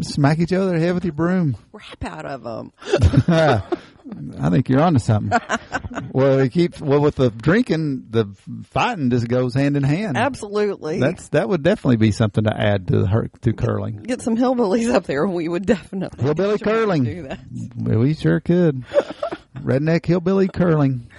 Smack 0.00 0.40
each 0.40 0.52
other 0.52 0.74
in 0.74 0.80
the 0.80 0.84
head 0.84 0.94
with 0.94 1.04
your 1.04 1.12
broom. 1.12 1.56
Rap 1.72 2.04
out 2.04 2.26
of 2.26 2.42
them. 2.42 2.72
I 4.38 4.50
think 4.50 4.68
you're 4.68 4.82
onto 4.82 5.00
something. 5.00 5.38
well, 6.12 6.38
it 6.38 6.50
keeps 6.50 6.80
well 6.80 7.00
with 7.00 7.16
the 7.16 7.30
drinking, 7.30 8.06
the 8.10 8.26
fighting 8.64 9.10
just 9.10 9.26
goes 9.28 9.54
hand 9.54 9.76
in 9.76 9.82
hand. 9.82 10.16
Absolutely. 10.16 11.00
That's 11.00 11.28
that 11.30 11.48
would 11.48 11.62
definitely 11.62 11.96
be 11.96 12.12
something 12.12 12.44
to 12.44 12.56
add 12.56 12.88
to 12.88 13.00
the 13.00 13.06
her, 13.06 13.28
to 13.42 13.52
curling. 13.52 14.02
Get 14.02 14.22
some 14.22 14.36
hillbillies 14.36 14.92
up 14.92 15.04
there. 15.04 15.26
We 15.26 15.48
would 15.48 15.66
definitely 15.66 16.22
Hillbilly 16.22 16.58
curling. 16.58 17.04
Do 17.04 17.22
that. 17.22 17.40
Well, 17.76 17.98
we 17.98 18.14
sure 18.14 18.40
could. 18.40 18.84
Redneck 19.56 20.06
hillbilly 20.06 20.48
curling. 20.48 21.10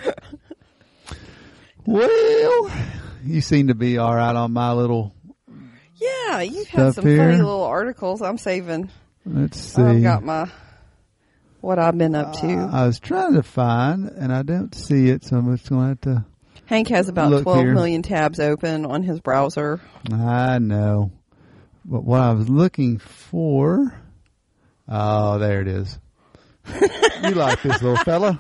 Well, 1.85 2.71
you 3.23 3.41
seem 3.41 3.67
to 3.67 3.75
be 3.75 3.97
all 3.97 4.15
right 4.15 4.35
on 4.35 4.53
my 4.53 4.73
little. 4.73 5.13
Yeah, 5.95 6.41
you've 6.41 6.67
had 6.67 6.93
Stuff 6.93 7.03
some 7.03 7.17
funny 7.17 7.37
little 7.37 7.63
articles. 7.63 8.21
I'm 8.21 8.37
saving. 8.37 8.89
Let's 9.25 9.59
see. 9.59 9.81
I've 9.81 10.03
got 10.03 10.23
my 10.23 10.49
what 11.61 11.79
I've 11.79 11.97
been 11.97 12.15
up 12.15 12.33
to. 12.41 12.47
I 12.71 12.85
was 12.85 12.99
trying 12.99 13.33
to 13.33 13.43
find, 13.43 14.09
and 14.09 14.31
I 14.33 14.43
don't 14.43 14.73
see 14.73 15.09
it, 15.09 15.23
so 15.25 15.37
I'm 15.37 15.55
just 15.55 15.69
going 15.69 15.81
to 15.81 15.87
have 15.89 16.01
to. 16.01 16.25
Hank 16.65 16.89
has 16.89 17.07
about 17.07 17.43
twelve 17.43 17.59
here. 17.61 17.73
million 17.73 18.01
tabs 18.01 18.39
open 18.39 18.85
on 18.85 19.01
his 19.03 19.19
browser. 19.21 19.79
I 20.11 20.59
know. 20.59 21.11
But 21.85 22.03
what 22.03 22.19
I 22.19 22.33
was 22.33 22.49
looking 22.49 22.97
for. 22.99 23.93
Oh, 24.89 25.37
there 25.39 25.61
it 25.61 25.67
is. 25.67 25.97
you 27.23 27.31
like 27.31 27.61
this 27.61 27.81
little 27.81 27.97
fella? 28.03 28.39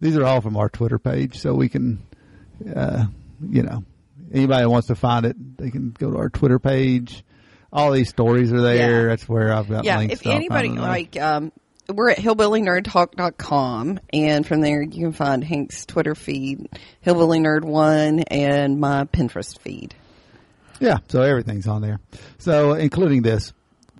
These 0.00 0.16
are 0.16 0.24
all 0.24 0.40
from 0.40 0.56
our 0.56 0.68
Twitter 0.68 0.98
page, 0.98 1.38
so 1.38 1.54
we 1.54 1.68
can, 1.68 2.02
uh, 2.74 3.04
you 3.48 3.62
know, 3.62 3.84
anybody 4.32 4.66
wants 4.66 4.88
to 4.88 4.96
find 4.96 5.24
it, 5.24 5.36
they 5.58 5.70
can 5.70 5.90
go 5.90 6.10
to 6.10 6.18
our 6.18 6.28
Twitter 6.28 6.58
page. 6.58 7.24
All 7.72 7.92
these 7.92 8.08
stories 8.08 8.52
are 8.52 8.60
there. 8.60 9.02
Yeah. 9.02 9.06
That's 9.06 9.28
where 9.28 9.52
I've 9.52 9.68
got 9.68 9.84
Yeah, 9.84 9.98
links. 9.98 10.14
if 10.14 10.22
to 10.22 10.30
anybody 10.32 10.70
like, 10.70 11.16
um, 11.20 11.52
we're 11.88 12.10
at 12.10 12.18
hillbillynerdtalk.com, 12.18 14.00
and 14.12 14.46
from 14.46 14.60
there 14.60 14.82
you 14.82 14.90
can 15.04 15.12
find 15.12 15.44
Hank's 15.44 15.86
Twitter 15.86 16.14
feed, 16.14 16.68
Hillbilly 17.00 17.40
Nerd 17.40 17.64
One, 17.64 18.20
and 18.20 18.80
my 18.80 19.04
Pinterest 19.04 19.58
feed. 19.58 19.94
Yeah, 20.80 20.98
so 21.08 21.22
everything's 21.22 21.68
on 21.68 21.82
there. 21.82 22.00
So 22.38 22.74
including 22.74 23.22
this. 23.22 23.52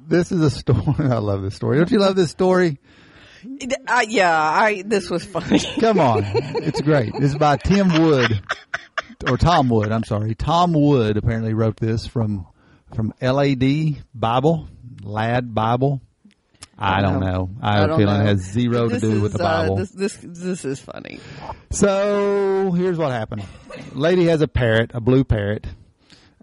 This 0.09 0.33
is 0.33 0.41
a 0.41 0.51
story. 0.51 0.83
I 0.99 1.19
love 1.19 1.43
this 1.43 1.55
story. 1.55 1.79
Don't 1.79 1.91
you 1.91 2.01
love 2.01 2.17
this 2.17 2.31
story? 2.31 2.79
Uh, 3.89 4.05
yeah, 4.07 4.37
I 4.37 4.83
this 4.83 5.11
was 5.11 5.25
funny. 5.25 5.61
Come 5.81 5.99
on. 5.99 6.23
it's 6.25 6.81
great. 6.81 7.13
This 7.15 7.33
is 7.33 7.39
by 7.39 7.57
Tim 7.57 8.03
Wood. 8.03 8.43
Or 9.29 9.37
Tom 9.37 9.69
Wood, 9.69 9.93
I'm 9.93 10.03
sorry. 10.05 10.35
Tom 10.35 10.73
Wood 10.73 11.17
apparently 11.17 11.55
wrote 11.55 11.77
this 11.77 12.07
from 12.07 12.47
from 12.95 13.15
LAD 13.21 14.03
Bible, 14.15 14.69
Lad 15.03 15.55
Bible. 15.55 16.01
I 16.79 17.01
don't 17.01 17.21
know. 17.21 17.51
I 17.61 17.79
have 17.79 17.91
a 17.91 17.97
feeling 17.97 18.19
know. 18.19 18.23
it 18.23 18.29
has 18.29 18.41
zero 18.41 18.89
to 18.89 18.99
do 18.99 19.21
with 19.21 19.35
the 19.35 19.45
uh, 19.45 19.63
Bible. 19.63 19.77
this, 19.77 19.91
this 19.91 20.19
this 20.21 20.65
is 20.65 20.81
funny. 20.81 21.21
So 21.71 22.73
here's 22.73 22.99
what 22.99 23.13
happened. 23.13 23.45
Lady 23.93 24.27
has 24.27 24.41
a 24.41 24.49
parrot, 24.49 24.93
a 24.95 25.01
blue 25.01 25.25
parrot, 25.25 25.67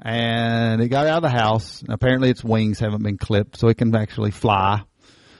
and 0.01 0.81
it 0.81 0.89
got 0.89 1.07
out 1.07 1.17
of 1.17 1.23
the 1.23 1.29
house. 1.29 1.83
Apparently 1.89 2.29
its 2.29 2.43
wings 2.43 2.79
haven't 2.79 3.03
been 3.03 3.17
clipped, 3.17 3.57
so 3.57 3.67
it 3.67 3.77
can 3.77 3.93
actually 3.95 4.31
fly. 4.31 4.83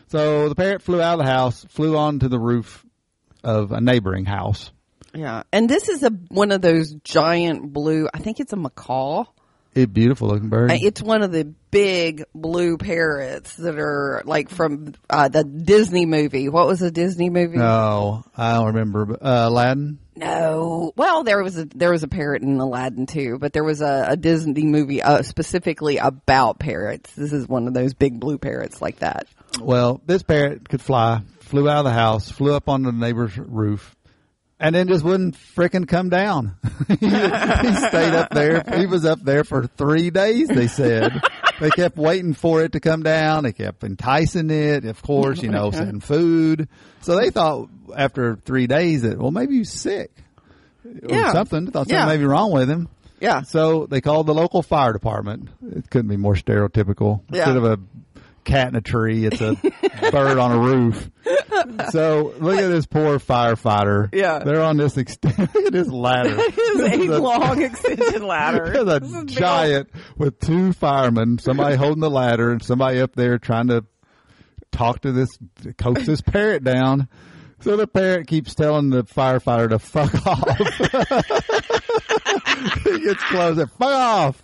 So 0.08 0.50
the 0.50 0.56
parrot 0.56 0.82
flew 0.82 1.02
out 1.02 1.20
of 1.20 1.26
the 1.26 1.32
house, 1.32 1.66
flew 1.70 1.96
onto 1.96 2.28
the 2.28 2.40
roof 2.40 2.86
of 3.44 3.72
a 3.72 3.80
neighboring 3.80 4.26
house. 4.26 4.72
Yeah, 5.14 5.44
and 5.52 5.70
this 5.70 5.90
is 5.90 6.04
a 6.04 6.10
one 6.30 6.52
of 6.52 6.62
those 6.62 6.94
giant 7.04 7.74
blue. 7.74 8.08
I 8.14 8.20
think 8.20 8.40
it's 8.40 8.54
a 8.54 8.58
macaw. 8.58 9.26
A 9.76 9.86
beautiful 9.86 10.30
looking 10.30 10.50
bird. 10.50 10.72
Uh, 10.72 10.78
It's 10.82 11.02
one 11.02 11.22
of 11.22 11.32
the 11.32 11.54
big 11.72 12.24
blue 12.34 12.78
parrots 12.78 13.56
that 13.58 13.78
are 13.78 14.24
like 14.26 14.50
from 14.50 14.96
uh, 15.10 15.30
the 15.30 15.44
Disney 15.44 16.06
movie. 16.08 16.50
What 16.50 16.68
was 16.68 16.80
the 16.80 16.90
Disney 16.92 17.30
movie? 17.30 17.58
No, 17.58 18.24
I 18.36 18.54
don't 18.54 18.68
remember. 18.68 19.14
Uh, 19.22 19.46
Aladdin. 19.48 20.00
No. 20.16 20.92
Well, 20.98 21.24
there 21.24 21.42
was 21.44 21.58
a 21.58 21.66
there 21.66 21.92
was 21.92 22.04
a 22.04 22.08
parrot 22.08 22.42
in 22.42 22.60
Aladdin 22.60 23.06
too, 23.06 23.38
but 23.40 23.54
there 23.54 23.64
was 23.64 23.82
a, 23.82 24.08
a 24.10 24.18
Disney 24.18 24.64
movie 24.66 25.02
uh, 25.02 25.22
specifically 25.22 25.98
about 25.98 26.60
parrots. 26.60 27.14
This 27.14 27.32
is 27.32 27.48
one 27.48 27.68
of 27.68 27.74
those 27.74 27.94
big 27.94 28.20
blue 28.20 28.38
parrots 28.40 28.82
like 28.82 29.00
that. 29.00 29.28
Well, 29.62 30.02
this 30.06 30.24
parrot 30.24 30.68
could 30.68 30.82
fly. 30.82 31.22
Flew 31.42 31.70
out 31.70 31.80
of 31.80 31.86
the 31.86 31.92
house. 31.92 32.30
Flew 32.30 32.54
up 32.54 32.70
on 32.70 32.84
the 32.84 32.92
neighbor's 32.92 33.38
roof. 33.38 33.96
And 34.60 34.76
then 34.76 34.90
just 34.90 35.06
wouldn't 35.06 35.36
frickin' 35.56 35.88
come 35.88 36.10
down. 36.10 36.58
he 36.90 36.96
stayed 36.98 38.14
up 38.14 38.30
there. 38.32 38.62
He 38.78 38.88
was 38.88 39.06
up 39.06 39.22
there 39.24 39.44
for 39.46 39.68
three 39.68 40.10
days, 40.10 40.50
they 40.50 40.68
said. 40.68 41.22
they 41.62 41.70
kept 41.70 41.96
waiting 41.98 42.34
for 42.34 42.62
it 42.64 42.74
to 42.74 42.82
come 42.82 43.02
down. 43.02 43.44
They 43.44 43.54
kept 43.54 43.84
enticing 43.86 44.50
it. 44.50 44.84
Of 44.84 45.02
course, 45.02 45.42
you 45.42 45.50
know, 45.50 45.72
sending 45.72 46.02
food. 46.02 46.68
So 47.02 47.16
they 47.16 47.30
thought 47.30 47.70
after 47.96 48.36
three 48.36 48.68
days 48.68 49.04
that, 49.04 49.18
well, 49.18 49.32
maybe 49.32 49.60
he's 49.60 49.72
sick. 49.72 50.12
Or 50.86 51.16
Yeah. 51.16 51.32
something. 51.32 51.68
Thought 51.68 51.88
something 51.88 51.96
Yeah. 51.96 52.06
may 52.08 52.18
be 52.18 52.26
wrong 52.26 52.52
with 52.52 52.70
him. 52.70 52.90
Yeah. 53.22 53.44
So 53.44 53.86
they 53.86 54.02
called 54.02 54.28
the 54.28 54.34
local 54.34 54.62
fire 54.62 54.92
department. 54.92 55.50
It 55.74 55.90
couldn't 55.90 56.10
be 56.10 56.18
more 56.18 56.36
stereotypical. 56.36 57.22
Yeah. 57.32 57.50
Instead 57.50 57.58
of 57.58 57.64
a 57.66 57.80
cat 58.44 58.70
in 58.70 58.76
a 58.76 58.82
tree, 58.82 59.26
it's 59.26 59.42
a 59.42 59.56
bird 60.12 60.38
on 60.38 60.52
a 60.52 60.60
roof. 60.60 61.10
So 61.92 62.34
look 62.40 62.58
at 62.60 62.68
this 62.68 62.86
poor 62.86 63.20
firefighter. 63.20 64.10
Yeah. 64.14 64.40
They're 64.40 64.62
on 64.62 64.78
this 64.78 64.96
look 64.98 65.10
at 65.30 65.72
this 65.72 65.88
ladder. 65.88 66.36
It's 66.72 67.12
a 67.14 67.20
long 67.20 67.62
extension 67.62 68.26
ladder. 68.26 68.84
There's 68.84 68.88
a 68.88 69.00
This 69.00 69.36
giant 69.36 69.90
with 70.18 70.40
two 70.40 70.74
firemen, 70.74 71.38
somebody 71.40 71.76
holding 71.76 72.02
the 72.02 72.10
ladder 72.10 72.52
and 72.52 72.64
somebody 72.64 73.00
up 73.02 73.16
there 73.16 73.38
trying 73.38 73.68
to 73.68 73.86
talk 74.72 75.02
to 75.02 75.12
this, 75.12 75.30
coax 75.78 76.06
this 76.06 76.22
parrot 76.22 76.64
down. 76.64 77.08
So 77.62 77.76
the 77.76 77.88
parrot 77.88 78.28
keeps 78.28 78.56
telling 78.56 78.90
the 78.90 79.04
firefighter 79.04 79.70
to 79.70 79.80
fuck 79.80 80.26
off. 80.26 80.48
he 82.86 83.00
gets 83.04 83.24
closer. 83.24 83.68
Fuck 83.68 83.82
off. 83.82 84.42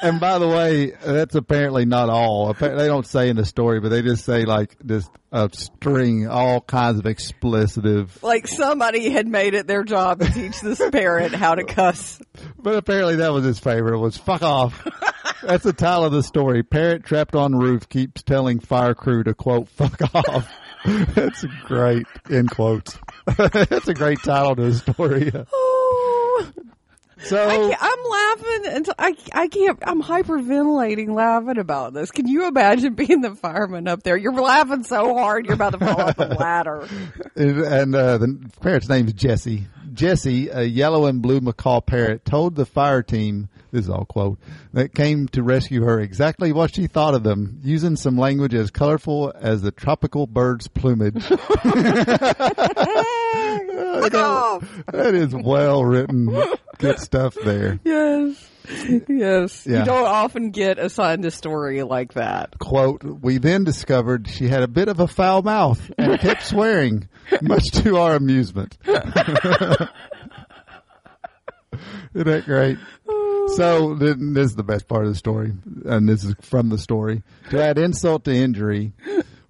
And 0.00 0.20
by 0.20 0.38
the 0.38 0.48
way, 0.48 0.90
that's 0.90 1.34
apparently 1.34 1.84
not 1.84 2.10
all. 2.10 2.52
They 2.52 2.86
don't 2.86 3.06
say 3.06 3.28
in 3.28 3.36
the 3.36 3.44
story, 3.44 3.80
but 3.80 3.90
they 3.90 4.02
just 4.02 4.24
say 4.24 4.44
like 4.44 4.76
just 4.84 5.10
a 5.32 5.48
string, 5.52 6.28
all 6.28 6.60
kinds 6.60 6.98
of 6.98 7.06
explicive. 7.06 8.22
Like 8.22 8.46
somebody 8.48 9.10
had 9.10 9.26
made 9.26 9.54
it 9.54 9.66
their 9.66 9.84
job 9.84 10.20
to 10.20 10.30
teach 10.30 10.60
this 10.60 10.80
parent 10.90 11.34
how 11.34 11.54
to 11.54 11.64
cuss. 11.64 12.20
But 12.58 12.76
apparently 12.76 13.16
that 13.16 13.32
was 13.32 13.44
his 13.44 13.58
favorite 13.58 13.98
was 13.98 14.16
fuck 14.16 14.42
off. 14.42 14.86
That's 15.42 15.64
the 15.64 15.72
title 15.72 16.04
of 16.04 16.12
the 16.12 16.22
story. 16.22 16.62
Parrot 16.62 17.04
trapped 17.04 17.34
on 17.34 17.54
roof 17.54 17.88
keeps 17.88 18.22
telling 18.22 18.60
fire 18.60 18.94
crew 18.94 19.24
to 19.24 19.34
quote 19.34 19.68
fuck 19.68 20.14
off. 20.14 20.48
That's 20.84 21.44
great 21.64 22.06
in 22.28 22.46
quotes. 22.46 22.98
That's 23.26 23.88
a 23.88 23.94
great 23.94 24.22
title 24.22 24.56
to 24.56 24.70
the 24.70 24.74
story. 24.74 25.32
Oh. 25.52 26.46
So 27.24 27.42
I 27.42 27.76
I'm 27.80 28.10
laughing 28.10 28.76
until 28.76 28.94
I, 28.98 29.16
I 29.32 29.48
can't. 29.48 29.78
I'm 29.86 30.02
hyperventilating 30.02 31.14
laughing 31.14 31.58
about 31.58 31.94
this. 31.94 32.10
Can 32.10 32.28
you 32.28 32.46
imagine 32.46 32.94
being 32.94 33.20
the 33.20 33.34
fireman 33.34 33.88
up 33.88 34.02
there? 34.02 34.16
You're 34.16 34.32
laughing 34.32 34.84
so 34.84 35.14
hard 35.14 35.46
you're 35.46 35.54
about 35.54 35.72
to 35.72 35.78
fall 35.78 36.00
off 36.00 36.16
the 36.16 36.28
ladder. 36.28 36.86
and 37.36 37.94
uh, 37.94 38.18
the 38.18 38.50
parrot's 38.60 38.88
name 38.88 39.06
is 39.06 39.14
Jesse. 39.14 39.66
Jesse, 39.92 40.48
a 40.48 40.62
yellow 40.62 41.06
and 41.06 41.22
blue 41.22 41.40
macaw 41.40 41.80
parrot, 41.80 42.24
told 42.24 42.56
the 42.56 42.66
fire 42.66 43.02
team, 43.02 43.48
this 43.74 43.84
is 43.84 43.90
all 43.90 44.04
quote, 44.04 44.38
that 44.72 44.94
came 44.94 45.26
to 45.28 45.42
rescue 45.42 45.82
her 45.82 45.98
exactly 46.00 46.52
what 46.52 46.74
she 46.74 46.86
thought 46.86 47.14
of 47.14 47.24
them, 47.24 47.60
using 47.62 47.96
some 47.96 48.16
language 48.16 48.54
as 48.54 48.70
colorful 48.70 49.32
as 49.34 49.62
the 49.62 49.72
tropical 49.72 50.26
bird's 50.26 50.68
plumage. 50.68 51.24
That 54.86 55.14
is 55.14 55.34
well 55.34 55.84
written. 55.84 56.34
Good 56.78 57.00
stuff 57.00 57.34
there. 57.44 57.80
Yes. 57.84 58.50
Yes. 59.08 59.66
Yeah. 59.66 59.80
You 59.80 59.84
don't 59.84 60.06
often 60.06 60.50
get 60.50 60.78
assigned 60.78 61.26
a 61.26 61.30
story 61.30 61.82
like 61.82 62.14
that. 62.14 62.58
Quote, 62.58 63.04
we 63.04 63.36
then 63.36 63.62
discovered 63.62 64.26
she 64.26 64.48
had 64.48 64.62
a 64.62 64.68
bit 64.68 64.88
of 64.88 65.00
a 65.00 65.06
foul 65.06 65.42
mouth 65.42 65.90
and 65.98 66.18
kept 66.18 66.44
swearing, 66.44 67.06
much 67.42 67.64
to 67.82 67.98
our 67.98 68.14
amusement. 68.16 68.78
Isn't 68.86 69.08
that 72.14 72.44
great? 72.46 72.78
So 73.48 73.94
this 73.94 74.16
is 74.18 74.56
the 74.56 74.64
best 74.64 74.88
part 74.88 75.04
of 75.04 75.10
the 75.10 75.16
story, 75.16 75.52
and 75.84 76.08
this 76.08 76.24
is 76.24 76.34
from 76.40 76.68
the 76.70 76.78
story. 76.78 77.22
To 77.50 77.62
add 77.62 77.78
insult 77.78 78.24
to 78.24 78.34
injury, 78.34 78.92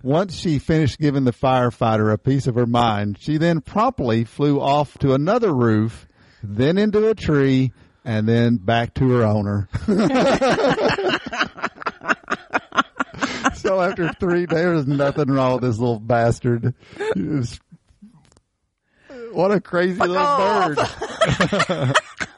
once 0.03 0.35
she 0.35 0.59
finished 0.59 0.99
giving 0.99 1.25
the 1.25 1.33
firefighter 1.33 2.13
a 2.13 2.19
piece 2.19 2.47
of 2.47 2.57
her 2.57 2.67
mind, 2.67 3.19
she 3.21 3.39
then 3.39 3.61
promptly 3.61 4.25
flew 4.25 4.61
off 4.61 4.99
to 4.99 5.15
another 5.15 5.55
roof, 5.55 6.07
then 6.43 6.77
into 6.77 7.09
a 7.09 7.15
tree, 7.15 7.73
and 8.05 8.29
then 8.29 8.57
back 8.57 8.93
to 8.95 9.09
her 9.11 9.25
owner. 9.25 9.69
so 13.55 13.81
after 13.81 14.13
three 14.21 14.45
days, 14.47 14.59
there's 14.59 14.87
nothing 14.87 15.29
wrong 15.31 15.55
with 15.55 15.63
this 15.63 15.79
little 15.79 16.01
bastard. 16.01 16.75
What 19.33 19.53
a 19.53 19.61
crazy 19.61 19.99
little 19.99 20.19
off. 20.19 20.77
bird. 21.69 21.97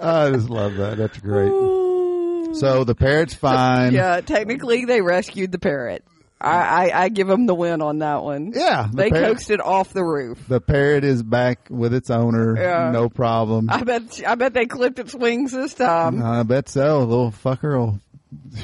I 0.00 0.30
just 0.32 0.50
love 0.50 0.74
that. 0.76 0.96
That's 0.98 1.18
great. 1.18 1.50
Oh. 1.52 2.54
So 2.54 2.84
the 2.84 2.94
parrot's 2.94 3.34
fine. 3.34 3.92
Yeah, 3.92 4.20
technically 4.20 4.84
they 4.84 5.00
rescued 5.00 5.52
the 5.52 5.58
parrot. 5.58 6.04
I, 6.40 6.90
I, 6.90 7.02
I 7.04 7.08
give 7.08 7.26
them 7.26 7.46
the 7.46 7.54
win 7.54 7.80
on 7.80 8.00
that 8.00 8.22
one. 8.22 8.52
Yeah, 8.54 8.88
the 8.90 8.96
They 8.96 9.10
parrot- 9.10 9.26
coaxed 9.28 9.50
it 9.50 9.60
off 9.60 9.92
the 9.94 10.04
roof. 10.04 10.38
The 10.46 10.60
parrot 10.60 11.02
is 11.04 11.22
back 11.22 11.68
with 11.70 11.94
its 11.94 12.10
owner. 12.10 12.54
Yeah. 12.56 12.90
No 12.92 13.08
problem. 13.08 13.70
I 13.70 13.82
bet 13.82 14.20
I 14.26 14.34
bet 14.34 14.52
they 14.52 14.66
clipped 14.66 14.98
its 14.98 15.14
wings 15.14 15.52
this 15.52 15.72
time. 15.74 16.22
I 16.22 16.42
bet 16.42 16.68
so. 16.68 17.00
Little 17.00 17.30
fucker 17.32 17.78
will. 17.78 18.00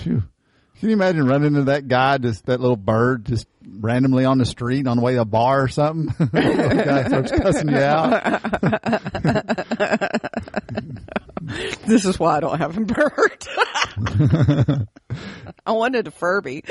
Phew. 0.02 0.22
Can 0.80 0.88
you 0.88 0.94
imagine 0.94 1.26
running 1.26 1.48
into 1.48 1.64
that 1.64 1.88
guy, 1.88 2.16
just 2.16 2.46
that 2.46 2.58
little 2.58 2.76
bird, 2.76 3.26
just 3.26 3.46
randomly 3.68 4.24
on 4.24 4.38
the 4.38 4.46
street 4.46 4.86
on 4.86 4.96
the 4.96 5.02
way 5.02 5.12
to 5.14 5.20
a 5.20 5.24
bar 5.26 5.62
or 5.62 5.68
something? 5.68 6.06
the 6.32 6.82
guy 6.84 7.06
starts 7.06 7.30
cussing 7.32 7.68
you 7.68 7.76
out. 7.76 8.40
This 11.86 12.04
is 12.04 12.18
why 12.18 12.36
I 12.36 12.40
don't 12.40 12.58
have 12.58 12.76
a 12.76 12.80
bird. 12.82 13.48
I 15.66 15.72
wanted 15.72 16.06
a 16.06 16.12
Furby. 16.12 16.64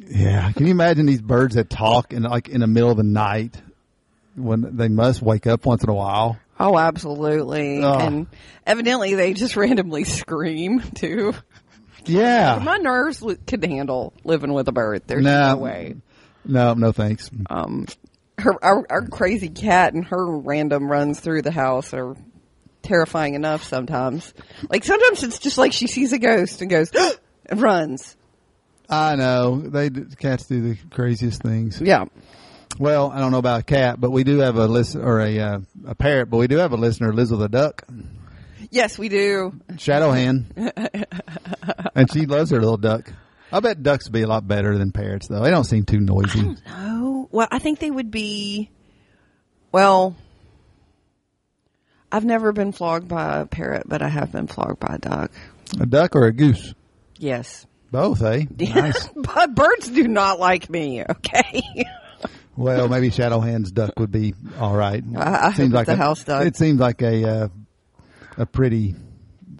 Yeah. 0.00 0.50
Can 0.52 0.66
you 0.66 0.72
imagine 0.72 1.06
these 1.06 1.22
birds 1.22 1.54
that 1.54 1.70
talk 1.70 2.12
in 2.12 2.24
like 2.24 2.48
in 2.48 2.60
the 2.60 2.66
middle 2.66 2.90
of 2.90 2.96
the 2.96 3.04
night 3.04 3.60
when 4.34 4.76
they 4.76 4.88
must 4.88 5.22
wake 5.22 5.46
up 5.46 5.64
once 5.66 5.84
in 5.84 5.90
a 5.90 5.94
while? 5.94 6.38
Oh, 6.58 6.76
absolutely. 6.76 7.84
Oh. 7.84 7.98
And 7.98 8.26
evidently 8.66 9.14
they 9.14 9.34
just 9.34 9.56
randomly 9.56 10.04
scream 10.04 10.80
too. 10.80 11.34
Yeah. 12.06 12.60
My 12.62 12.76
nerves 12.78 13.22
could 13.46 13.64
handle 13.64 14.12
living 14.24 14.52
with 14.52 14.68
a 14.68 14.72
bird. 14.72 15.02
There's 15.06 15.24
No. 15.24 15.50
no 15.50 15.56
way. 15.56 15.96
No, 16.44 16.74
no 16.74 16.92
thanks. 16.92 17.30
Um, 17.50 17.86
her 18.38 18.54
our, 18.64 18.86
our 18.90 19.06
crazy 19.08 19.48
cat 19.48 19.94
and 19.94 20.04
her 20.06 20.38
random 20.38 20.90
runs 20.90 21.20
through 21.20 21.42
the 21.42 21.50
house 21.50 21.92
are 21.94 22.14
terrifying 22.82 23.34
enough 23.34 23.64
sometimes. 23.64 24.32
Like 24.70 24.84
sometimes 24.84 25.22
it's 25.24 25.38
just 25.40 25.58
like 25.58 25.72
she 25.72 25.86
sees 25.88 26.12
a 26.12 26.18
ghost 26.18 26.60
and 26.62 26.70
goes 26.70 26.90
and 27.46 27.60
runs. 27.60 28.16
I 28.88 29.16
know 29.16 29.60
they 29.60 29.90
cats 29.90 30.46
do 30.46 30.60
the 30.74 30.78
craziest 30.90 31.42
things. 31.42 31.80
Yeah. 31.80 32.04
Well, 32.78 33.10
I 33.10 33.18
don't 33.20 33.32
know 33.32 33.38
about 33.38 33.60
a 33.60 33.64
cat, 33.64 34.00
but 34.00 34.10
we 34.10 34.22
do 34.22 34.38
have 34.38 34.56
a 34.56 34.66
listen 34.68 35.00
or 35.02 35.20
a 35.20 35.38
uh, 35.40 35.58
a 35.86 35.94
parrot, 35.94 36.26
but 36.30 36.36
we 36.36 36.46
do 36.46 36.58
have 36.58 36.72
a 36.72 36.76
listener, 36.76 37.12
Lizzle 37.12 37.38
the 37.38 37.48
duck, 37.48 37.82
Yes, 38.70 38.98
we 38.98 39.08
do. 39.08 39.54
shadow 39.78 40.10
hand, 40.12 40.46
and 41.94 42.12
she 42.12 42.26
loves 42.26 42.50
her 42.50 42.58
little 42.60 42.76
duck. 42.76 43.12
I 43.52 43.60
bet 43.60 43.82
ducks 43.82 44.06
would 44.06 44.12
be 44.12 44.22
a 44.22 44.26
lot 44.26 44.46
better 44.46 44.76
than 44.76 44.90
parrots, 44.92 45.28
though. 45.28 45.42
They 45.42 45.50
don't 45.50 45.64
seem 45.64 45.84
too 45.84 46.00
noisy. 46.00 46.56
Oh, 46.68 47.28
well, 47.30 47.48
I 47.50 47.58
think 47.58 47.78
they 47.78 47.90
would 47.90 48.10
be. 48.10 48.70
Well, 49.72 50.16
I've 52.10 52.24
never 52.24 52.52
been 52.52 52.72
flogged 52.72 53.08
by 53.08 53.40
a 53.40 53.46
parrot, 53.46 53.84
but 53.86 54.02
I 54.02 54.08
have 54.08 54.32
been 54.32 54.46
flogged 54.46 54.80
by 54.80 54.94
a 54.94 54.98
duck. 54.98 55.30
A 55.80 55.86
duck 55.86 56.16
or 56.16 56.24
a 56.26 56.32
goose? 56.32 56.74
Yes. 57.18 57.66
Both, 57.90 58.22
eh? 58.22 58.44
Nice. 58.58 59.08
but 59.14 59.54
birds 59.54 59.88
do 59.88 60.06
not 60.08 60.38
like 60.40 60.68
me, 60.70 61.02
okay? 61.08 61.62
Well, 62.56 62.88
maybe 62.88 63.10
Shadowhand's 63.10 63.70
duck 63.70 63.98
would 63.98 64.10
be 64.10 64.34
all 64.58 64.74
right. 64.74 65.04
I- 65.16 65.48
I 65.48 65.50
hope 65.50 65.72
it's 65.74 65.88
a 65.88 65.92
a, 65.92 65.96
house 65.96 66.24
duck. 66.24 66.46
It 66.46 66.56
seems 66.56 66.80
like 66.80 67.02
a 67.02 67.28
uh, 67.28 67.48
a 68.36 68.46
pretty 68.46 68.94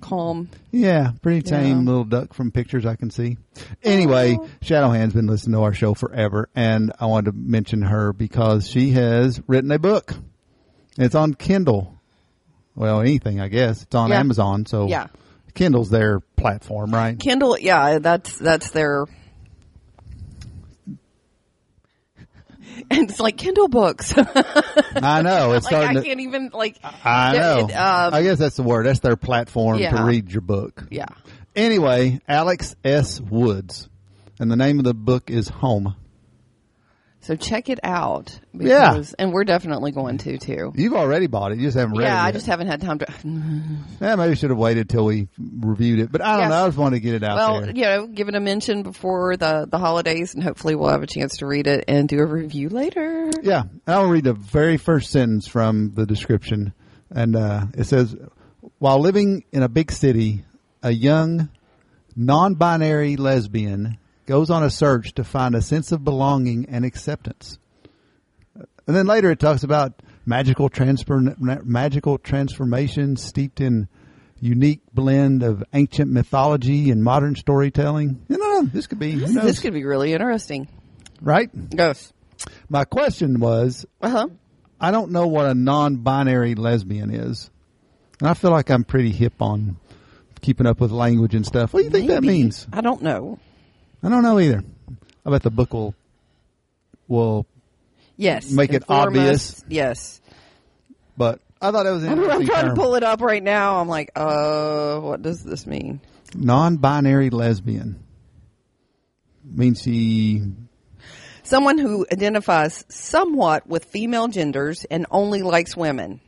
Calm. 0.03 0.51
Yeah, 0.71 1.13
pretty 1.23 1.41
tame 1.43 1.79
Yeah. 1.81 1.85
little 1.87 2.05
duck 2.05 2.35
from 2.35 2.51
pictures 2.53 2.85
I 2.85 2.97
can 2.97 3.11
see. 3.11 3.39
Anyway, 3.83 4.39
Shadowhand's 4.61 5.15
been 5.15 5.27
listening 5.27 5.55
to 5.55 5.63
our 5.63 5.73
show 5.73 5.95
forever, 5.95 6.49
and 6.55 6.93
I 7.01 7.07
wanted 7.07 7.31
to 7.33 7.37
mention 7.37 7.81
her 7.83 8.13
because 8.13 8.69
she 8.69 8.91
has 8.91 9.41
written 9.47 9.71
a 9.73 9.79
book. 9.79 10.15
It's 10.99 11.15
on 11.15 11.33
Kindle. 11.35 11.95
Well, 12.75 13.01
anything, 13.01 13.41
I 13.41 13.49
guess. 13.49 13.83
It's 13.83 13.95
on 13.95 14.11
Yeah. 14.11 14.21
Amazon, 14.21 14.67
so 14.67 14.87
Yeah. 14.87 15.07
Kindle's 15.55 15.89
their 15.89 16.21
platform, 16.37 16.91
right? 16.91 17.19
Kindle, 17.19 17.57
yeah, 17.59 17.99
that's 17.99 18.37
that's 18.39 18.71
their. 18.73 19.07
And 22.91 23.11
it's 23.11 23.21
like 23.21 23.37
Kindle 23.37 23.69
books. 23.69 24.13
I 24.17 25.23
know. 25.23 25.53
It's 25.55 25.65
like 25.65 25.75
I 25.75 25.95
to. 25.95 26.03
can't 26.03 26.21
even 26.21 26.51
like. 26.53 26.79
I 26.83 27.37
know. 27.37 27.67
it, 27.69 27.73
um, 27.73 28.15
I 28.15 28.23
guess 28.23 28.39
that's 28.39 28.57
the 28.57 28.63
word. 28.63 28.87
That's 28.87 29.01
their 29.01 29.17
platform 29.17 29.79
to 29.79 30.05
read 30.05 30.31
your 30.31 30.43
book. 30.43 30.85
yeah. 30.91 31.07
Anyway, 31.55 32.21
Alex 32.29 32.77
S. 32.85 33.19
Woods, 33.19 33.89
and 34.39 34.51
the 34.51 34.57
name 34.57 34.79
of 34.79 34.85
the 34.85 34.93
book 34.95 35.31
is 35.31 35.49
Home. 35.49 35.97
So 37.27 37.35
check 37.35 37.69
it 37.69 37.81
out. 37.83 38.39
Yeah. 38.53 39.03
And 39.19 39.33
we're 39.33 39.43
definitely 39.45 39.91
going 39.91 40.19
to 40.19 40.39
too. 40.39 40.73
You've 40.77 40.93
already 40.95 41.27
bought 41.27 41.51
it. 41.51 41.59
You 41.59 41.65
just 41.67 41.77
haven't 41.77 41.97
read 41.99 42.05
it. 42.05 42.09
Yeah, 42.11 42.23
I 42.23 42.31
just 42.31 42.47
haven't 42.47 42.69
had 42.69 42.81
time 42.81 43.01
to. 43.01 43.07
Yeah, 44.01 44.15
maybe 44.15 44.37
should 44.37 44.51
have 44.51 44.59
waited 44.59 44.89
till 44.89 45.05
we 45.07 45.27
reviewed 45.59 45.99
it. 45.99 46.13
But 46.13 46.21
I 46.23 46.33
don't 46.35 46.41
Yes. 46.43 46.51
know. 46.51 46.65
I 46.65 46.69
just 46.69 46.79
wanted 46.79 46.97
to 46.97 47.01
get 47.01 47.15
it 47.15 47.25
out 47.25 47.37
Well, 47.37 47.61
there. 47.63 47.71
you 47.73 47.83
know, 47.83 48.07
give 48.07 48.29
it 48.29 48.35
a 48.37 48.41
mention 48.41 48.83
before 48.85 49.37
the 49.37 49.67
the 49.69 49.79
holidays, 49.79 50.35
and 50.35 50.45
hopefully 50.45 50.77
we'll 50.77 50.91
have 50.91 51.03
a 51.03 51.07
chance 51.09 51.39
to 51.39 51.47
read 51.47 51.67
it 51.67 51.85
and 51.89 52.09
do 52.09 52.21
a 52.21 52.27
review 52.27 52.69
later. 52.69 53.31
Yeah, 53.43 53.65
I'll 53.89 54.07
read 54.07 54.23
the 54.25 54.33
very 54.35 54.77
first 54.77 55.11
sentence 55.11 55.49
from 55.49 55.95
the 55.95 56.07
description, 56.07 56.75
and 57.11 57.35
uh, 57.35 57.67
it 57.77 57.85
says, 57.85 58.15
"While 58.79 59.01
living 59.01 59.43
in 59.51 59.65
a 59.65 59.69
big 59.69 59.91
city, 59.91 60.45
a 60.83 60.93
young, 60.93 61.49
non-binary 62.15 63.17
lesbian 63.17 63.99
goes 64.27 64.51
on 64.51 64.63
a 64.63 64.71
search 64.71 65.15
to 65.15 65.25
find 65.25 65.55
a 65.55 65.63
sense 65.63 65.93
of 65.93 66.05
belonging 66.05 66.67
and 66.69 66.85
acceptance." 66.85 67.59
And 68.87 68.95
then 68.97 69.07
later 69.07 69.31
it 69.31 69.41
talks 69.41 69.63
about 69.65 70.01
magical 70.25 70.69
transfer, 70.69 71.35
magical 71.39 72.19
transformation 72.19 73.17
steeped 73.17 73.61
in 73.61 73.89
unique 74.41 74.81
blend 74.93 75.43
of 75.43 75.65
ancient 75.73 76.11
mythology 76.13 76.91
and 76.91 77.03
modern 77.03 77.35
storytelling. 77.37 78.21
You 78.29 78.39
know, 78.39 78.63
this 78.63 78.87
could 78.87 78.99
be 78.99 79.15
knows, 79.15 79.35
This 79.35 79.61
could 79.61 79.73
be 79.75 79.85
really 79.85 80.13
interesting. 80.13 80.69
right. 81.23 81.51
Yes. 81.71 82.13
My 82.69 82.85
question 82.85 83.41
was, 83.41 83.87
Uh 84.01 84.11
huh. 84.11 84.29
I 84.79 84.91
don't 84.91 85.11
know 85.11 85.27
what 85.27 85.47
a 85.47 85.55
non-binary 85.55 86.55
lesbian 86.55 87.11
is, 87.11 87.51
and 88.21 88.29
I 88.29 88.35
feel 88.35 88.51
like 88.51 88.71
I'm 88.71 88.85
pretty 88.85 89.11
hip 89.11 89.41
on 89.41 89.79
keeping 90.43 90.67
up 90.67 90.81
with 90.81 90.91
language 90.93 91.35
and 91.35 91.47
stuff. 91.47 91.73
What 91.73 91.81
do 91.81 91.85
you 91.87 91.91
think 91.91 92.09
that 92.09 92.23
means? 92.23 92.69
I 92.73 92.83
don't 92.83 93.01
know. 93.03 93.39
I 94.07 94.09
don't 94.09 94.23
know 94.23 94.39
either. 94.39 94.63
I 95.27 95.31
bet 95.31 95.43
the 95.43 95.51
book 95.51 95.73
will 95.75 95.93
will, 97.09 97.45
Yes. 98.17 98.49
Make 98.51 98.73
it 98.73 98.85
obvious. 98.89 99.55
us. 99.55 99.65
Yes. 99.69 100.21
but 101.17 101.41
I 101.61 101.73
thought 101.73 101.87
it 101.87 101.91
was 101.91 102.05
I'm, 102.07 102.19
I'm 102.31 102.47
trying 102.47 102.67
term. 102.67 102.77
to 102.77 102.81
pull 102.81 102.95
it 102.95 103.03
up 103.03 103.21
right 103.21 103.43
now. 103.43 103.81
I'm 103.81 103.89
like, 103.89 104.13
uh, 104.15 105.01
what 105.01 105.23
does 105.23 105.43
this 105.43 105.67
mean? 105.67 106.01
Non-binary 106.37 107.31
lesbian 107.31 107.99
means 109.45 109.83
she. 109.83 110.43
Someone 111.43 111.79
who 111.79 112.07
identifies 112.13 112.85
somewhat 112.89 113.67
with 113.67 113.87
female 113.87 114.29
genders 114.29 114.85
and 114.85 115.07
only 115.11 115.43
likes 115.43 115.77
women. 115.77 116.21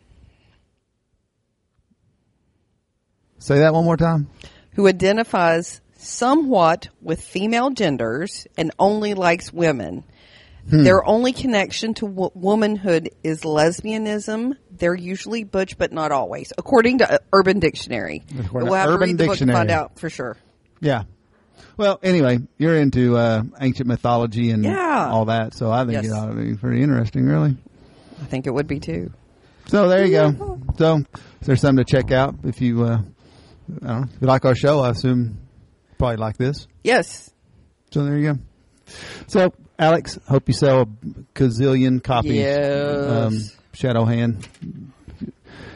Say 3.39 3.61
that 3.61 3.73
one 3.73 3.85
more 3.85 3.97
time. 3.97 4.29
who 4.73 4.87
identifies 4.89 5.81
somewhat 5.99 6.89
with 7.03 7.21
female 7.21 7.71
genders 7.71 8.47
and 8.57 8.71
only 8.79 9.15
likes 9.15 9.53
women. 9.53 10.05
Hmm. 10.71 10.85
Their 10.85 11.05
only 11.05 11.33
connection 11.33 11.95
to 11.95 12.07
w- 12.09 12.31
womanhood 12.35 13.11
is 13.25 13.41
lesbianism. 13.43 14.53
They're 14.71 14.95
usually 14.95 15.45
butch, 15.45 15.77
but 15.77 15.93
not 15.93 16.13
always, 16.13 16.53
according 16.57 16.99
to 16.99 17.15
uh, 17.15 17.19
Urban 17.33 17.59
Dictionary. 17.59 18.23
According 18.39 18.69
we'll 18.71 18.79
have 18.79 18.89
Urban 18.91 19.09
to 19.09 19.13
read 19.15 19.19
the 19.19 19.27
book 19.27 19.39
to 19.39 19.47
find 19.53 19.71
out 19.71 19.99
for 19.99 20.09
sure. 20.09 20.37
Yeah. 20.81 21.05
Well, 21.77 21.99
anyway, 22.03 22.39
you're 22.59 22.77
into 22.77 23.17
uh, 23.17 23.43
ancient 23.61 23.89
mythology 23.89 24.51
and 24.51 24.63
Yeah. 24.65 25.09
all 25.11 25.25
that, 25.27 25.55
so 25.55 25.71
I 25.73 25.81
think 25.85 25.95
Yes. 25.95 26.07
it 26.07 26.13
ought 26.13 26.27
to 26.27 26.35
be 26.35 26.55
pretty 26.55 26.83
interesting, 26.83 27.25
really. 27.25 27.57
I 28.21 28.25
think 28.27 28.47
it 28.47 28.51
would 28.51 28.67
be 28.67 28.79
too. 28.81 29.13
So 29.69 29.89
there 29.89 30.05
you 30.05 30.13
go. 30.13 30.61
So 30.79 31.03
there's 31.43 31.61
something 31.61 31.85
to 31.85 31.91
check 31.91 32.11
out 32.13 32.37
if 32.45 32.61
you, 32.61 32.85
uh, 32.85 32.99
I 33.83 33.87
don't 33.87 34.01
know, 34.01 34.03
if 34.15 34.21
you 34.23 34.27
like 34.27 34.45
our 34.45 34.55
show. 34.55 34.81
I 34.81 34.91
assume 34.91 35.39
probably 35.99 36.17
like 36.17 36.37
this. 36.37 36.67
Yes. 36.85 37.31
So 37.91 38.05
there 38.05 38.17
you 38.19 38.33
go. 38.35 38.39
So 39.27 39.53
Alex, 39.79 40.19
hope 40.29 40.49
you 40.49 40.55
sell 40.55 40.83
a 40.83 40.87
gazillion 41.35 42.03
copies. 42.03 42.35
Yes. 42.35 43.11
Um, 43.11 43.39
Shadow 43.73 44.05
Hand. 44.05 44.49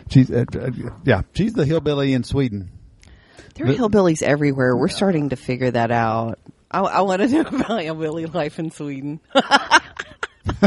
She's 0.09 0.31
uh, 0.31 0.45
uh, 0.55 0.71
yeah, 1.05 1.23
she's 1.35 1.53
the 1.55 1.65
hillbilly 1.65 2.13
in 2.13 2.25
Sweden. 2.25 2.71
There 3.55 3.67
are 3.67 3.73
The- 3.73 3.79
hillbillies 3.79 4.23
everywhere. 4.23 4.77
We're 4.77 4.89
starting 4.89 5.31
to 5.31 5.37
figure 5.37 5.71
that 5.71 5.91
out. 5.91 6.39
I, 6.71 6.81
I 6.81 7.01
want 7.03 7.23
to 7.23 7.29
know 7.29 7.41
about 7.61 7.83
hillbilly 7.83 8.27
life 8.27 8.59
in 8.59 8.71
Sweden. 8.71 9.21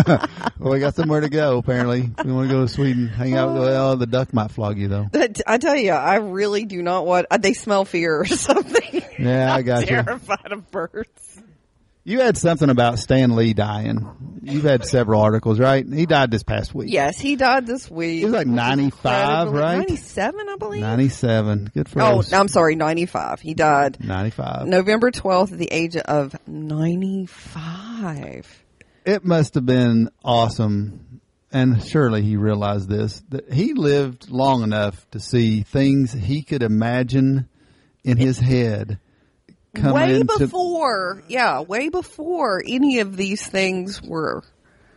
Well, 0.57 0.73
we 0.73 0.79
got 0.79 0.95
somewhere 0.95 1.21
to 1.21 1.29
go. 1.29 1.57
Apparently, 1.57 2.09
we 2.23 2.31
want 2.31 2.47
to 2.49 2.55
go 2.55 2.61
to 2.61 2.67
Sweden, 2.67 3.07
hang 3.07 3.35
out. 3.35 3.53
Well, 3.53 3.97
the 3.97 4.07
duck 4.07 4.33
might 4.33 4.49
flog 4.51 4.77
you 4.79 4.87
though. 4.87 5.07
I 5.45 5.57
tell 5.57 5.75
you, 5.75 5.91
I 5.91 6.15
really 6.15 6.65
do 6.65 6.81
not 6.81 7.05
want. 7.05 7.27
Uh, 7.29 7.37
they 7.37 7.53
smell 7.53 7.85
fear 7.85 8.21
or 8.21 8.25
something. 8.25 9.03
Yeah, 9.19 9.53
I 9.53 9.61
got 9.61 9.81
you. 9.81 9.87
terrified 9.87 10.51
of 10.51 10.71
birds. 10.71 11.41
You 12.03 12.21
had 12.21 12.37
something 12.37 12.69
about 12.69 12.99
Stan 12.99 13.35
Lee 13.35 13.53
dying. 13.53 14.39
You've 14.43 14.63
had 14.63 14.85
several 14.85 15.21
articles, 15.21 15.59
right? 15.59 15.85
He 15.85 16.05
died 16.05 16.29
this 16.31 16.43
past 16.43 16.73
week. 16.73 16.91
Yes, 16.91 17.19
he 17.19 17.35
died 17.35 17.65
this 17.67 17.89
week. 17.89 18.19
He 18.19 18.25
was 18.25 18.33
like 18.33 18.47
95, 18.47 19.47
Incredibly- 19.47 19.59
right? 19.61 19.77
97, 19.79 20.49
I 20.49 20.55
believe. 20.55 20.81
Ninety-seven. 20.81 21.71
Good 21.73 21.89
for 21.89 22.01
Oh, 22.03 22.19
us. 22.19 22.31
I'm 22.31 22.47
sorry, 22.47 22.75
95. 22.75 23.41
He 23.41 23.53
died 23.55 23.97
Ninety-five. 24.03 24.67
November 24.67 25.09
12th 25.11 25.51
at 25.53 25.57
the 25.57 25.69
age 25.71 25.95
of 25.97 26.35
95. 26.47 28.61
It 29.05 29.23
must 29.23 29.55
have 29.55 29.65
been 29.65 30.09
awesome, 30.23 31.21
and 31.51 31.81
surely 31.83 32.21
he 32.21 32.37
realized 32.37 32.89
this 32.89 33.23
that 33.29 33.51
he 33.51 33.73
lived 33.73 34.29
long 34.29 34.63
enough 34.63 35.09
to 35.11 35.19
see 35.19 35.61
things 35.61 36.11
he 36.11 36.41
could 36.41 36.63
imagine 36.63 37.47
in 38.03 38.17
his 38.17 38.39
head 38.39 38.99
come 39.73 39.93
way 39.93 40.19
into. 40.19 40.37
before, 40.39 41.23
yeah, 41.27 41.61
way 41.61 41.89
before 41.89 42.63
any 42.65 42.99
of 42.99 43.15
these 43.15 43.45
things 43.45 44.01
were. 44.01 44.43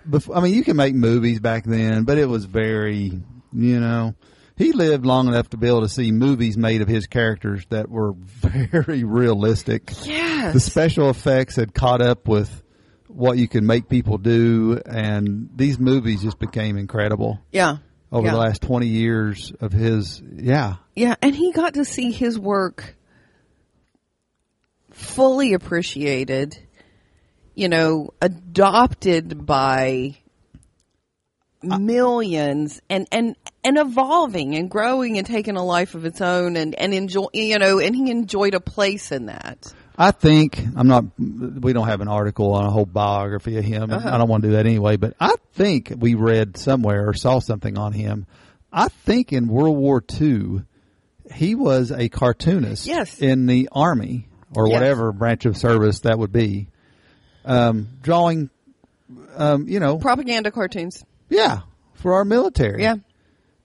bef- 0.08 0.34
I 0.34 0.40
mean, 0.40 0.54
you 0.54 0.64
can 0.64 0.76
make 0.76 0.94
movies 0.94 1.40
back 1.40 1.64
then, 1.64 2.04
but 2.04 2.18
it 2.18 2.26
was 2.26 2.44
very, 2.44 3.20
you 3.52 3.80
know, 3.80 4.14
he 4.56 4.72
lived 4.72 5.06
long 5.06 5.28
enough 5.28 5.50
to 5.50 5.56
be 5.56 5.68
able 5.68 5.82
to 5.82 5.88
see 5.88 6.10
movies 6.12 6.56
made 6.56 6.82
of 6.82 6.88
his 6.88 7.06
characters 7.06 7.64
that 7.70 7.88
were 7.88 8.12
very 8.16 9.04
realistic. 9.04 9.90
Yes. 10.04 10.54
The 10.54 10.60
special 10.60 11.10
effects 11.10 11.56
had 11.56 11.74
caught 11.74 12.02
up 12.02 12.26
with 12.26 12.62
what 13.18 13.36
you 13.36 13.48
can 13.48 13.66
make 13.66 13.88
people 13.88 14.16
do, 14.16 14.80
and 14.86 15.50
these 15.56 15.76
movies 15.76 16.22
just 16.22 16.38
became 16.38 16.78
incredible 16.78 17.40
yeah. 17.50 17.78
over 18.12 18.28
yeah. 18.28 18.32
the 18.32 18.38
last 18.38 18.62
20 18.62 18.86
years 18.86 19.52
of 19.60 19.72
his, 19.72 20.22
yeah. 20.36 20.76
Yeah, 20.94 21.16
and 21.20 21.34
he 21.34 21.50
got 21.50 21.74
to 21.74 21.84
see 21.84 22.12
his 22.12 22.38
work 22.38 22.94
fully 24.92 25.52
appreciated, 25.54 26.56
you 27.56 27.68
know, 27.68 28.10
adopted 28.22 29.44
by 29.44 30.18
millions 31.60 32.80
and 32.88 33.08
and 33.10 33.34
and 33.64 33.78
evolving 33.78 34.54
and 34.54 34.70
growing 34.70 35.18
and 35.18 35.26
taking 35.26 35.56
a 35.56 35.64
life 35.64 35.96
of 35.96 36.04
its 36.04 36.20
own 36.20 36.56
and 36.56 36.72
and 36.76 36.94
enjoy 36.94 37.26
you 37.32 37.58
know 37.58 37.80
and 37.80 37.96
he 37.96 38.12
enjoyed 38.12 38.54
a 38.54 38.60
place 38.60 39.10
in 39.10 39.26
that 39.26 39.74
I 40.00 40.12
think 40.12 40.64
I'm 40.76 40.86
not. 40.86 41.04
We 41.18 41.72
don't 41.72 41.88
have 41.88 42.00
an 42.00 42.06
article 42.08 42.52
on 42.54 42.64
a 42.64 42.70
whole 42.70 42.86
biography 42.86 43.56
of 43.56 43.64
him. 43.64 43.90
Uh-huh. 43.92 44.08
I 44.08 44.16
don't 44.16 44.28
want 44.28 44.44
to 44.44 44.50
do 44.50 44.52
that 44.54 44.64
anyway. 44.64 44.96
But 44.96 45.14
I 45.18 45.34
think 45.54 45.92
we 45.98 46.14
read 46.14 46.56
somewhere 46.56 47.08
or 47.08 47.14
saw 47.14 47.40
something 47.40 47.76
on 47.76 47.92
him. 47.92 48.26
I 48.72 48.88
think 48.88 49.32
in 49.32 49.48
World 49.48 49.76
War 49.76 50.02
II, 50.20 50.62
he 51.34 51.54
was 51.56 51.90
a 51.90 52.08
cartoonist. 52.08 52.86
Yes. 52.86 53.18
In 53.20 53.46
the 53.46 53.68
army 53.72 54.28
or 54.54 54.68
Yes. 54.68 54.74
whatever 54.74 55.10
branch 55.12 55.46
of 55.46 55.56
service 55.56 56.00
that 56.00 56.16
would 56.18 56.32
be, 56.32 56.68
um, 57.44 57.88
drawing. 58.00 58.50
Um, 59.36 59.66
you 59.68 59.80
know, 59.80 59.96
propaganda 59.98 60.50
cartoons 60.50 61.02
yeah, 61.30 61.60
for 61.94 62.14
our 62.14 62.24
military. 62.24 62.82
yeah 62.82 62.96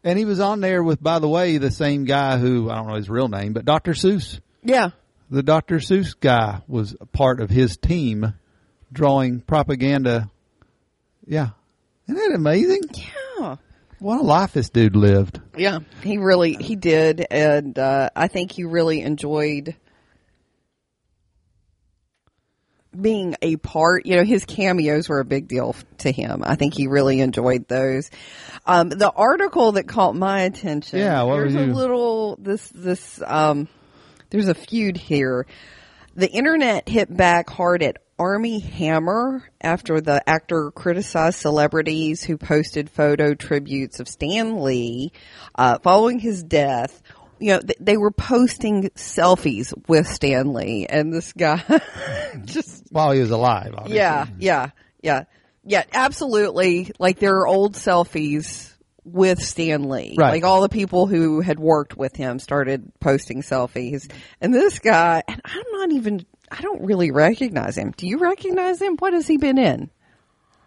And 0.03 0.17
he 0.17 0.23
was 0.25 0.39
on 0.39 0.61
there 0.61 0.81
with, 0.81 1.01
by 1.03 1.19
the 1.19 1.27
way, 1.27 1.57
the 1.57 1.69
same 1.71 2.05
guy 2.05 2.37
who 2.37 2.69
I 2.69 2.75
don't 2.77 2.87
know 2.87 2.95
his 2.95 3.09
real 3.09 3.27
name, 3.27 3.51
but 3.53 3.65
Dr. 3.65 3.91
Seuss 3.91 4.39
yeah 4.63 4.91
the 5.33 5.41
Dr. 5.41 5.77
Seuss 5.77 6.13
guy 6.17 6.61
was 6.67 6.95
a 7.01 7.07
part 7.07 7.39
of 7.39 7.49
his 7.49 7.75
team 7.75 8.35
drawing 8.91 9.41
propaganda. 9.41 10.29
Yeah. 11.25 11.49
Isn't 12.07 12.21
that 12.21 12.35
amazing? 12.35 12.81
yeah 12.93 13.55
What 13.97 14.19
a 14.19 14.23
life 14.23 14.53
this 14.53 14.69
dude 14.69 14.95
lived. 14.95 15.41
Yeah, 15.57 15.79
he 16.03 16.19
really 16.19 16.53
he 16.53 16.75
did, 16.75 17.25
and 17.31 17.77
uh, 17.79 18.11
I 18.15 18.27
think 18.27 18.51
he 18.51 18.63
really 18.63 19.01
enjoyed 19.01 19.75
being 22.99 23.35
a 23.41 23.55
part. 23.55 24.05
You 24.05 24.17
know, 24.17 24.23
his 24.23 24.45
cameos 24.45 25.09
were 25.09 25.19
a 25.19 25.25
big 25.25 25.47
deal 25.47 25.75
to 25.99 26.11
him. 26.11 26.43
I 26.45 26.53
think 26.55 26.75
he 26.75 26.85
really 26.85 27.21
enjoyed 27.21 27.67
those. 27.67 28.11
Um, 28.67 28.89
the 28.89 29.09
article 29.09 29.71
that 29.71 29.87
caught 29.87 30.15
my 30.15 30.41
attention. 30.41 30.99
Yeah, 30.99 31.23
what 31.23 31.37
there's 31.37 31.55
was 31.55 31.69
a 31.69 31.73
little 31.73 32.35
this 32.35 32.67
this 32.67 33.19
um, 33.25 33.67
there's 34.33 34.47
a 34.47 34.55
feud 34.55 34.97
here. 34.97 35.45
The 36.15 36.27
internet 36.29 36.89
hit 36.89 37.15
back 37.15 37.49
hard 37.51 37.83
at 37.83 37.97
Armie 38.17 38.59
Hammer 38.59 39.43
after 39.61 40.01
the 40.01 40.27
actor 40.27 40.71
criticized 40.71 41.37
celebrities 41.39 42.23
who 42.23 42.37
posted 42.37 42.89
photo 42.89 43.35
tributes 43.35 43.99
of 43.99 44.07
Stan 44.07 44.61
Lee 44.63 45.11
uh, 45.55 45.77
following 45.79 46.17
his 46.17 46.43
death. 46.43 47.01
You 47.39 47.53
know, 47.53 47.59
th- 47.59 47.77
they 47.79 47.97
were 47.97 48.11
posting 48.11 48.89
selfies 48.95 49.71
with 49.87 50.07
Stan 50.07 50.53
Lee, 50.53 50.87
and 50.87 51.13
this 51.13 51.31
guy 51.33 51.61
just 52.45 52.85
While 52.89 53.11
he 53.11 53.19
was 53.19 53.31
alive, 53.31 53.73
obviously. 53.75 53.97
yeah, 53.97 54.25
yeah, 54.39 54.69
yeah, 55.01 55.23
yeah, 55.63 55.83
absolutely. 55.93 56.91
Like 56.99 57.19
there 57.19 57.35
are 57.37 57.47
old 57.47 57.73
selfies 57.75 58.72
with 59.03 59.41
Stan 59.41 59.89
Lee. 59.89 60.15
Right. 60.17 60.31
Like 60.31 60.43
all 60.43 60.61
the 60.61 60.69
people 60.69 61.07
who 61.07 61.41
had 61.41 61.59
worked 61.59 61.97
with 61.97 62.15
him 62.15 62.39
started 62.39 62.91
posting 62.99 63.41
selfies. 63.41 64.11
And 64.41 64.53
this 64.53 64.79
guy, 64.79 65.23
and 65.27 65.41
I'm 65.43 65.71
not 65.71 65.91
even, 65.91 66.25
I 66.51 66.61
don't 66.61 66.85
really 66.85 67.11
recognize 67.11 67.77
him. 67.77 67.93
Do 67.95 68.07
you 68.07 68.17
recognize 68.17 68.81
him? 68.81 68.97
What 68.97 69.13
has 69.13 69.27
he 69.27 69.37
been 69.37 69.57
in? 69.57 69.89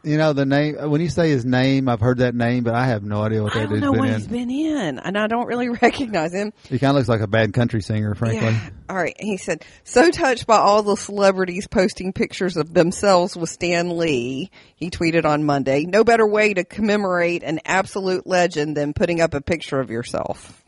You 0.06 0.18
know, 0.18 0.32
the 0.32 0.46
name, 0.46 0.76
when 0.88 1.00
you 1.00 1.08
say 1.08 1.30
his 1.30 1.44
name, 1.44 1.88
I've 1.88 1.98
heard 1.98 2.18
that 2.18 2.32
name, 2.32 2.62
but 2.62 2.74
I 2.76 2.86
have 2.86 3.02
no 3.02 3.22
idea 3.22 3.42
what 3.42 3.56
I 3.56 3.58
that 3.58 3.64
don't 3.64 3.70
dude's 3.70 3.82
know 3.82 3.90
been 3.90 3.98
what 3.98 4.08
in. 4.08 4.14
he's 4.14 4.28
been 4.28 4.50
in, 4.50 4.98
and 5.00 5.18
I 5.18 5.26
don't 5.26 5.46
really 5.48 5.68
recognize 5.82 6.32
him. 6.32 6.52
He 6.68 6.78
kind 6.78 6.90
of 6.90 6.98
looks 6.98 7.08
like 7.08 7.22
a 7.22 7.26
bad 7.26 7.52
country 7.52 7.82
singer, 7.82 8.14
frankly. 8.14 8.52
Yeah. 8.52 8.70
All 8.88 8.94
right. 8.94 9.16
He 9.18 9.36
said, 9.36 9.64
so 9.82 10.08
touched 10.12 10.46
by 10.46 10.58
all 10.58 10.84
the 10.84 10.94
celebrities 10.96 11.66
posting 11.66 12.12
pictures 12.12 12.56
of 12.56 12.72
themselves 12.72 13.36
with 13.36 13.50
Stan 13.50 13.98
Lee, 13.98 14.52
he 14.76 14.90
tweeted 14.90 15.24
on 15.24 15.42
Monday, 15.42 15.86
no 15.86 16.04
better 16.04 16.24
way 16.24 16.54
to 16.54 16.62
commemorate 16.62 17.42
an 17.42 17.58
absolute 17.64 18.28
legend 18.28 18.76
than 18.76 18.92
putting 18.92 19.20
up 19.20 19.34
a 19.34 19.40
picture 19.40 19.80
of 19.80 19.90
yourself. 19.90 20.62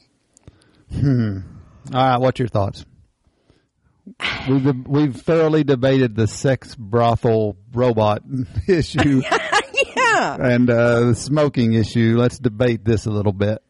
Hmm. 0.93 1.39
All 1.95 2.01
right, 2.09 2.17
what's 2.17 2.41
your 2.41 2.49
thoughts? 2.49 2.85
We've 4.49 4.87
we've 4.87 5.17
thoroughly 5.17 5.65
debated 5.65 6.15
the 6.17 6.27
sex 6.27 6.75
brothel 6.75 7.57
robot 7.73 8.23
issue 8.69 9.23
yeah. 9.97 10.37
and 10.41 10.71
uh, 10.71 11.01
the 11.01 11.15
smoking 11.15 11.75
issue. 11.75 12.17
Let's 12.19 12.39
debate 12.39 12.85
this 12.85 13.07
a 13.07 13.11
little 13.11 13.33
bit. 13.33 13.63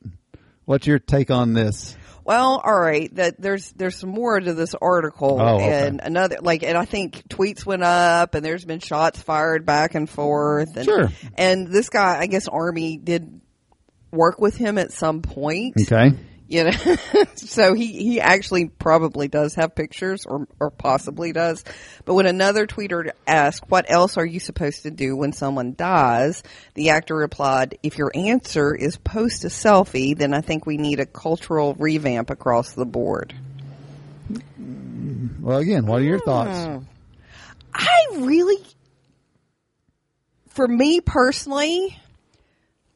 What's 0.65 0.87
your 0.87 0.99
take 0.99 1.31
on 1.31 1.55
this? 1.55 1.97
Well, 2.25 2.61
all 2.63 2.79
right. 2.79 3.15
That 3.17 3.41
there's 3.41 3.73
there's 3.73 3.97
some 3.97 4.11
more 4.11 4.39
to 4.39 4.53
this 4.53 4.75
article, 4.75 5.39
Oh, 5.41 5.57
okay. 5.57 5.87
and 5.87 6.01
another 6.03 6.37
like, 6.43 6.63
and 6.63 6.77
I 6.77 6.85
think 6.85 7.27
tweets 7.29 7.65
went 7.65 7.83
up, 7.83 8.35
and 8.35 8.45
there's 8.45 8.67
been 8.67 8.81
shots 8.81 9.23
fired 9.23 9.65
back 9.65 9.95
and 9.95 10.09
forth. 10.09 10.77
And, 10.77 10.85
Sure. 10.85 11.09
And 11.39 11.69
this 11.69 11.89
guy, 11.89 12.19
I 12.19 12.27
guess, 12.27 12.47
Armie 12.47 12.99
did 12.99 13.41
work 14.13 14.41
with 14.41 14.57
him 14.57 14.77
at 14.77 14.93
some 14.93 15.23
point. 15.23 15.75
Okay. 15.81 16.17
You 16.49 16.65
know, 16.65 16.97
so 17.35 17.75
he, 17.75 17.93
he 17.93 18.21
actually 18.23 18.69
probably 18.69 19.29
does 19.29 19.55
have 19.57 19.75
pictures 19.75 20.25
or, 20.25 20.49
or 20.59 20.71
possibly 20.71 21.33
does. 21.33 21.63
But 22.07 22.15
when 22.15 22.25
another 22.25 22.67
tweeter 22.67 23.11
asked, 23.27 23.69
what 23.69 23.85
else 23.91 24.17
are 24.17 24.25
you 24.25 24.41
supposed 24.41 24.85
to 24.85 24.91
do 24.91 25.15
when 25.15 25.35
someone 25.35 25.75
dies? 25.75 26.43
The 26.73 26.91
actor 26.91 27.15
replied, 27.15 27.79
if 27.83 27.99
your 27.99 28.11
answer 28.15 28.75
is 28.75 28.97
post 28.97 29.45
a 29.45 29.49
selfie, 29.49 30.17
then 30.17 30.33
I 30.33 30.41
think 30.41 30.65
we 30.65 30.79
need 30.79 31.01
a 31.01 31.07
cultural 31.07 31.75
revamp 31.75 32.31
across 32.31 32.73
the 32.73 32.87
board. 32.87 33.35
Well, 35.41 35.59
again, 35.59 35.85
what 35.85 36.01
are 36.01 36.05
your 36.05 36.21
thoughts? 36.21 36.65
Hmm. 36.65 36.79
I 37.75 38.07
really, 38.21 38.65
for 40.49 40.67
me 40.67 41.03
personally, 41.03 41.99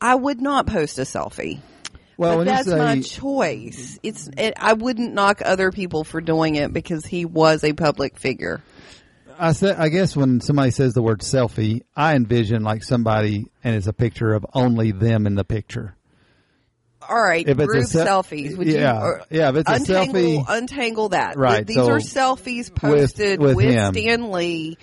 I 0.00 0.14
would 0.14 0.40
not 0.40 0.66
post 0.66 0.98
a 0.98 1.02
selfie. 1.02 1.60
Well, 2.22 2.38
but 2.38 2.46
that's 2.46 2.68
my 2.68 3.00
choice. 3.00 3.98
It's 4.02 4.28
it, 4.36 4.54
I 4.56 4.72
wouldn't 4.72 5.14
knock 5.14 5.42
other 5.44 5.70
people 5.70 6.04
for 6.04 6.20
doing 6.20 6.56
it 6.56 6.72
because 6.72 7.04
he 7.04 7.24
was 7.24 7.64
a 7.64 7.72
public 7.72 8.18
figure. 8.18 8.62
I 9.38 9.52
said, 9.52 9.76
I 9.76 9.88
guess 9.88 10.14
when 10.14 10.40
somebody 10.40 10.70
says 10.70 10.94
the 10.94 11.02
word 11.02 11.20
selfie, 11.20 11.82
I 11.96 12.14
envision 12.14 12.62
like 12.62 12.84
somebody 12.84 13.46
and 13.64 13.74
it's 13.74 13.86
a 13.86 13.92
picture 13.92 14.34
of 14.34 14.46
only 14.54 14.92
them 14.92 15.26
in 15.26 15.34
the 15.34 15.44
picture. 15.44 15.96
All 17.08 17.20
right, 17.20 17.46
If 17.46 17.56
group 17.56 17.84
se- 17.86 18.04
selfies. 18.04 18.56
Would 18.56 18.68
yeah, 18.68 19.04
you, 19.04 19.38
yeah, 19.38 19.48
if 19.48 19.56
it's 19.56 19.68
a 19.70 19.74
untangle, 19.74 20.22
selfie- 20.22 20.44
untangle 20.48 21.08
that. 21.10 21.36
Right, 21.36 21.66
These 21.66 21.76
so 21.76 21.90
are 21.90 21.98
selfies 21.98 22.72
posted 22.72 23.40
with 23.40 23.56
with, 23.56 23.66
him. 23.66 23.92
Stan 23.92 24.30
Lee 24.30 24.78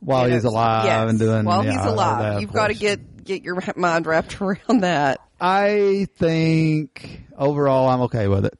While 0.00 0.28
you 0.28 0.34
he's 0.34 0.44
know, 0.44 0.50
alive 0.50 0.84
yes, 0.86 1.10
and 1.10 1.18
doing 1.18 1.44
while 1.44 1.64
yeah, 1.64 1.72
he's 1.72 1.84
alive. 1.92 2.18
that, 2.22 2.40
You've 2.40 2.52
got 2.52 2.68
to 2.68 2.74
get 2.74 3.24
get 3.24 3.42
your 3.42 3.58
mind 3.76 4.06
wrapped 4.06 4.40
around 4.40 4.80
that. 4.82 5.20
I 5.40 6.06
think 6.16 7.22
overall 7.36 7.88
I'm 7.88 8.00
okay 8.02 8.26
with 8.28 8.46
it. 8.46 8.58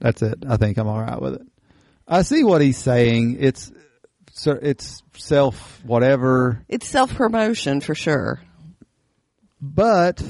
That's 0.00 0.22
it. 0.22 0.44
I 0.48 0.56
think 0.56 0.78
I'm 0.78 0.86
all 0.88 1.00
right 1.00 1.20
with 1.20 1.34
it. 1.34 1.42
I 2.08 2.22
see 2.22 2.42
what 2.42 2.60
he's 2.60 2.78
saying. 2.78 3.36
It's 3.40 3.70
it's 4.46 5.02
self 5.16 5.80
whatever, 5.84 6.64
It's 6.68 6.88
self 6.88 7.14
promotion 7.14 7.80
for 7.80 7.94
sure. 7.94 8.40
but 9.60 10.22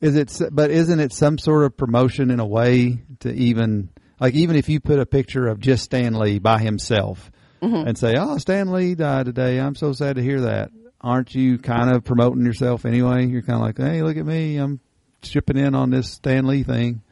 is 0.00 0.14
it? 0.16 0.32
But 0.52 0.70
isn't 0.70 1.00
it 1.00 1.12
some 1.12 1.38
sort 1.38 1.64
of 1.64 1.76
promotion 1.76 2.30
in 2.30 2.38
a 2.40 2.46
way 2.46 3.02
to 3.20 3.32
even 3.32 3.88
like 4.20 4.34
even 4.34 4.56
if 4.56 4.68
you 4.68 4.80
put 4.80 4.98
a 4.98 5.06
picture 5.06 5.46
of 5.46 5.60
just 5.60 5.84
Stan 5.84 6.14
Lee 6.14 6.38
by 6.38 6.58
himself 6.58 7.30
mm-hmm. 7.62 7.88
and 7.88 7.98
say, 7.98 8.14
"Oh, 8.16 8.38
Stan 8.38 8.72
Lee 8.72 8.94
died 8.94 9.26
today. 9.26 9.58
I'm 9.58 9.74
so 9.74 9.92
sad 9.92 10.16
to 10.16 10.22
hear 10.22 10.42
that." 10.42 10.70
Aren't 11.00 11.34
you 11.34 11.58
kind 11.58 11.90
of 11.90 12.04
promoting 12.04 12.44
yourself 12.44 12.84
anyway? 12.84 13.26
You're 13.26 13.42
kind 13.42 13.56
of 13.56 13.62
like, 13.62 13.78
"Hey, 13.78 14.02
look 14.02 14.16
at 14.16 14.26
me. 14.26 14.56
I'm 14.56 14.80
chipping 15.22 15.56
in 15.56 15.74
on 15.74 15.90
this 15.90 16.10
Stan 16.10 16.46
Lee 16.46 16.62
thing." 16.62 17.02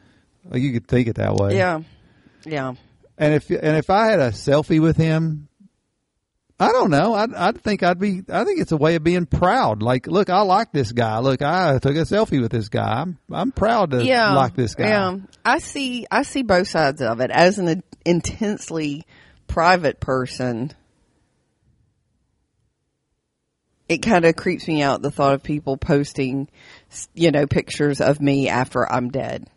Like 0.49 0.61
you 0.61 0.73
could 0.73 0.87
think 0.87 1.07
it 1.07 1.15
that 1.15 1.35
way. 1.35 1.55
Yeah, 1.55 1.81
yeah. 2.45 2.73
And 3.17 3.33
if 3.33 3.49
and 3.49 3.77
if 3.77 3.89
I 3.89 4.07
had 4.07 4.19
a 4.19 4.29
selfie 4.29 4.81
with 4.81 4.97
him, 4.97 5.47
I 6.57 6.71
don't 6.71 6.89
know. 6.89 7.13
I'd 7.13 7.33
I'd 7.33 7.61
think 7.61 7.83
I'd 7.83 7.99
be. 7.99 8.21
I 8.29 8.45
think 8.45 8.61
it's 8.61 8.71
a 8.71 8.77
way 8.77 8.95
of 8.95 9.03
being 9.03 9.25
proud. 9.25 9.81
Like, 9.81 10.07
look, 10.07 10.29
I 10.29 10.41
like 10.41 10.71
this 10.71 10.93
guy. 10.93 11.19
Look, 11.19 11.41
I 11.41 11.79
took 11.79 11.95
a 11.95 12.05
selfie 12.05 12.41
with 12.41 12.51
this 12.51 12.69
guy. 12.69 13.01
I'm 13.01 13.17
I'm 13.29 13.51
proud 13.51 13.91
to 13.91 14.03
yeah, 14.03 14.33
like 14.33 14.55
this 14.55 14.73
guy. 14.73 14.87
Yeah, 14.87 15.17
I 15.43 15.59
see. 15.59 16.07
I 16.09 16.23
see 16.23 16.43
both 16.43 16.69
sides 16.69 17.01
of 17.01 17.19
it. 17.19 17.29
As 17.29 17.59
an 17.59 17.83
intensely 18.05 19.05
private 19.47 19.99
person, 19.99 20.71
it 23.89 23.97
kind 23.97 24.23
of 24.23 24.37
creeps 24.37 24.65
me 24.65 24.81
out 24.81 25.01
the 25.01 25.11
thought 25.11 25.33
of 25.33 25.43
people 25.43 25.75
posting, 25.75 26.47
you 27.13 27.31
know, 27.31 27.47
pictures 27.47 27.99
of 27.99 28.21
me 28.21 28.47
after 28.47 28.89
I'm 28.89 29.09
dead. 29.09 29.49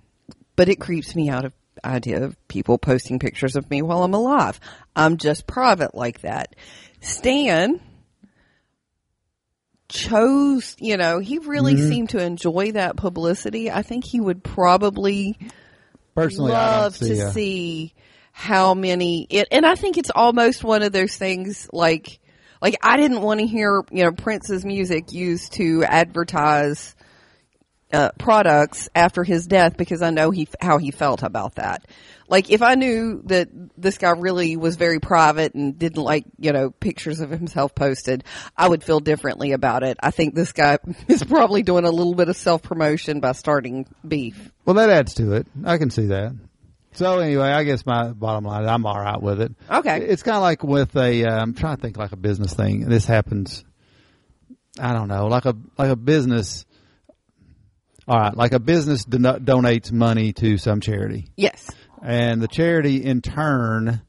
But 0.57 0.69
it 0.69 0.81
creeps 0.81 1.15
me 1.15 1.29
out 1.29 1.45
of 1.45 1.53
idea 1.85 2.25
of 2.25 2.49
people 2.49 2.77
posting 2.77 3.21
pictures 3.21 3.55
of 3.55 3.71
me 3.71 3.83
while 3.83 4.03
I'm 4.03 4.15
alive. 4.15 4.59
I'm 4.97 5.17
just 5.17 5.47
private 5.47 5.95
like 5.95 6.23
that. 6.23 6.57
Stan 7.01 7.81
chose, 9.89 10.77
you 10.79 10.97
know, 10.97 11.19
he 11.19 11.39
really 11.39 11.75
Mm-hmm. 11.75 11.89
seemed 11.89 12.09
to 12.11 12.23
enjoy 12.23 12.73
that 12.73 12.97
publicity. 12.97 13.71
I 13.71 13.83
think 13.83 14.05
he 14.05 14.21
would 14.21 14.43
probably 14.45 15.39
Personally, 16.15 16.53
love 16.53 16.97
see. 16.97 17.15
to 17.15 17.21
a- 17.27 17.31
see 17.33 17.95
how 18.33 18.73
many 18.75 19.27
it 19.31 19.49
and 19.51 19.67
I 19.67 19.75
think 19.75 19.99
it's 19.99 20.11
almost 20.15 20.63
one 20.63 20.83
of 20.85 20.93
those 20.93 21.17
things 21.17 21.69
like 21.73 22.21
like 22.63 22.77
I 22.83 22.97
didn't 22.97 23.21
want 23.23 23.41
to 23.41 23.47
hear, 23.47 23.83
you 23.91 24.05
know, 24.05 24.13
Prince's 24.13 24.65
music 24.65 25.13
used 25.13 25.55
to 25.55 25.83
advertise 25.85 26.95
uh, 27.93 28.11
products 28.19 28.89
after 28.95 29.25
his 29.25 29.47
death 29.47 29.77
because 29.77 30.03
I 30.03 30.11
know 30.11 30.31
he 30.31 30.49
how 30.61 30.79
he 30.79 30.91
felt 30.91 31.23
about 31.23 31.57
that. 31.57 31.87
Like 32.29 32.51
if 32.51 32.61
I 32.61 32.75
knew 32.75 33.23
that 33.25 33.49
this 33.79 33.97
guy 33.97 34.11
really 34.11 34.57
was 34.57 34.77
very 34.77 35.01
private 35.01 35.55
and 35.55 35.79
didn't 35.79 36.03
like 36.03 36.25
you 36.39 36.53
know 36.53 36.71
pictures 36.71 37.21
of 37.21 37.31
himself 37.31 37.75
posted, 37.75 38.25
I 38.57 38.69
would 38.69 38.85
feel 38.85 39.01
differently 39.01 39.53
about 39.53 39.83
it. 39.83 39.97
I 40.03 40.11
think 40.11 40.35
this 40.35 40.53
guy 40.53 40.79
is 41.09 41.25
probably 41.25 41.63
doing 41.63 41.85
a 41.85 41.91
little 41.91 42.15
bit 42.15 42.29
of 42.29 42.37
self 42.37 42.63
promotion 42.63 43.21
by 43.21 43.33
starting 43.33 43.87
beef. 44.07 44.51
Well, 44.65 44.75
that 44.75 44.91
adds 44.91 45.15
to 45.15 45.33
it. 45.33 45.47
I 45.65 45.79
can 45.79 45.91
see 45.91 46.07
that. 46.07 46.33
So 46.93 47.21
anyway, 47.21 47.49
I 47.49 47.65
guess 47.65 47.87
my 47.87 48.09
bottom 48.09 48.45
line, 48.45 48.65
is 48.65 48.69
I'm 48.69 48.85
all 48.85 48.99
right 48.99 49.21
with 49.21 49.41
it. 49.41 49.53
Okay. 49.71 50.01
It's 50.01 50.23
kind 50.23 50.37
of 50.37 50.43
like 50.43 50.65
with 50.65 50.97
a. 50.97 51.25
Uh, 51.25 51.41
I'm 51.41 51.55
trying 51.55 51.77
to 51.77 51.83
think 51.83 51.97
like 51.97 52.13
a 52.13 52.17
business 52.17 52.55
thing. 52.55 52.89
This 52.89 53.07
happens. 53.07 53.65
I 54.81 54.93
don't 54.93 55.09
know, 55.09 55.27
like 55.27 55.45
a 55.45 55.57
like 55.77 55.91
a 55.91 55.97
business. 55.97 56.67
All 58.09 58.19
right, 58.19 58.35
like 58.37 58.53
a 58.53 58.59
business 58.59 59.05
don- 59.05 59.45
donates 59.45 59.93
money 59.93 60.33
to 60.35 60.57
some 60.59 60.81
charity, 60.81 61.29
Yes. 61.37 61.69
and 62.03 62.41
the 62.41 62.49
charity 62.49 63.05
in 63.05 63.21
turn 63.21 64.01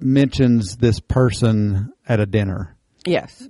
mentions 0.00 0.76
this 0.76 1.00
person 1.00 1.92
at 2.08 2.20
a 2.20 2.26
dinner. 2.26 2.76
Yes. 3.06 3.46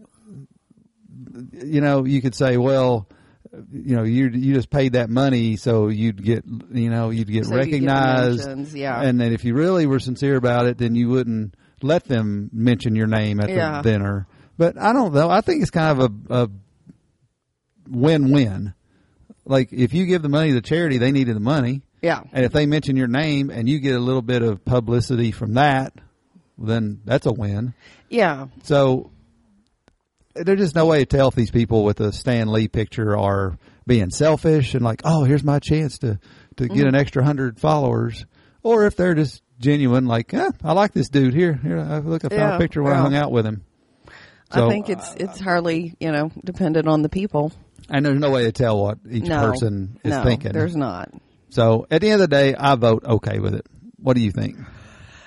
you 1.52 1.80
know, 1.80 2.04
you 2.04 2.20
could 2.22 2.34
say, 2.34 2.56
well, 2.56 3.08
you 3.72 3.94
know, 3.96 4.02
you 4.04 4.28
you 4.30 4.54
just 4.54 4.70
paid 4.70 4.94
that 4.94 5.10
money, 5.10 5.56
so 5.56 5.88
you'd 5.88 6.22
get, 6.22 6.44
you 6.72 6.90
know, 6.90 7.10
you'd 7.10 7.28
get 7.30 7.44
So 7.46 7.54
you 7.56 7.60
get 7.60 7.66
recognized, 7.72 8.74
yeah. 8.74 9.00
and 9.00 9.20
then 9.20 9.32
if 9.32 9.44
you 9.44 9.54
really 9.54 9.86
were 9.86 9.98
sincere 10.00 10.36
about 10.36 10.66
it, 10.66 10.78
then 10.78 10.94
you 10.94 11.08
wouldn't 11.08 11.54
let 11.82 12.04
them 12.04 12.50
mention 12.52 12.96
your 12.96 13.06
name 13.06 13.40
at 13.40 13.48
Yeah. 13.50 13.80
the 13.82 13.90
dinner. 13.90 14.26
But 14.56 14.78
I 14.80 14.92
don't 14.92 15.12
know. 15.12 15.28
I 15.30 15.40
think 15.40 15.62
it's 15.62 15.70
kind 15.70 16.00
of 16.00 16.10
a, 16.30 16.42
a 16.42 16.48
win-win. 17.88 18.74
Like 19.46 19.72
if 19.72 19.92
you 19.94 20.06
give 20.06 20.22
the 20.22 20.28
money 20.28 20.52
to 20.52 20.60
charity, 20.60 20.98
they 20.98 21.12
needed 21.12 21.36
the 21.36 21.40
money, 21.40 21.82
Yeah. 22.02 22.22
and 22.32 22.44
if 22.44 22.52
they 22.52 22.66
mention 22.66 22.96
your 22.96 23.08
name 23.08 23.50
and 23.50 23.68
you 23.68 23.78
get 23.78 23.94
a 23.94 23.98
little 24.00 24.22
bit 24.22 24.42
of 24.42 24.64
publicity 24.64 25.32
from 25.32 25.54
that, 25.54 25.92
then 26.56 27.00
that's 27.04 27.26
a 27.26 27.32
win. 27.32 27.74
Yeah. 28.08 28.46
So 28.62 29.10
there's 30.34 30.58
just 30.58 30.74
no 30.74 30.86
way 30.86 31.00
to 31.00 31.06
tell 31.06 31.28
if 31.28 31.34
these 31.34 31.50
people 31.50 31.84
with 31.84 32.00
a 32.00 32.12
Stan 32.12 32.50
Lee 32.52 32.68
picture 32.68 33.16
are 33.16 33.58
being 33.86 34.10
selfish 34.10 34.74
and 34.74 34.82
like, 34.84 35.02
oh, 35.04 35.24
here's 35.24 35.44
my 35.44 35.58
chance 35.58 35.98
to 35.98 36.18
to 36.56 36.68
get 36.68 36.86
an 36.86 36.94
extra 36.94 37.24
hundred 37.24 37.58
followers, 37.58 38.24
or 38.62 38.86
if 38.86 38.94
they're 38.96 39.14
just 39.14 39.42
genuine, 39.58 40.06
like, 40.06 40.32
eh, 40.32 40.50
I 40.62 40.72
like 40.72 40.92
this 40.92 41.08
dude. 41.08 41.34
Here, 41.34 41.52
here, 41.54 41.78
I 41.80 41.98
look, 41.98 42.24
I 42.24 42.28
found 42.28 42.40
Yeah, 42.40 42.54
a 42.54 42.58
picture 42.58 42.82
when 42.82 42.92
I 42.92 42.96
hung 42.98 43.14
out 43.14 43.32
with 43.32 43.44
him. 43.44 43.62
So, 44.52 44.66
I 44.66 44.70
think 44.70 44.88
it's 44.88 45.14
it's 45.16 45.40
hardly 45.40 45.94
you 46.00 46.12
know 46.12 46.30
dependent 46.44 46.86
on 46.88 47.02
the 47.02 47.08
people. 47.08 47.52
And 47.90 48.04
there's 48.04 48.18
no 48.18 48.30
way 48.30 48.44
to 48.44 48.52
tell 48.52 48.80
what 48.80 48.98
each 49.10 49.24
no 49.24 49.50
person 49.50 49.98
is 50.04 50.10
no, 50.10 50.24
thinking. 50.24 50.52
There's 50.52 50.76
not. 50.76 51.10
So 51.50 51.86
at 51.90 52.00
the 52.00 52.10
end 52.10 52.22
of 52.22 52.28
the 52.30 52.36
day, 52.36 52.54
I 52.54 52.74
vote 52.74 53.04
okay 53.04 53.38
with 53.38 53.54
it. 53.54 53.66
What 53.96 54.14
do 54.14 54.22
you 54.22 54.32
think? 54.32 54.56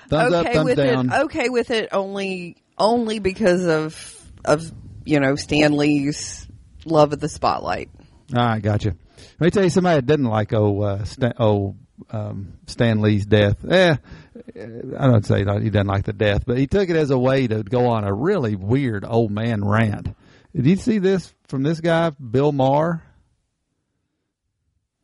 Thumbs 0.08 0.34
okay 0.34 0.48
up, 0.48 0.54
thumbs 0.54 0.64
with 0.64 0.76
down. 0.76 1.12
it. 1.12 1.18
Okay 1.24 1.48
with 1.48 1.70
it 1.70 1.88
only 1.92 2.56
only 2.76 3.18
because 3.18 3.66
of 3.66 4.30
of 4.44 4.70
you 5.04 5.20
know 5.20 5.36
Stan 5.36 5.72
Lee's 5.76 6.46
love 6.84 7.12
of 7.12 7.20
the 7.20 7.28
spotlight. 7.28 7.90
All 8.34 8.44
right, 8.44 8.62
gotcha. 8.62 8.94
Let 9.40 9.46
me 9.46 9.50
tell 9.50 9.64
you 9.64 9.70
somebody 9.70 9.96
that 9.96 10.06
didn't 10.06 10.26
like 10.26 10.52
oh 10.52 10.82
uh, 10.82 11.04
Stan, 11.04 11.34
oh 11.38 11.76
um, 12.10 12.54
Stan 12.66 13.00
Lee's 13.00 13.26
death. 13.26 13.64
Eh, 13.68 13.96
I 14.56 15.06
don't 15.06 15.26
say 15.26 15.44
that 15.44 15.62
he 15.62 15.70
doesn't 15.70 15.86
like 15.86 16.04
the 16.04 16.12
death, 16.12 16.44
but 16.46 16.58
he 16.58 16.66
took 16.66 16.88
it 16.88 16.96
as 16.96 17.10
a 17.10 17.18
way 17.18 17.46
to 17.46 17.62
go 17.62 17.86
on 17.86 18.04
a 18.04 18.12
really 18.12 18.56
weird 18.56 19.04
old 19.06 19.30
man 19.30 19.64
rant. 19.64 20.14
Did 20.58 20.66
you 20.66 20.76
see 20.76 20.98
this 20.98 21.32
from 21.46 21.62
this 21.62 21.80
guy, 21.80 22.10
Bill 22.10 22.50
Maher? 22.50 23.00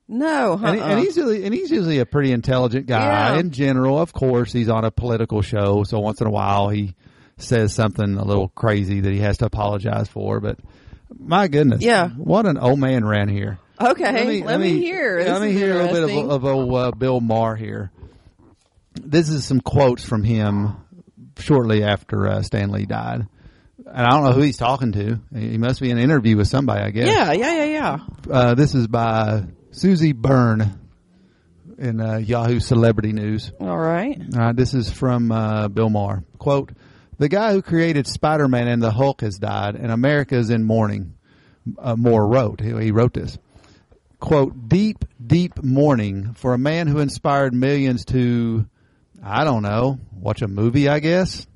No, 0.08 0.54
uh-uh. 0.54 0.66
And, 0.72 0.80
and 0.80 0.98
he's 1.00 1.16
usually 1.16 1.44
and 1.44 1.54
he's 1.54 1.70
usually 1.70 1.98
a 2.00 2.06
pretty 2.06 2.32
intelligent 2.32 2.86
guy 2.86 3.34
Yeah. 3.34 3.38
in 3.40 3.52
general. 3.52 3.98
Of 4.00 4.12
course, 4.12 4.52
he's 4.52 4.68
on 4.68 4.84
a 4.84 4.90
political 4.90 5.42
show, 5.42 5.84
so 5.84 6.00
once 6.00 6.20
in 6.20 6.26
a 6.26 6.30
while 6.30 6.68
he 6.70 6.94
says 7.38 7.72
something 7.72 8.16
a 8.16 8.24
little 8.24 8.48
crazy 8.48 9.00
that 9.00 9.12
he 9.12 9.20
has 9.20 9.38
to 9.38 9.46
apologize 9.46 10.08
for. 10.08 10.40
But 10.40 10.58
my 11.16 11.46
goodness, 11.48 11.82
Yeah. 11.82 12.08
what 12.10 12.46
an 12.46 12.58
old 12.58 12.80
man 12.80 13.04
ran 13.04 13.28
here. 13.28 13.58
okay. 13.80 14.42
Let 14.42 14.58
me, 14.60 14.78
hear. 14.80 15.18
yeah, 15.18 15.24
This 15.24 15.32
let 15.34 15.42
me 15.42 15.52
hear 15.52 15.80
a 15.80 15.84
little 15.92 16.08
bit 16.08 16.24
of, 16.24 16.30
of 16.30 16.44
old 16.44 16.74
uh, 16.74 16.90
Bill 16.90 17.20
Maher 17.20 17.54
here. 17.56 17.92
This 18.94 19.28
is 19.28 19.44
some 19.44 19.60
quotes 19.60 20.04
from 20.04 20.24
him 20.24 20.76
shortly 21.38 21.82
after 21.84 22.26
uh, 22.28 22.42
Stan 22.42 22.70
Lee 22.72 22.86
died. 22.86 23.26
And 23.86 24.06
I 24.06 24.10
don't 24.10 24.24
know 24.24 24.32
who 24.32 24.40
he's 24.40 24.56
talking 24.56 24.92
to. 24.92 25.20
He 25.34 25.58
must 25.58 25.80
be 25.80 25.90
in 25.90 25.98
an 25.98 26.04
interview 26.04 26.36
with 26.36 26.48
somebody, 26.48 26.82
I 26.82 26.90
guess. 26.90 27.06
Yeah, 27.06 27.32
yeah, 27.32 27.64
yeah, 27.64 27.64
yeah. 27.64 27.98
Uh, 28.30 28.54
this 28.54 28.74
is 28.74 28.86
by 28.88 29.44
Susie 29.72 30.12
Byrne 30.12 30.80
in 31.78 32.00
uh, 32.00 32.16
Yahoo 32.16 32.60
Celebrity 32.60 33.12
News. 33.12 33.52
All 33.60 33.76
right. 33.76 34.20
All 34.34 34.40
right, 34.40 34.56
this 34.56 34.74
is 34.74 34.90
from 34.90 35.30
uh, 35.30 35.68
Bill 35.68 35.90
Maher. 35.90 36.24
Quote, 36.38 36.72
the 37.18 37.28
guy 37.28 37.52
who 37.52 37.62
created 37.62 38.06
Spider-Man 38.06 38.68
and 38.68 38.82
the 38.82 38.90
Hulk 38.90 39.20
has 39.20 39.38
died, 39.38 39.76
and 39.76 39.92
America 39.92 40.36
is 40.36 40.50
in 40.50 40.64
mourning. 40.64 41.14
Uh, 41.78 41.94
Maher 41.96 42.26
wrote. 42.26 42.60
He, 42.60 42.70
he 42.84 42.90
wrote 42.90 43.14
this. 43.14 43.38
Quote, 44.18 44.68
deep, 44.68 45.04
deep 45.24 45.62
mourning 45.62 46.34
for 46.34 46.54
a 46.54 46.58
man 46.58 46.86
who 46.86 46.98
inspired 46.98 47.54
millions 47.54 48.06
to, 48.06 48.66
I 49.22 49.44
don't 49.44 49.62
know, 49.62 49.98
watch 50.12 50.42
a 50.42 50.48
movie, 50.48 50.88
I 50.88 50.98
guess. 51.00 51.46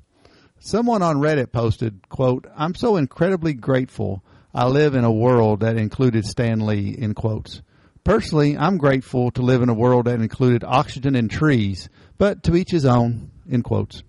Someone 0.59 1.01
on 1.01 1.17
Reddit 1.17 1.51
posted, 1.53 2.07
quote, 2.09 2.45
I'm 2.55 2.75
so 2.75 2.97
incredibly 2.97 3.53
grateful 3.53 4.23
I 4.53 4.67
live 4.67 4.93
in 4.93 5.05
a 5.05 5.11
world 5.11 5.61
that 5.61 5.77
included 5.77 6.25
Stan 6.25 6.65
Lee, 6.65 6.89
in 6.97 7.13
quotes. 7.13 7.61
Personally, 8.03 8.57
I'm 8.57 8.77
grateful 8.77 9.31
to 9.31 9.41
live 9.41 9.61
in 9.61 9.69
a 9.69 9.73
world 9.73 10.05
that 10.05 10.19
included 10.19 10.65
oxygen 10.65 11.15
and 11.15 11.31
trees, 11.31 11.89
but 12.17 12.43
to 12.43 12.55
each 12.55 12.71
his 12.71 12.85
own, 12.85 13.31
in 13.47 13.63
quotes. 13.63 14.03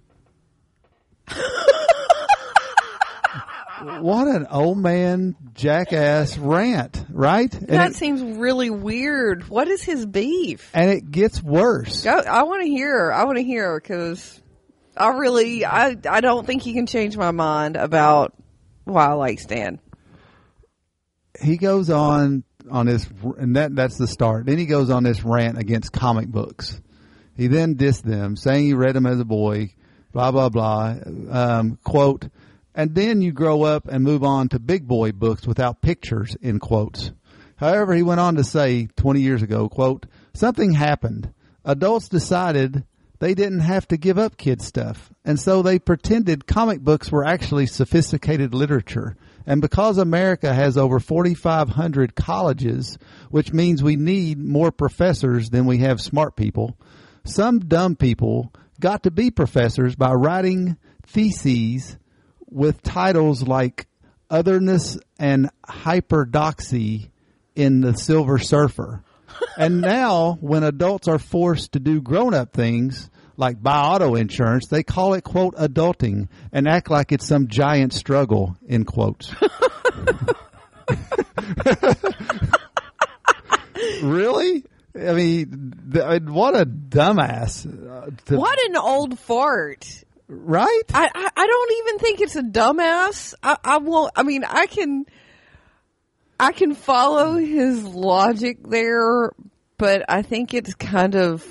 what 4.01 4.27
an 4.27 4.47
old 4.51 4.79
man 4.79 5.37
jackass 5.55 6.37
rant, 6.37 7.05
right? 7.11 7.53
And 7.55 7.69
that 7.69 7.91
it, 7.91 7.97
seems 7.97 8.39
really 8.39 8.71
weird. 8.71 9.49
What 9.49 9.69
is 9.69 9.83
his 9.83 10.05
beef? 10.05 10.71
and 10.75 10.91
it 10.91 11.11
gets 11.11 11.41
worse. 11.43 12.03
Go, 12.03 12.19
I 12.19 12.43
want 12.43 12.63
to 12.63 12.69
hear. 12.69 13.13
I 13.13 13.25
want 13.25 13.37
to 13.39 13.45
hear 13.45 13.79
because 13.79 14.41
I 14.97 15.09
really, 15.11 15.65
I, 15.65 15.97
I 16.09 16.21
don't 16.21 16.47
think 16.47 16.63
he 16.63 16.73
can 16.75 16.87
change 16.87 17.17
my 17.17 17.31
mind 17.31 17.77
about 17.77 18.35
why 18.85 19.07
I 19.07 19.13
like 19.13 19.39
Stan. 19.39 19.81
he 21.41 21.57
goes 21.57 21.91
on 21.91 22.45
on 22.71 22.87
this, 22.87 23.09
and 23.39 23.57
that 23.57 23.75
that's 23.75 23.97
the 23.97 24.07
start. 24.07 24.47
Then 24.47 24.59
he 24.59 24.67
goes 24.67 24.91
on 24.91 25.03
this 25.03 25.25
rant 25.25 25.59
against 25.59 25.93
comic 25.93 26.29
books. 26.29 26.81
He 27.37 27.47
then 27.47 27.77
dissed 27.77 28.03
them, 28.03 28.37
saying 28.37 28.67
he 28.67 28.75
read 28.75 28.95
them 28.95 29.07
as 29.07 29.19
a 29.21 29.25
boy, 29.25 29.75
blah 30.13 30.31
blah 30.31 30.49
blah. 30.49 30.97
Um, 31.31 31.79
quote, 31.85 32.29
and 32.75 32.95
then 32.95 33.23
you 33.23 33.33
grow 33.33 33.63
up 33.63 33.89
and 33.89 34.05
move 34.05 34.23
on 34.25 34.49
to 34.51 34.59
big 34.59 34.87
boy 34.87 35.13
books 35.13 35.47
without 35.47 35.81
pictures. 35.81 36.37
In 36.41 36.59
quotes. 36.59 37.13
However, 37.57 37.95
he 37.95 38.03
went 38.03 38.21
on 38.21 38.37
to 38.37 38.45
say 38.45 38.89
20 38.97 39.21
years 39.21 39.43
ago, 39.43 39.69
quote, 39.69 40.07
something 40.33 40.73
happened. 40.73 41.31
Adults 41.63 42.09
decided 42.09 42.85
they 43.21 43.35
didn't 43.35 43.61
have 43.61 43.87
to 43.89 43.97
give 43.97 44.19
up 44.19 44.37
kid 44.37 44.61
stuff. 44.61 45.13
And 45.25 45.39
so 45.39 45.63
they 45.63 45.79
pretended 45.79 46.47
comic 46.47 46.81
books 46.81 47.13
were 47.13 47.25
actually 47.25 47.67
sophisticated 47.67 48.55
literature. 48.55 49.17
And 49.47 49.61
because 49.61 49.99
America 49.99 50.53
has 50.53 50.77
over 50.77 50.99
4,500 50.99 52.15
colleges, 52.17 52.99
which 53.31 53.53
means 53.53 53.83
we 53.83 53.97
need 53.97 54.39
more 54.39 54.73
professors 54.73 55.51
than 55.51 55.67
we 55.67 55.79
have 55.79 56.01
smart 56.01 56.35
people, 56.35 56.79
some 57.25 57.61
dumb 57.61 57.95
people 57.95 58.53
got 58.81 59.03
to 59.03 59.11
be 59.11 59.31
professors 59.31 59.95
by 59.95 60.13
writing 60.13 60.79
theses 61.07 61.99
with 62.47 62.83
titles 62.83 63.47
like 63.47 63.87
Otherness 64.31 64.99
and 65.19 65.51
Heterodoxy 65.69 67.11
in 67.55 67.83
the 67.83 67.95
Silver 67.95 68.39
Surfer. 68.39 69.05
And 69.57 69.81
now, 69.81 70.39
when 70.41 70.63
adults 70.65 71.09
are 71.09 71.19
forced 71.19 71.73
to 71.73 71.81
do 71.81 72.01
grown 72.01 72.35
up 72.35 72.53
things 72.53 73.11
like 73.37 73.63
buy 73.63 73.79
auto 73.81 74.15
insurance, 74.17 74.67
they 74.67 74.83
call 74.83 75.15
it, 75.15 75.25
quote, 75.25 75.55
adulting 75.57 76.29
and 76.53 76.69
act 76.69 76.91
like 76.91 77.11
it's 77.13 77.27
some 77.27 77.49
giant 77.49 77.93
struggle, 77.95 78.57
in 78.67 78.85
quotes. 78.85 79.35
really? 84.03 84.65
I 84.95 85.13
mean, 85.13 85.75
th- 85.93 86.23
what 86.23 86.55
a 86.61 86.67
dumbass. 86.67 87.65
uh, 87.67 88.11
to- 88.27 88.37
What 88.37 88.59
an 88.69 88.77
old 88.77 89.19
fart. 89.19 89.87
Right? 90.29 90.83
I, 90.95 91.09
I, 91.13 91.29
I 91.37 91.47
don't 91.47 91.73
even 91.79 91.99
think 91.99 92.21
it's 92.21 92.37
a 92.37 92.43
dumbass. 92.43 93.35
I, 93.43 93.57
I 93.65 93.79
won't. 93.79 94.13
I 94.15 94.23
mean, 94.23 94.45
I 94.45 94.67
can, 94.67 95.07
I 96.41 96.53
can 96.53 96.75
follow 96.75 97.35
his 97.35 97.85
logic 97.85 98.59
there, 98.67 99.31
but 99.79 100.05
I 100.09 100.23
think 100.23 100.55
it's 100.55 100.75
kind 100.75 101.15
of. 101.15 101.47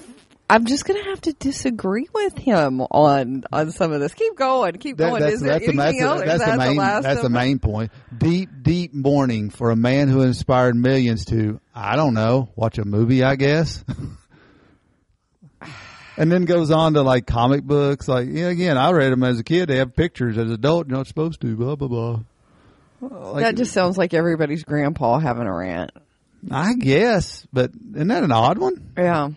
I'm 0.52 0.66
just 0.66 0.84
gonna 0.86 1.04
have 1.04 1.22
to 1.22 1.34
disagree 1.34 2.08
with 2.12 2.36
him 2.36 2.82
on 2.82 3.44
on 3.52 3.72
some 3.72 3.92
of 3.92 4.00
this. 4.00 4.16
Keep 4.16 4.36
going, 4.36 4.74
keep 4.78 4.98
That- 4.98 5.10
going. 5.12 5.22
that's 5.22 5.36
Is 5.36 5.42
there 5.42 5.52
that's, 5.60 5.66
the, 5.68 5.72
anything 5.74 6.00
that's, 6.00 6.02
else? 6.02 6.22
that's 6.26 6.52
the 6.52 6.58
main 6.58 6.78
last 6.78 7.04
that's 7.04 7.22
the 7.22 7.30
main 7.30 7.60
point. 7.60 7.92
Deep 8.18 8.50
deep 8.64 8.92
mourning 8.96 9.52
for 9.52 9.70
a 9.70 9.76
man 9.76 10.08
who 10.08 10.22
inspired 10.22 10.76
millions 10.76 11.26
to 11.26 11.60
I 11.76 11.96
don't 11.96 12.16
know 12.16 12.50
watch 12.56 12.80
a 12.80 12.84
movie 12.86 13.24
I 13.24 13.36
guess. 13.36 13.84
and 16.18 16.32
then 16.32 16.46
goes 16.46 16.72
on 16.72 16.96
to 16.96 17.04
like 17.04 17.28
comic 17.28 17.64
books. 17.64 18.08
Like 18.08 18.28
yeah, 18.32 18.48
again, 18.48 18.76
I 18.76 18.92
read 18.92 19.12
them 19.12 19.24
as 19.24 19.40
a 19.40 19.44
kid. 19.44 19.70
They 19.70 19.78
have 19.78 19.96
pictures. 19.96 20.36
As 20.38 20.48
an 20.48 20.54
adult, 20.54 20.88
you're 20.88 20.98
not 20.98 21.06
supposed 21.06 21.42
to. 21.42 21.56
Blah 21.56 21.76
blah 21.76 21.88
blah. 21.88 22.20
Like, 23.02 23.44
that 23.44 23.56
just 23.56 23.72
sounds 23.74 23.98
like 23.98 24.14
everybody's 24.14 24.64
grandpa 24.64 25.20
having 25.20 25.48
a 25.48 25.56
rant. 25.56 25.92
I 26.52 26.74
guess, 26.74 27.46
but 27.52 27.72
isn't 27.96 28.08
that 28.08 28.24
an 28.24 28.32
odd 28.32 28.58
one? 28.58 28.94
Yeah. 28.98 29.30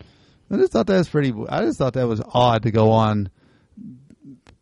I 0.51 0.55
just 0.57 0.71
thought 0.71 0.87
that 0.87 0.97
was 0.97 1.09
pretty. 1.09 1.33
I 1.49 1.63
just 1.65 1.77
thought 1.77 1.93
that 1.93 2.07
was 2.07 2.21
odd 2.33 2.63
to 2.63 2.71
go 2.71 2.91
on. 2.91 3.29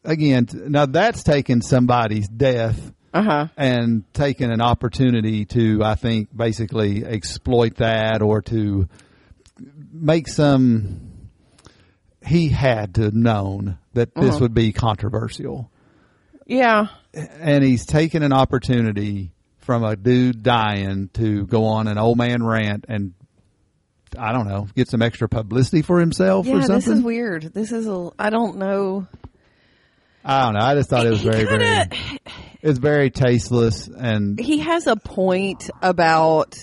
Again, 0.03 0.47
now 0.67 0.85
that's 0.87 1.21
taking 1.23 1.61
somebody's 1.61 2.27
death 2.27 2.91
Uh 3.13 3.21
huh. 3.23 3.47
and 3.57 4.03
taking 4.13 4.49
an 4.51 4.61
opportunity 4.61 5.45
to, 5.45 5.83
I 5.83 5.95
think, 5.95 6.29
basically 6.35 7.05
exploit 7.05 7.75
that 7.77 8.21
or 8.21 8.41
to 8.43 8.87
make 9.91 10.27
some. 10.27 11.07
He 12.25 12.49
had 12.49 12.95
to 12.95 13.03
have 13.03 13.13
known 13.15 13.77
that 13.93 14.13
this 14.15 14.39
would 14.39 14.53
be 14.53 14.73
controversial, 14.73 15.71
Yeah. 16.51 16.87
and 17.13 17.63
he's 17.63 17.85
taken 17.85 18.23
an 18.23 18.33
opportunity 18.33 19.31
from 19.59 19.83
a 19.83 19.95
dude 19.95 20.43
dying 20.43 21.09
to 21.13 21.45
go 21.45 21.65
on 21.65 21.87
an 21.87 21.97
old 21.97 22.17
man 22.17 22.43
rant 22.43 22.85
and. 22.87 23.13
I 24.19 24.33
don't 24.33 24.45
know, 24.45 24.67
get 24.75 24.89
some 24.89 25.01
extra 25.01 25.29
publicity 25.29 25.83
for 25.83 25.97
himself 25.97 26.45
Yeah. 26.45 26.55
or 26.55 26.61
something. 26.63 26.75
This 26.75 26.87
is 26.87 27.01
weird. 27.01 27.43
This 27.53 27.71
is 27.71 27.87
a. 27.87 28.09
I 28.19 28.29
don't 28.29 28.57
know. 28.57 29.07
I 30.25 30.43
don't 30.43 30.55
know. 30.55 30.59
I 30.65 30.75
just 30.75 30.89
thought 30.89 31.05
it 31.05 31.11
was 31.11 31.21
very, 31.21 31.45
kinda- 31.47 31.87
very. 31.89 32.19
It's 32.61 32.77
very 32.77 33.09
tasteless, 33.09 33.87
and 33.87 34.37
he 34.37 34.59
has 34.59 34.85
a 34.87 34.97
point 34.97 35.69
about 35.81 36.57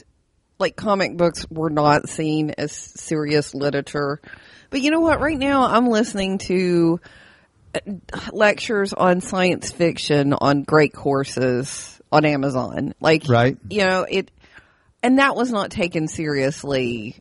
like 0.58 0.76
comic 0.76 1.16
books 1.16 1.46
were 1.50 1.70
not 1.70 2.10
seen 2.10 2.50
as 2.58 2.70
serious 2.72 3.54
literature. 3.54 4.20
But 4.68 4.82
you 4.82 4.90
know 4.90 5.00
what? 5.00 5.18
Right 5.22 5.38
now 5.38 5.64
I'm 5.64 5.86
listening 5.88 6.36
to 6.48 7.00
lectures 8.32 8.92
on 8.92 9.20
science 9.20 9.70
fiction 9.70 10.32
on 10.32 10.62
great 10.62 10.92
courses 10.92 12.00
on 12.10 12.24
Amazon. 12.24 12.94
Like, 13.00 13.24
Right. 13.28 13.58
you 13.68 13.80
know, 13.80 14.06
it, 14.08 14.30
and 15.02 15.18
that 15.18 15.36
was 15.36 15.50
not 15.52 15.70
taken 15.70 16.08
seriously 16.08 17.16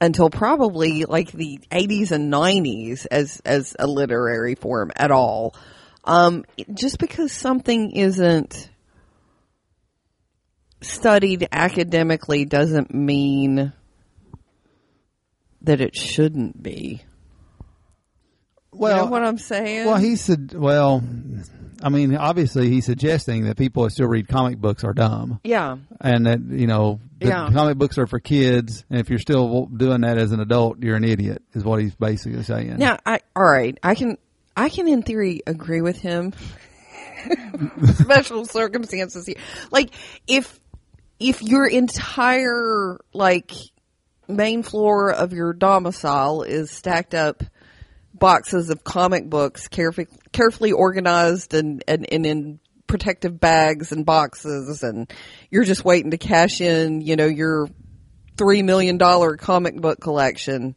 until 0.00 0.30
probably 0.30 1.04
like 1.04 1.32
the 1.32 1.60
80s 1.70 2.12
and 2.12 2.32
90s 2.32 3.06
as 3.10 3.40
as 3.44 3.74
a 3.78 3.86
literary 3.86 4.54
form 4.54 4.92
at 4.96 5.10
all. 5.10 5.54
Um, 6.04 6.44
just 6.72 6.98
because 6.98 7.32
something 7.32 7.90
isn't 7.90 8.70
studied 10.80 11.48
academically 11.50 12.44
doesn't 12.44 12.94
mean 12.94 13.72
that 15.62 15.80
it 15.80 15.96
shouldn't 15.96 16.62
be. 16.62 17.02
Well, 18.78 18.96
you 18.96 19.04
know 19.04 19.10
what 19.10 19.22
I'm 19.24 19.38
saying? 19.38 19.86
well, 19.86 19.96
he 19.96 20.16
said, 20.16 20.54
well, 20.54 21.02
I 21.82 21.88
mean, 21.90 22.16
obviously, 22.16 22.68
he's 22.70 22.86
suggesting 22.86 23.44
that 23.44 23.56
people 23.56 23.84
that 23.84 23.90
still 23.90 24.08
read 24.08 24.26
comic 24.28 24.58
books 24.58 24.82
are 24.84 24.92
dumb, 24.92 25.40
yeah, 25.44 25.76
and 26.00 26.26
that 26.26 26.40
you 26.40 26.66
know, 26.66 27.00
the 27.20 27.28
Yeah. 27.28 27.50
comic 27.52 27.78
books 27.78 27.98
are 27.98 28.06
for 28.06 28.18
kids, 28.20 28.84
and 28.90 28.98
if 29.00 29.10
you're 29.10 29.18
still 29.20 29.66
doing 29.66 30.00
that 30.00 30.18
as 30.18 30.32
an 30.32 30.40
adult, 30.40 30.82
you're 30.82 30.96
an 30.96 31.04
idiot, 31.04 31.42
is 31.54 31.64
what 31.64 31.80
he's 31.80 31.94
basically 31.94 32.42
saying. 32.42 32.76
Now, 32.78 32.98
I 33.06 33.20
all 33.36 33.44
right. 33.44 33.78
I 33.82 33.94
can 33.94 34.18
I 34.56 34.68
can 34.70 34.88
in 34.88 35.02
theory 35.02 35.42
agree 35.46 35.80
with 35.82 35.98
him. 35.98 36.32
Special 37.94 38.44
circumstances 38.44 39.26
here, 39.26 39.36
like 39.70 39.90
if 40.26 40.58
if 41.20 41.42
your 41.42 41.66
entire 41.66 42.98
like 43.12 43.52
main 44.28 44.62
floor 44.62 45.10
of 45.12 45.32
your 45.32 45.52
domicile 45.52 46.42
is 46.42 46.70
stacked 46.70 47.14
up 47.14 47.42
boxes 48.18 48.70
of 48.70 48.84
comic 48.84 49.28
books 49.28 49.68
carefully 49.68 50.06
carefully 50.32 50.72
organized 50.72 51.54
and, 51.54 51.82
and, 51.88 52.06
and 52.10 52.26
in 52.26 52.60
protective 52.86 53.38
bags 53.38 53.92
and 53.92 54.06
boxes 54.06 54.82
and 54.82 55.12
you're 55.50 55.64
just 55.64 55.84
waiting 55.84 56.10
to 56.10 56.18
cash 56.18 56.60
in 56.60 57.00
you 57.02 57.16
know 57.16 57.26
your 57.26 57.68
three 58.36 58.62
million 58.62 58.96
dollar 58.96 59.36
comic 59.36 59.80
book 59.80 60.00
collection 60.00 60.74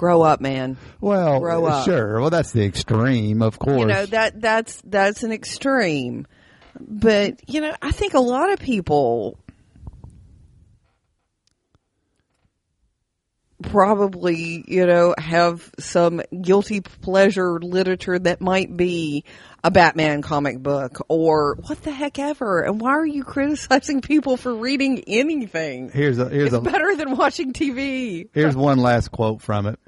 Grow 0.00 0.22
up, 0.22 0.40
man. 0.40 0.78
Well, 1.02 1.40
Grow 1.40 1.66
up. 1.66 1.84
sure. 1.84 2.22
Well, 2.22 2.30
that's 2.30 2.52
the 2.52 2.64
extreme, 2.64 3.42
of 3.42 3.58
course. 3.58 3.80
You 3.80 3.86
know 3.86 4.06
that 4.06 4.40
that's 4.40 4.80
that's 4.82 5.24
an 5.24 5.30
extreme. 5.30 6.26
But 6.78 7.46
you 7.46 7.60
know, 7.60 7.74
I 7.82 7.90
think 7.90 8.14
a 8.14 8.20
lot 8.20 8.50
of 8.50 8.60
people 8.60 9.38
probably, 13.62 14.64
you 14.66 14.86
know, 14.86 15.14
have 15.18 15.70
some 15.78 16.22
guilty 16.40 16.80
pleasure 16.80 17.58
literature 17.60 18.18
that 18.18 18.40
might 18.40 18.76
be 18.76 19.24
a 19.62 19.70
Batman 19.70 20.22
comic 20.22 20.58
book 20.62 21.04
or 21.08 21.56
what 21.66 21.82
the 21.82 21.90
heck 21.92 22.18
ever. 22.18 22.62
And 22.62 22.80
why 22.80 22.90
are 22.90 23.06
you 23.06 23.24
criticizing 23.24 24.00
people 24.00 24.36
for 24.36 24.54
reading 24.54 25.04
anything? 25.06 25.90
here's 25.90 26.18
a 26.18 26.28
here's 26.28 26.52
It's 26.52 26.56
a 26.56 26.60
better 26.60 26.96
than 26.96 27.16
watching 27.16 27.52
TV. 27.52 28.28
here's 28.32 28.56
one 28.56 28.78
last 28.78 29.10
quote 29.10 29.42
from 29.42 29.66
it, 29.66 29.78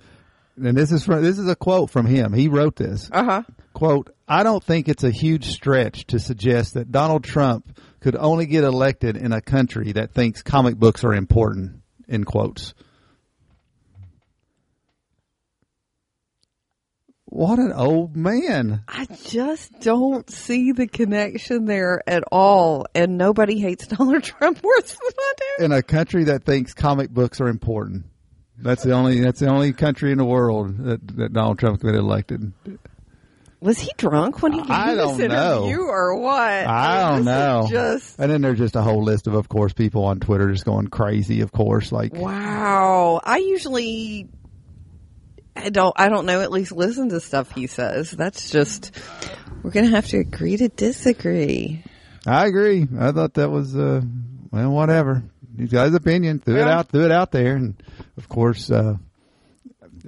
and 0.57 0.77
this 0.77 0.93
is 0.93 1.05
from 1.05 1.23
this 1.23 1.39
is 1.39 1.49
a 1.49 1.57
quote 1.57 1.91
from 1.91 2.07
him. 2.07 2.33
He 2.33 2.49
wrote 2.49 2.77
this. 2.77 3.09
Uh 3.13 3.25
huh. 3.25 3.43
quote, 3.73 4.15
I 4.29 4.43
don't 4.43 4.63
think 4.63 4.89
it's 4.89 5.05
a 5.05 5.11
huge 5.11 5.47
stretch 5.47 6.07
to 6.09 6.19
suggest 6.19 6.75
that 6.75 6.93
Donald 6.93 7.25
Trump 7.25 7.79
could 8.01 8.17
only 8.17 8.47
get 8.47 8.65
elected 8.65 9.17
in 9.17 9.33
a 9.33 9.41
country 9.41 9.93
that 9.93 10.13
thinks 10.13 10.43
comic 10.43 10.77
books 10.77 11.05
are 11.05 11.15
important, 11.15 11.81
in 12.09 12.25
quotes. 12.25 12.75
What 17.35 17.59
an 17.59 17.73
old 17.73 18.15
man. 18.15 18.85
I 18.87 19.07
just 19.25 19.81
don't 19.81 20.29
see 20.31 20.73
the 20.73 20.87
connection 20.87 21.65
there 21.65 22.03
at 22.07 22.25
all. 22.31 22.85
And 22.95 23.17
nobody 23.17 23.59
hates 23.59 23.87
Donald 23.89 24.23
Trump 24.23 24.63
worse 24.63 24.93
than 24.93 25.13
I 25.19 25.33
do. 25.59 25.65
In 25.65 25.73
a 25.73 25.83
country 25.83 26.25
that 26.25 26.45
thinks 26.45 26.75
comic 26.75 27.09
books 27.09 27.41
are 27.41 27.49
important. 27.49 28.05
That's 28.59 28.83
the 28.83 28.93
only 28.93 29.21
that's 29.21 29.41
the 29.41 29.49
only 29.49 29.73
country 29.73 30.13
in 30.13 30.19
the 30.19 30.27
world 30.27 30.77
that, 30.85 31.17
that 31.17 31.33
Donald 31.33 31.59
Trump 31.59 31.81
could 31.81 31.93
get 31.93 31.99
elected. 31.99 32.53
Was 33.61 33.79
he 33.79 33.91
drunk 33.97 34.43
when 34.43 34.53
he 34.53 34.61
gave 34.61 34.71
I 34.71 34.95
this 34.95 35.17
don't 35.17 35.29
know. 35.31 35.59
interview 35.65 35.81
or 35.85 36.19
what? 36.19 36.39
I 36.39 37.01
don't 37.09 37.25
This 37.25 37.25
know. 37.25 37.67
Just 37.71 38.21
And 38.21 38.31
then 38.31 38.43
there's 38.43 38.59
just 38.59 38.77
a 38.77 38.83
whole 38.83 39.03
list 39.03 39.27
of 39.27 39.33
of 39.33 39.49
course 39.49 39.73
people 39.73 40.05
on 40.05 40.21
Twitter 40.21 40.53
just 40.53 40.67
going 40.67 40.89
crazy, 40.89 41.41
of 41.41 41.51
course, 41.51 41.93
like 41.93 42.13
wow. 42.13 43.23
I 43.25 43.39
usually 43.39 44.29
I 45.55 45.69
don't 45.71 45.95
I 45.99 46.09
don't 46.09 46.27
know 46.27 46.41
at 46.41 46.51
least 46.51 46.73
listen 46.73 47.09
to 47.11 47.21
stuff 47.21 47.51
he 47.53 47.67
says. 47.67 48.11
That's 48.11 48.51
just 48.51 48.91
we're 49.63 49.71
gonna 49.71 49.91
have 49.91 50.07
to 50.09 50.19
agree 50.19 50.57
to 50.57 50.69
disagree. 50.69 51.85
I 52.27 52.47
agree. 52.47 52.87
I 52.99 53.13
thought 53.13 53.35
that 53.35 53.51
was 53.51 53.77
uh 53.77 54.01
well 54.51 54.71
whatever. 54.71 55.23
He's 55.59 55.71
got 55.71 55.87
his 55.87 55.95
opinion. 55.95 56.39
Threw 56.41 56.57
it 56.57 56.69
out 56.69 56.89
threw 56.89 57.05
it 57.05 57.13
out 57.13 57.33
there 57.33 57.57
and 57.57 57.75
of 58.17 58.29
course 58.29 58.71
uh 58.71 58.97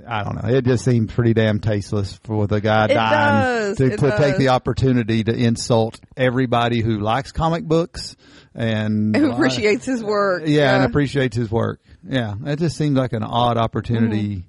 I 0.07 0.25
don't 0.25 0.43
know. 0.43 0.49
It 0.49 0.65
just 0.65 0.85
seemed 0.85 1.11
pretty 1.11 1.35
damn 1.35 1.61
tasteless 1.61 2.19
for 2.25 2.47
the 2.47 2.61
guy 2.61 2.87
It 2.87 2.95
dying 2.95 3.75
does. 3.75 3.77
to, 3.79 3.97
to 3.97 4.17
take 4.19 4.37
the 4.37 4.49
opportunity 4.49 5.23
to 5.25 5.33
insult 5.33 6.01
everybody 6.17 6.81
who 6.81 6.99
likes 6.99 7.33
comic 7.33 7.65
books 7.65 8.17
and 8.55 9.15
Who 9.17 9.31
appreciates 9.33 9.85
his 9.87 10.03
work. 10.03 10.43
yeah, 10.47 10.75
and 10.77 10.85
appreciates 10.85 11.37
his 11.37 11.51
work. 11.51 11.81
Yeah, 12.07 12.35
it 12.45 12.59
just 12.59 12.77
seemed 12.77 12.97
like 12.97 13.13
an 13.13 13.23
odd 13.23 13.57
opportunity. 13.57 14.37
Mm-hmm. 14.37 14.47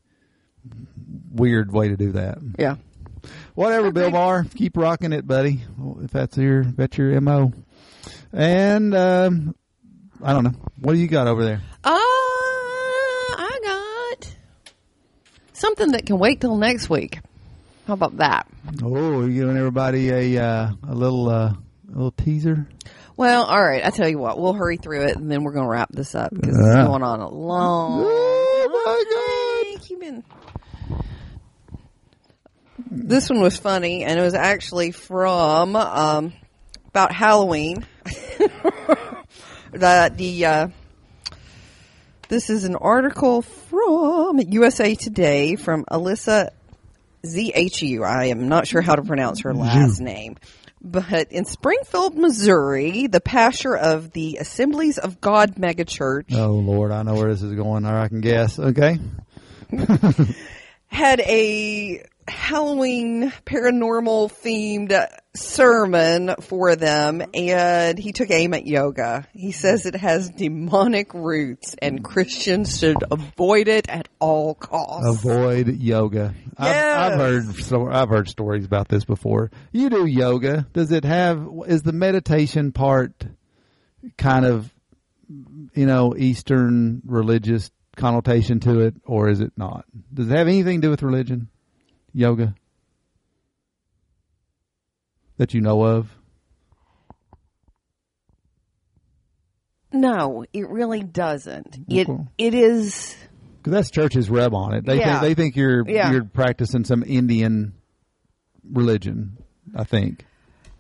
Weird 1.32 1.72
way 1.72 1.89
to 1.89 1.97
do 1.97 2.13
that. 2.13 2.38
yeah. 2.57 2.76
Whatever, 3.55 3.91
Bill 3.91 4.11
Maher, 4.11 4.45
keep 4.55 4.78
rocking 4.78 5.11
it, 5.13 5.26
buddy. 5.26 5.61
If 6.01 6.11
that's 6.11 6.38
your 6.38 6.63
that's 6.63 6.97
your 6.97 7.20
mo. 7.22 7.53
And 8.32 8.93
um, 8.93 9.55
I 10.22 10.34
don't 10.34 10.43
know. 10.43 10.53
What 10.80 10.93
do 10.93 10.99
you 10.99 11.07
got 11.07 11.28
over 11.28 11.43
there? 11.43 11.61
Uh, 11.84 11.89
I 13.38 13.59
got 13.63 14.36
something 15.53 15.91
that 15.93 16.05
can 16.05 16.20
wait 16.20 16.41
till 16.41 16.55
next 16.57 16.89
week. 16.89 17.20
How 17.88 17.93
about 17.93 18.18
that? 18.18 18.47
Oh, 18.84 19.26
you 19.26 19.34
giving 19.34 19.57
everybody 19.57 20.09
a 20.09 20.43
uh, 20.43 20.72
a 20.88 20.93
little 20.93 21.30
uh, 21.30 21.49
a 21.53 21.57
little 21.91 22.11
teaser. 22.11 22.68
Well, 23.18 23.43
all 23.45 23.63
right. 23.63 23.84
I 23.86 23.89
tell 23.91 24.09
you 24.09 24.18
what, 24.20 24.38
we'll 24.39 24.53
hurry 24.53 24.78
through 24.78 25.03
it, 25.05 25.16
and 25.16 25.32
then 25.32 25.43
we're 25.43 25.53
going 25.53 25.66
to 25.66 25.72
wrap 25.72 25.89
this 25.91 26.13
up 26.16 26.32
because 26.34 26.57
Yeah. 26.61 26.80
it's 26.82 26.88
going 26.88 27.01
on 27.03 27.22
a 27.22 27.30
long. 27.30 28.03
Oh 28.05 29.74
my 29.74 29.76
god! 29.80 29.89
you, 29.89 29.97
Ben. 29.99 30.24
This 32.89 33.29
one 33.29 33.41
was 33.41 33.57
funny, 33.57 34.03
and 34.03 34.19
it 34.19 34.21
was 34.21 34.33
actually 34.36 34.91
from 34.91 35.75
um, 35.75 36.33
about 36.88 37.11
Halloween. 37.11 37.86
the 39.71 40.13
the 40.15 40.45
uh, 40.45 40.67
this 42.27 42.49
is 42.49 42.63
an 42.63 42.75
article 42.75 43.41
from 43.41 44.39
USA 44.39 44.95
Today 44.95 45.55
from 45.55 45.86
Alyssa 45.86 46.49
ZHU. 47.25 48.05
I 48.05 48.25
am 48.25 48.47
not 48.47 48.67
sure 48.67 48.81
how 48.81 48.95
to 48.95 49.03
pronounce 49.03 49.41
her 49.41 49.53
last 49.53 49.99
name. 49.99 50.38
But 50.81 51.31
in 51.31 51.45
Springfield, 51.45 52.15
Missouri, 52.15 53.07
the 53.07 53.19
pastor 53.19 53.75
of 53.75 54.11
the 54.11 54.38
Assemblies 54.39 54.99
of 54.99 55.19
God 55.19 55.55
megachurch! 55.55 56.31
Oh 56.33 56.51
Lord, 56.51 56.91
I 56.91 57.01
know 57.01 57.15
where 57.15 57.31
this 57.31 57.41
is 57.41 57.53
going, 57.53 57.86
or 57.86 57.97
I 57.97 58.07
can 58.07 58.21
guess. 58.21 58.59
Okay. 58.59 58.99
had 60.88 61.19
a 61.21 62.03
Halloween 62.28 63.32
paranormal 63.45 64.32
themed 64.32 65.07
sermon 65.36 66.34
for 66.41 66.76
them 66.76 67.21
and 67.34 67.99
he 67.99 68.13
took 68.13 68.32
aim 68.32 68.53
at 68.53 68.65
yoga. 68.65 69.28
He 69.34 69.51
says 69.51 69.86
it 69.86 69.95
has 69.95 70.30
demonic 70.30 71.13
roots 71.13 71.76
and 71.82 72.03
Christians 72.03 72.80
should 72.80 73.03
avoid 73.11 73.67
it 73.67 73.88
at 73.89 74.09
all 74.19 74.55
costs. 74.55 75.26
Avoid 75.26 75.67
yoga. 75.78 76.34
I've, 76.57 76.76
I've 76.76 77.19
heard 77.19 77.55
so 77.57 77.88
I've 77.89 78.09
heard 78.09 78.28
stories 78.28 78.65
about 78.65 78.88
this 78.88 79.05
before. 79.05 79.51
You 79.71 79.89
do 79.89 80.05
yoga. 80.05 80.67
Does 80.73 80.91
it 80.91 81.03
have? 81.03 81.47
Is 81.67 81.84
the 81.84 81.93
meditation 81.93 82.71
part 82.71 83.26
kind 84.17 84.45
of 84.45 84.73
you 85.73 85.86
know 85.86 86.15
Eastern 86.17 87.01
religious 87.05 87.71
connotation 87.95 88.59
to 88.61 88.82
it, 88.82 88.95
or 89.05 89.30
is 89.30 89.41
it 89.41 89.53
not? 89.57 89.86
Does 90.13 90.30
it 90.30 90.38
have 90.38 90.47
anything 90.47 90.82
to 90.82 90.88
do 90.88 90.91
with 90.91 91.03
religion? 91.03 91.49
Yoga 92.16 92.55
that 95.38 95.53
you 95.53 95.59
know 95.59 95.84
of? 95.84 96.07
No, 99.91 100.45
it 100.53 100.70
really 100.70 101.03
doesn't. 101.03 101.78
It 101.89 102.07
Okay. 102.09 102.24
it 102.38 102.53
is 102.53 103.16
Because 103.57 103.74
that's 103.74 103.91
church's 103.91 104.30
rub 104.30 104.53
on 104.53 104.74
it. 104.74 104.86
They 104.86 104.97
Yeah. 104.99 105.20
think 105.20 105.22
they 105.22 105.43
think 105.43 105.55
you're 105.55 105.88
Yeah. 105.88 106.11
you're 106.11 106.24
practicing 106.24 106.86
some 106.86 107.03
Indian 107.05 107.74
religion. 108.72 109.38
I 109.76 109.84
think 109.84 110.26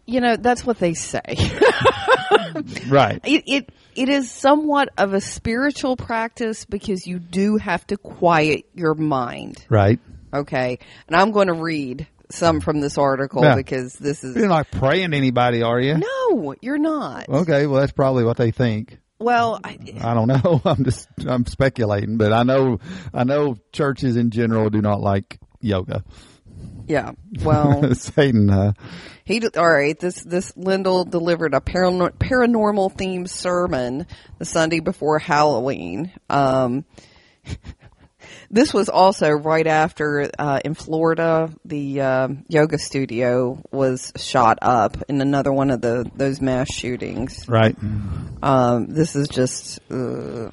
you 0.07 0.21
know, 0.21 0.35
that's 0.37 0.63
what 0.63 0.77
they 0.77 0.93
say. 0.93 1.23
right. 2.87 3.19
it, 3.25 3.43
it 3.47 3.69
it 3.95 4.07
is 4.07 4.29
somewhat 4.29 4.89
of 4.97 5.13
a 5.13 5.19
spiritual 5.21 5.97
practice 5.97 6.63
because 6.65 7.07
you 7.07 7.17
do 7.19 7.57
have 7.57 7.85
to 7.87 7.97
quiet 7.97 8.65
your 8.73 8.93
mind. 8.93 9.65
Right. 9.69 9.99
Okay. 10.39 10.79
And 11.07 11.15
I'm 11.15 11.31
going 11.31 11.47
to 11.47 11.53
read 11.53 12.07
some 12.31 12.59
from 12.61 12.79
this 12.81 12.97
article 12.97 13.43
Yeah. 13.43 13.55
because 13.55 13.93
this 13.93 14.23
is. 14.23 14.35
You're 14.35 14.47
not 14.47 14.69
praying 14.71 15.11
to 15.11 15.17
anybody, 15.17 15.61
are 15.61 15.79
you? 15.79 15.97
No, 15.97 16.55
you're 16.61 16.77
not. 16.77 17.29
Okay, 17.29 17.67
well 17.67 17.79
that's 17.81 17.91
probably 17.91 18.23
what 18.23 18.37
they 18.37 18.51
think. 18.51 18.97
Well, 19.19 19.59
I, 19.63 19.77
I 20.01 20.13
don't 20.13 20.27
know. 20.27 20.61
I'm 20.65 20.83
just 20.83 21.07
I'm 21.25 21.45
speculating, 21.45 22.17
but 22.17 22.33
I 22.33 22.43
know 22.43 22.79
I 23.13 23.23
know 23.23 23.55
churches 23.71 24.17
in 24.17 24.31
general 24.31 24.69
do 24.69 24.81
not 24.81 25.01
like 25.01 25.39
yoga. 25.61 26.03
yeah. 26.87 27.11
Well, 27.43 27.93
Satan, 27.95 28.49
uh, 28.49 28.73
he 29.23 29.41
all 29.55 29.71
right. 29.71 29.97
This 29.97 30.21
this 30.23 30.51
Lindell 30.57 31.05
delivered 31.05 31.53
a 31.53 31.61
paranor- 31.61 32.17
paranormal 32.17 32.95
themed 32.95 33.29
sermon 33.29 34.05
the 34.39 34.45
Sunday 34.45 34.79
before 34.79 35.19
Halloween. 35.19 36.11
Um, 36.29 36.85
this 38.55 38.73
was 38.73 38.87
also 38.87 39.31
right 39.31 39.67
after 39.67 40.31
uh, 40.39 40.61
in 40.63 40.75
Florida 40.75 41.53
the 41.65 41.99
um 41.99 42.45
yoga 42.47 42.77
studio 42.77 43.61
was 43.69 44.13
shot 44.15 44.59
up 44.61 44.95
in 45.09 45.19
another 45.19 45.51
one 45.51 45.71
of 45.71 45.81
the 45.81 46.09
those 46.15 46.39
mass 46.39 46.73
shootings. 46.73 47.49
right? 47.49 47.75
Um, 48.41 48.87
this 48.87 49.15
is 49.15 49.27
just. 49.27 49.79
Uh, 49.91 50.51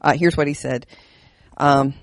uh, 0.00 0.12
here's 0.14 0.36
what 0.36 0.46
he 0.46 0.54
said. 0.54 0.86
Um, 1.56 1.94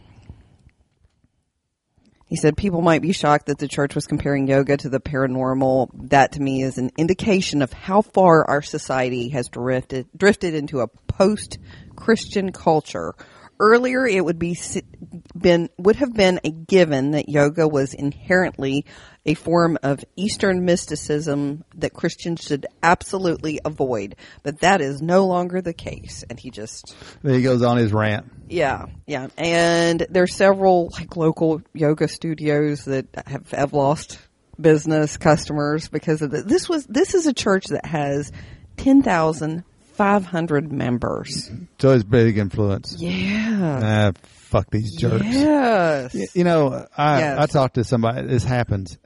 he 2.26 2.36
said 2.36 2.58
people 2.58 2.82
might 2.82 3.02
be 3.02 3.14
shocked 3.14 3.46
that 3.46 3.58
the 3.58 3.70
church 3.70 3.96
was 3.96 4.08
comparing 4.08 4.48
yoga 4.48 4.76
to 4.76 4.90
the 4.90 5.00
paranormal. 5.00 6.10
That 6.10 6.34
to 6.34 6.42
me 6.42 6.62
is 6.62 6.78
an 6.78 6.92
indication 6.98 7.62
of 7.62 7.72
how 7.72 8.02
far 8.02 8.44
our 8.50 8.62
society 8.62 9.30
has 9.30 9.48
drifted 9.48 10.08
drifted 10.18 10.56
into 10.56 10.82
a 10.82 10.88
post 10.88 11.58
Christian 11.96 12.52
culture. 12.52 13.14
Earlier, 13.60 14.06
it 14.06 14.24
would 14.24 14.40
be 14.40 14.58
been 15.36 15.70
would 15.78 15.96
have 15.98 16.14
been 16.14 16.40
a 16.44 16.50
given 16.50 17.12
that 17.12 17.30
yoga 17.30 17.68
was 17.68 17.94
inherently 17.94 18.86
a 19.26 19.34
form 19.34 19.78
of 19.82 20.04
Eastern 20.16 20.66
mysticism 20.66 21.64
that 21.76 21.94
Christians 21.94 22.42
should 22.44 22.68
absolutely 22.84 23.60
avoid, 23.66 24.16
but 24.44 24.60
that 24.60 24.82
is 24.82 25.02
no 25.02 25.26
longer 25.26 25.62
the 25.62 25.74
case. 25.74 26.24
And 26.30 26.40
he 26.40 26.52
just 26.52 26.96
he 27.24 27.42
goes 27.42 27.62
on 27.62 27.78
his 27.78 27.94
rant. 27.94 28.32
yeah, 28.50 28.86
yeah. 29.08 29.28
And 29.38 30.06
there's 30.10 30.36
several 30.36 30.90
like 30.94 31.16
local 31.16 31.62
yoga 31.74 32.08
studios 32.08 32.86
that 32.86 33.08
have, 33.26 33.50
have 33.52 33.74
lost 33.74 34.20
business 34.60 35.18
customers 35.18 35.90
because 35.90 36.22
of 36.22 36.34
it. 36.34 36.48
This 36.48 36.70
was 36.70 36.86
this 36.86 37.14
is 37.14 37.26
a 37.28 37.34
church 37.34 37.66
that 37.68 37.86
has 37.86 38.32
ten 38.78 39.02
thousand 39.96 40.24
five 40.24 40.26
hundred 40.32 40.72
members. 40.72 41.50
So 41.80 41.92
it's 41.92 42.04
big 42.04 42.38
influence. 42.38 42.96
Yeah. 43.00 44.12
Ah, 44.16 44.20
fuck 44.24 44.70
these 44.72 44.96
jerks. 44.96 45.26
Yes. 45.26 46.14
Y- 46.14 46.26
You 46.34 46.44
know, 46.44 46.86
I 46.98 47.20
Yes. 47.20 47.40
I 47.40 47.46
talked 47.48 47.76
to 47.76 47.84
somebody. 47.84 48.28
This 48.28 48.44
happens. 48.44 48.98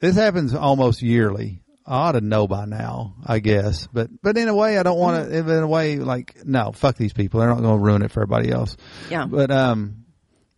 This 0.00 0.14
happens 0.16 0.54
almost 0.54 1.02
yearly. 1.02 1.60
I 1.86 1.94
ought 2.08 2.12
to 2.12 2.20
know 2.20 2.46
by 2.46 2.64
now, 2.64 3.14
I 3.26 3.40
guess. 3.40 3.88
But 3.92 4.08
but 4.22 4.36
in 4.38 4.48
a 4.48 4.54
way, 4.54 4.78
I 4.78 4.82
don't 4.84 4.98
want 4.98 5.28
to. 5.28 5.36
In 5.38 5.48
a 5.48 5.66
way, 5.66 5.96
like 5.98 6.36
no, 6.44 6.70
fuck 6.72 6.96
these 6.96 7.12
people. 7.12 7.40
They're 7.40 7.48
not 7.48 7.60
going 7.60 7.78
to 7.78 7.84
ruin 7.84 8.02
it 8.02 8.10
for 8.12 8.22
everybody 8.22 8.50
else. 8.52 8.76
Yeah. 9.10 9.26
But 9.26 9.50
um, 9.50 10.04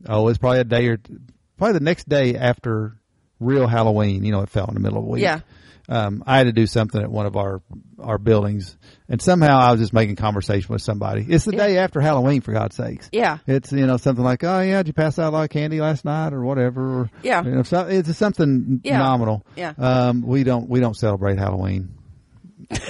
oh, 0.06 0.28
it's 0.28 0.38
probably 0.38 0.60
a 0.60 0.64
day 0.64 0.86
or 0.88 0.98
t- 0.98 1.14
probably 1.56 1.78
the 1.78 1.84
next 1.84 2.08
day 2.08 2.36
after 2.36 2.96
real 3.40 3.66
Halloween. 3.66 4.22
You 4.24 4.32
know, 4.32 4.42
it 4.42 4.50
fell 4.50 4.66
in 4.68 4.74
the 4.74 4.80
middle 4.80 4.98
of 4.98 5.04
the 5.06 5.10
week. 5.10 5.22
Yeah. 5.22 5.40
Um, 5.88 6.24
I 6.26 6.38
had 6.38 6.44
to 6.44 6.52
do 6.52 6.66
something 6.66 7.00
at 7.02 7.10
one 7.10 7.26
of 7.26 7.36
our 7.36 7.60
our 7.98 8.16
buildings, 8.18 8.76
and 9.08 9.20
somehow 9.20 9.58
I 9.58 9.70
was 9.72 9.80
just 9.80 9.92
making 9.92 10.16
conversation 10.16 10.72
with 10.72 10.80
somebody. 10.82 11.24
It's 11.28 11.44
the 11.44 11.52
day 11.52 11.76
after 11.78 12.00
Halloween, 12.00 12.40
for 12.40 12.52
God's 12.52 12.76
sakes. 12.76 13.08
Yeah. 13.12 13.38
It's 13.46 13.70
you 13.70 13.86
know 13.86 13.98
something 13.98 14.24
like, 14.24 14.42
oh 14.44 14.60
yeah, 14.60 14.78
did 14.78 14.86
you 14.88 14.92
pass 14.94 15.18
out 15.18 15.30
a 15.32 15.34
lot 15.36 15.44
of 15.44 15.50
candy 15.50 15.80
last 15.80 16.04
night 16.06 16.32
or 16.32 16.42
whatever? 16.42 17.00
Or, 17.00 17.10
Yeah. 17.22 17.44
you 17.44 17.50
know, 17.50 17.62
so, 17.64 17.86
it's 17.86 18.16
something 18.16 18.80
Yeah. 18.82 18.98
nominal. 18.98 19.44
Yeah. 19.56 19.74
Um, 19.76 20.22
we 20.22 20.42
don't 20.44 20.68
we 20.70 20.80
don't 20.80 20.96
celebrate 20.96 21.38
Halloween. 21.38 21.90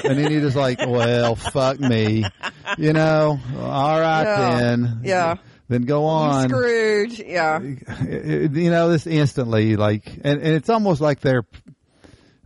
and 0.04 0.16
then 0.18 0.30
you're 0.30 0.40
just 0.42 0.56
like, 0.56 0.78
well, 0.86 1.34
fuck 1.34 1.80
me, 1.80 2.24
you 2.78 2.92
know. 2.92 3.40
All 3.58 4.00
right 4.00 4.22
Yeah. 4.22 4.58
then. 4.60 5.00
Yeah. 5.02 5.34
Then 5.68 5.82
go 5.82 6.04
on. 6.04 6.48
Scrooge. 6.50 7.18
Yeah. 7.20 7.58
You 7.60 8.70
know 8.70 8.90
this 8.90 9.06
instantly, 9.06 9.76
like, 9.76 10.06
and, 10.22 10.40
and 10.40 10.54
it's 10.54 10.68
almost 10.68 11.00
like 11.00 11.20
they're 11.20 11.44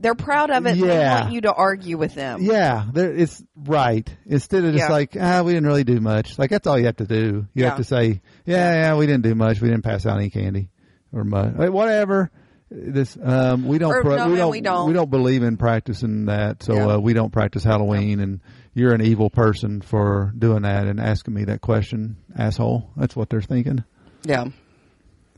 They're 0.00 0.14
proud 0.14 0.50
of 0.50 0.64
it. 0.66 0.72
and 0.72 0.82
They 0.82 0.86
Yeah. 0.96 1.20
want 1.22 1.32
you 1.32 1.40
to 1.42 1.52
argue 1.52 1.98
with 1.98 2.14
them. 2.14 2.42
Yeah, 2.42 2.84
it's 2.94 3.42
right. 3.56 4.08
Instead 4.26 4.64
of 4.64 4.72
just 4.72 4.86
Yeah. 4.88 4.92
like, 4.92 5.16
ah, 5.20 5.42
we 5.42 5.52
didn't 5.54 5.66
really 5.66 5.84
do 5.84 6.00
much. 6.00 6.38
Like 6.38 6.50
that's 6.50 6.66
all 6.66 6.78
you 6.78 6.86
have 6.86 6.96
to 6.96 7.06
do. 7.06 7.46
You 7.54 7.62
Yeah. 7.62 7.68
have 7.70 7.78
to 7.78 7.84
say, 7.84 8.20
yeah, 8.46 8.74
yeah, 8.74 8.96
we 8.96 9.06
didn't 9.06 9.22
do 9.24 9.34
much. 9.34 9.60
We 9.60 9.68
didn't 9.68 9.82
pass 9.84 10.06
out 10.06 10.18
any 10.18 10.30
candy 10.30 10.70
or 11.12 11.24
much, 11.24 11.54
whatever. 11.56 12.30
This, 12.70 13.16
um, 13.22 13.66
we 13.66 13.78
don't, 13.78 13.92
Or, 13.94 14.02
pro- 14.02 14.16
no, 14.16 14.28
we 14.30 14.36
don't, 14.36 14.50
we 14.50 14.60
don't. 14.60 14.88
we 14.88 14.92
don't 14.92 15.10
believe 15.10 15.42
in 15.42 15.56
practicing 15.56 16.26
that. 16.26 16.62
So, 16.62 16.74
Yeah. 16.74 16.86
uh, 16.94 16.98
we 16.98 17.14
don't 17.14 17.32
practice 17.32 17.64
Halloween 17.64 18.20
and 18.20 18.40
you're 18.74 18.92
an 18.92 19.00
evil 19.00 19.30
person 19.30 19.80
for 19.80 20.32
doing 20.38 20.62
that 20.62 20.86
and 20.86 21.00
asking 21.00 21.32
me 21.34 21.44
that 21.44 21.60
question, 21.62 22.16
asshole. 22.36 22.90
That's 22.96 23.16
what 23.16 23.30
they're 23.30 23.40
thinking. 23.40 23.84
Yeah. 24.24 24.44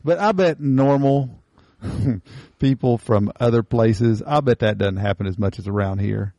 But 0.03 0.19
I 0.19 0.33
bet 0.33 0.59
normal 0.59 1.29
people 2.59 2.97
from 2.97 3.31
other 3.39 3.63
places, 3.63 4.21
I 4.25 4.39
bet 4.41 4.59
that 4.59 4.77
doesn't 4.77 4.97
happen 4.97 5.27
as 5.27 5.37
much 5.37 5.59
as 5.59 5.67
around 5.67 5.99
here. 5.99 6.33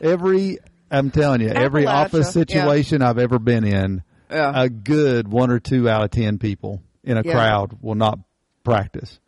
Every, 0.00 0.58
I'm 0.90 1.10
telling 1.10 1.40
you, 1.40 1.48
every 1.48 1.84
Appalachia, 1.84 2.04
office 2.04 2.32
situation 2.32 3.02
I've 3.02 3.18
ever 3.18 3.38
been 3.38 3.64
in, 3.64 4.02
Yeah. 4.30 4.52
a 4.54 4.68
good 4.68 5.28
one 5.28 5.50
or 5.50 5.60
two 5.60 5.88
out 5.88 6.02
of 6.04 6.10
ten 6.10 6.38
people 6.38 6.82
in 7.04 7.16
a 7.16 7.22
Yeah. 7.24 7.32
crowd 7.32 7.78
will 7.80 7.94
not 7.94 8.18
practice 8.64 9.18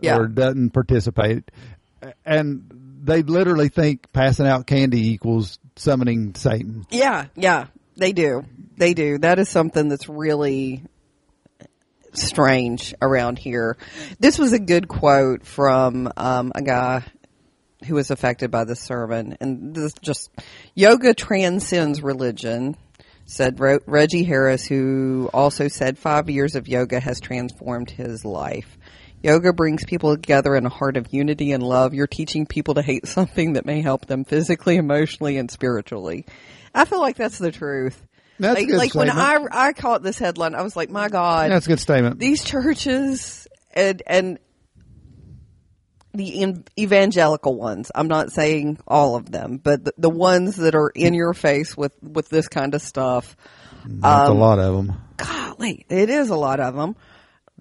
Yeah. 0.00 0.16
or 0.18 0.26
doesn't 0.28 0.70
participate. 0.70 1.50
And 2.24 2.70
they 3.02 3.22
literally 3.22 3.68
think 3.68 4.10
passing 4.12 4.46
out 4.46 4.66
candy 4.66 5.10
equals 5.12 5.58
summoning 5.76 6.34
Satan. 6.34 6.86
Yeah, 6.90 7.26
yeah, 7.34 7.66
they 7.96 8.12
do. 8.12 8.44
They 8.76 8.94
do. 8.94 9.18
That 9.18 9.38
is 9.38 9.48
something 9.48 9.88
that's 9.88 10.08
really 10.08 10.82
strange 12.12 12.94
around 13.00 13.38
here. 13.38 13.76
This 14.18 14.38
was 14.38 14.52
a 14.52 14.58
good 14.58 14.88
quote 14.88 15.44
from 15.46 16.10
um, 16.16 16.52
a 16.54 16.62
guy 16.62 17.04
who 17.86 17.94
was 17.94 18.10
affected 18.10 18.50
by 18.50 18.64
the 18.64 18.76
sermon, 18.76 19.36
and 19.40 19.74
this 19.74 19.94
just 20.02 20.30
yoga 20.74 21.14
transcends 21.14 22.02
religion. 22.02 22.76
Said 23.26 23.60
Re- 23.60 23.78
Reggie 23.86 24.24
Harris, 24.24 24.66
who 24.66 25.30
also 25.32 25.68
said 25.68 25.98
five 25.98 26.28
years 26.28 26.56
of 26.56 26.66
yoga 26.66 26.98
has 26.98 27.20
transformed 27.20 27.88
his 27.88 28.24
life. 28.24 28.76
Yoga 29.22 29.52
brings 29.52 29.84
people 29.84 30.16
together 30.16 30.56
in 30.56 30.66
a 30.66 30.70
heart 30.70 30.96
of 30.96 31.12
unity 31.12 31.52
and 31.52 31.62
love. 31.62 31.94
You're 31.94 32.06
teaching 32.06 32.46
people 32.46 32.74
to 32.74 32.82
hate 32.82 33.06
something 33.06 33.52
that 33.52 33.66
may 33.66 33.82
help 33.82 34.06
them 34.06 34.24
physically, 34.24 34.76
emotionally, 34.76 35.36
and 35.36 35.50
spiritually. 35.50 36.26
I 36.74 36.84
feel 36.86 37.00
like 37.00 37.16
that's 37.16 37.38
the 37.38 37.52
truth. 37.52 38.02
That's 38.40 38.56
a 38.56 38.60
like 38.60 38.68
good 38.68 38.78
like 38.78 38.94
when 38.94 39.10
I. 39.10 39.46
I 39.52 39.72
caught 39.72 40.02
this 40.02 40.18
headline, 40.18 40.54
I 40.54 40.62
was 40.62 40.74
like, 40.74 40.90
my 40.90 41.08
God, 41.08 41.50
That's 41.50 41.66
a 41.66 41.68
good 41.68 41.80
statement. 41.80 42.18
these 42.18 42.42
churches 42.42 43.46
and 43.72 44.02
and 44.06 44.38
the 46.12 46.42
in, 46.42 46.64
evangelical 46.78 47.54
ones. 47.54 47.92
I'm 47.94 48.08
not 48.08 48.32
saying 48.32 48.78
all 48.86 49.14
of 49.14 49.30
them, 49.30 49.58
but 49.62 49.84
the, 49.84 49.92
the 49.96 50.10
ones 50.10 50.56
that 50.56 50.74
are 50.74 50.88
in 50.88 51.14
your 51.14 51.34
face 51.34 51.76
with 51.76 51.94
with 52.02 52.28
this 52.28 52.48
kind 52.48 52.74
of 52.74 52.82
stuff. 52.82 53.36
That's 53.84 54.28
um, 54.30 54.36
a 54.36 54.40
lot 54.40 54.58
of 54.58 54.74
them, 54.74 54.96
Golly, 55.16 55.86
it 55.88 56.10
is 56.10 56.30
a 56.30 56.36
lot 56.36 56.60
of 56.60 56.74
them. 56.74 56.96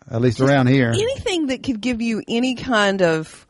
at 0.10 0.22
least 0.22 0.42
around 0.42 0.68
here. 0.68 0.90
Anything 0.90 1.48
that 1.48 1.64
could 1.64 1.80
give 1.80 2.02
you 2.02 2.24
any 2.28 2.56
kind 2.56 3.02
of 3.02 3.46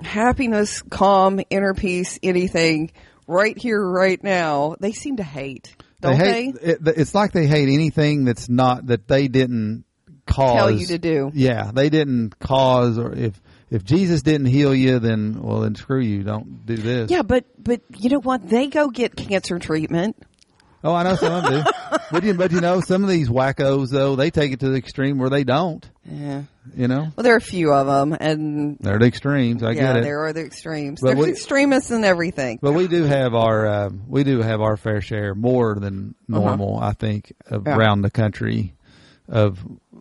happiness, 0.00 0.82
calm, 0.82 1.40
inner 1.50 1.74
peace, 1.74 2.18
anything 2.22 2.90
right 3.30 3.56
here, 3.56 3.82
right 3.82 4.22
now, 4.22 4.76
they 4.80 4.92
seem 4.92 5.16
to 5.16 5.22
hate, 5.22 5.74
don't 6.00 6.18
they? 6.18 6.44
hate, 6.44 6.56
It, 6.60 6.78
it's 6.88 7.14
like 7.14 7.32
they 7.32 7.46
hate 7.46 7.68
anything 7.68 8.24
that's 8.24 8.48
not 8.48 8.86
that 8.88 9.08
they 9.08 9.28
didn't 9.28 9.84
cause. 10.26 10.56
Tell 10.56 10.70
you 10.70 10.86
to 10.88 10.98
do. 10.98 11.30
Yeah, 11.34 11.70
they 11.72 11.88
didn't 11.90 12.38
cause, 12.38 12.98
or 12.98 13.12
if 13.12 13.40
if 13.70 13.84
Jesus 13.84 14.22
didn't 14.22 14.46
heal 14.46 14.74
you, 14.74 14.98
then 14.98 15.40
well, 15.40 15.60
then 15.60 15.76
screw 15.76 16.00
you. 16.00 16.24
Don't 16.24 16.66
do 16.66 16.76
this. 16.76 17.10
Yeah, 17.10 17.22
but 17.22 17.44
but 17.62 17.82
you 17.96 18.10
know 18.10 18.20
what? 18.20 18.48
They 18.48 18.66
go 18.66 18.90
get 18.90 19.16
cancer 19.16 19.58
treatment. 19.58 20.16
Oh, 20.82 20.94
I 20.94 21.02
know 21.02 21.14
some 21.16 21.32
of 21.34 21.42
them 21.44 21.62
do. 21.64 21.70
but 22.10 22.24
you, 22.24 22.34
but 22.34 22.52
you 22.52 22.60
know, 22.60 22.80
some 22.80 23.02
of 23.02 23.10
these 23.10 23.28
wackos 23.28 23.90
though, 23.90 24.16
they 24.16 24.30
take 24.30 24.52
it 24.52 24.60
to 24.60 24.68
the 24.70 24.76
extreme 24.76 25.18
where 25.18 25.28
they 25.30 25.44
don't. 25.44 25.88
Yeah. 26.10 26.42
You 26.76 26.88
know, 26.88 27.08
Well, 27.16 27.24
there 27.24 27.34
are 27.34 27.38
a 27.38 27.40
few 27.40 27.72
of 27.72 27.86
them, 27.86 28.16
and 28.18 28.76
they're 28.80 28.98
the 28.98 29.06
extremes. 29.06 29.62
I 29.62 29.72
yeah, 29.72 29.80
get 29.80 29.96
it. 29.98 30.02
there 30.04 30.24
are 30.24 30.32
the 30.32 30.44
extremes. 30.44 31.00
But 31.00 31.14
There's 31.16 31.26
we- 31.26 31.32
extremists 31.32 31.90
and 31.90 32.04
everything. 32.04 32.58
But 32.62 32.72
we 32.72 32.86
do 32.88 33.02
have 33.04 33.34
our 33.34 33.66
uh, 33.66 33.90
we 34.06 34.22
do 34.24 34.40
have 34.40 34.60
our 34.60 34.76
fair 34.76 35.00
share, 35.00 35.34
more 35.34 35.74
than 35.78 36.14
normal, 36.28 36.78
I 36.78 36.92
think, 36.92 37.32
of 37.46 37.66
Uh-huh. 37.66 37.70
Yeah. 37.70 37.76
around 37.76 38.02
the 38.02 38.10
country 38.10 38.74
of 39.28 39.58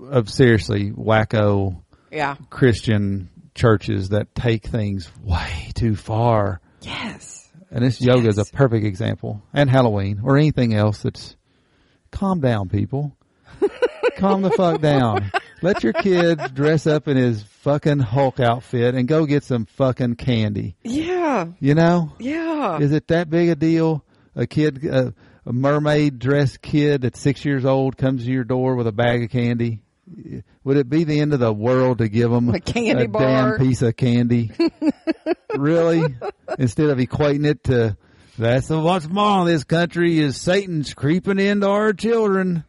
of 0.10 0.30
seriously 0.30 0.92
wacko 0.92 1.82
yeah. 2.12 2.36
Christian 2.50 3.30
churches 3.56 4.10
that 4.10 4.34
take 4.36 4.66
things 4.66 5.12
way 5.24 5.72
too 5.76 5.96
far. 5.96 6.62
Yes. 6.82 7.39
And 7.72 7.84
this 7.84 8.02
yoga 8.02 8.28
is 8.28 8.38
a 8.38 8.46
perfect 8.46 8.86
example. 8.86 9.44
And 9.54 9.70
Halloween 9.70 10.22
or 10.24 10.38
anything 10.38 10.74
else 10.74 11.04
that's 11.04 11.36
calm 12.12 12.40
down, 12.40 12.70
people. 12.70 13.16
calm 14.18 14.42
the 14.42 14.52
fuck 14.52 14.82
down. 14.82 15.32
Let 15.62 15.84
your 15.84 15.94
kid 15.94 16.40
dress 16.54 16.88
up 16.88 17.08
in 17.08 17.18
his 17.18 17.44
fucking 17.44 18.00
Hulk 18.00 18.40
outfit 18.40 18.96
and 18.96 19.08
go 19.08 19.26
get 19.26 19.44
some 19.44 19.66
fucking 19.66 20.16
candy. 20.16 20.76
Yeah. 20.84 21.48
You 21.60 21.76
know? 21.76 22.14
Yeah. 22.20 22.80
Is 22.80 22.92
it 22.92 23.08
that 23.10 23.30
big 23.30 23.50
a 23.50 23.56
deal? 23.56 24.04
A 24.36 24.48
kid, 24.48 24.86
a, 24.86 25.14
a 25.46 25.54
mermaid 25.54 26.18
dressed 26.20 26.62
kid 26.62 27.02
that's 27.02 27.20
six 27.20 27.44
years 27.44 27.66
old 27.66 27.98
comes 27.98 28.24
to 28.24 28.32
your 28.32 28.46
door 28.46 28.76
with 28.76 28.88
a 28.88 28.92
bag 28.92 29.24
of 29.24 29.30
candy. 29.30 29.82
Would 30.64 30.78
it 30.78 30.90
be 30.90 31.04
the 31.04 31.20
end 31.20 31.34
of 31.34 31.40
the 31.40 31.54
world 31.54 32.00
to 32.00 32.10
give 32.10 32.32
them 32.32 32.50
A 32.50 32.60
candy 32.60 33.08
bar? 33.08 33.58
damn 33.58 33.68
piece 33.68 33.82
of 33.82 33.96
candy? 33.96 34.52
really? 35.56 36.04
Instead 36.58 36.90
of 36.90 36.98
equating 36.98 37.46
it 37.46 37.64
to 37.66 37.98
that's 38.38 38.70
what's 38.70 39.06
wrong 39.06 39.42
in 39.48 39.54
this 39.54 39.66
country 39.66 40.20
is 40.20 40.40
Satan's 40.40 40.94
creeping 40.94 41.40
into 41.40 41.68
our 41.68 41.92
children. 41.92 42.64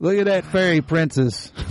Look 0.00 0.16
at 0.18 0.26
that 0.26 0.44
fairy 0.44 0.80
princess. 0.80 1.52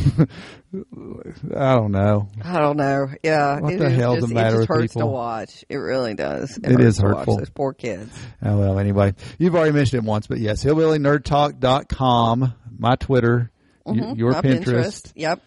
I 1.55 1.76
don't 1.76 1.91
know. 1.91 2.28
I 2.43 2.59
don't 2.59 2.78
know. 2.78 3.07
Yeah. 3.24 3.59
What 3.59 3.74
it 3.74 3.80
the 3.80 3.88
is 3.88 3.95
hell's 3.97 4.18
just, 4.20 4.28
the 4.30 4.34
matter 4.34 4.55
it 4.55 4.59
with 4.59 4.68
just 4.68 4.80
hurts 4.80 4.93
to 4.95 5.05
watch. 5.05 5.65
It 5.70 5.78
really 5.78 6.13
does. 6.13 6.57
It, 6.57 6.65
It 6.65 6.72
hurts 6.72 6.84
is 6.84 6.97
to 6.97 7.05
watch 7.05 7.15
hurtful. 7.18 7.38
Those 7.38 7.49
poor 7.49 7.74
kids. 7.74 8.18
Oh 8.41 8.57
well, 8.57 8.80
anyway, 8.80 9.13
you've 9.38 9.55
already 9.55 9.72
mentioned 9.74 10.03
it 10.03 10.07
once, 10.07 10.28
but 10.28 10.39
yes, 10.39 10.63
hillbillynerdtalk.com, 10.63 12.53
my 12.78 12.95
Twitter, 12.95 13.51
Mhm. 13.88 14.17
your 14.17 14.31
My 14.31 14.41
Pinterest. 14.41 15.11
Yep. 15.15 15.41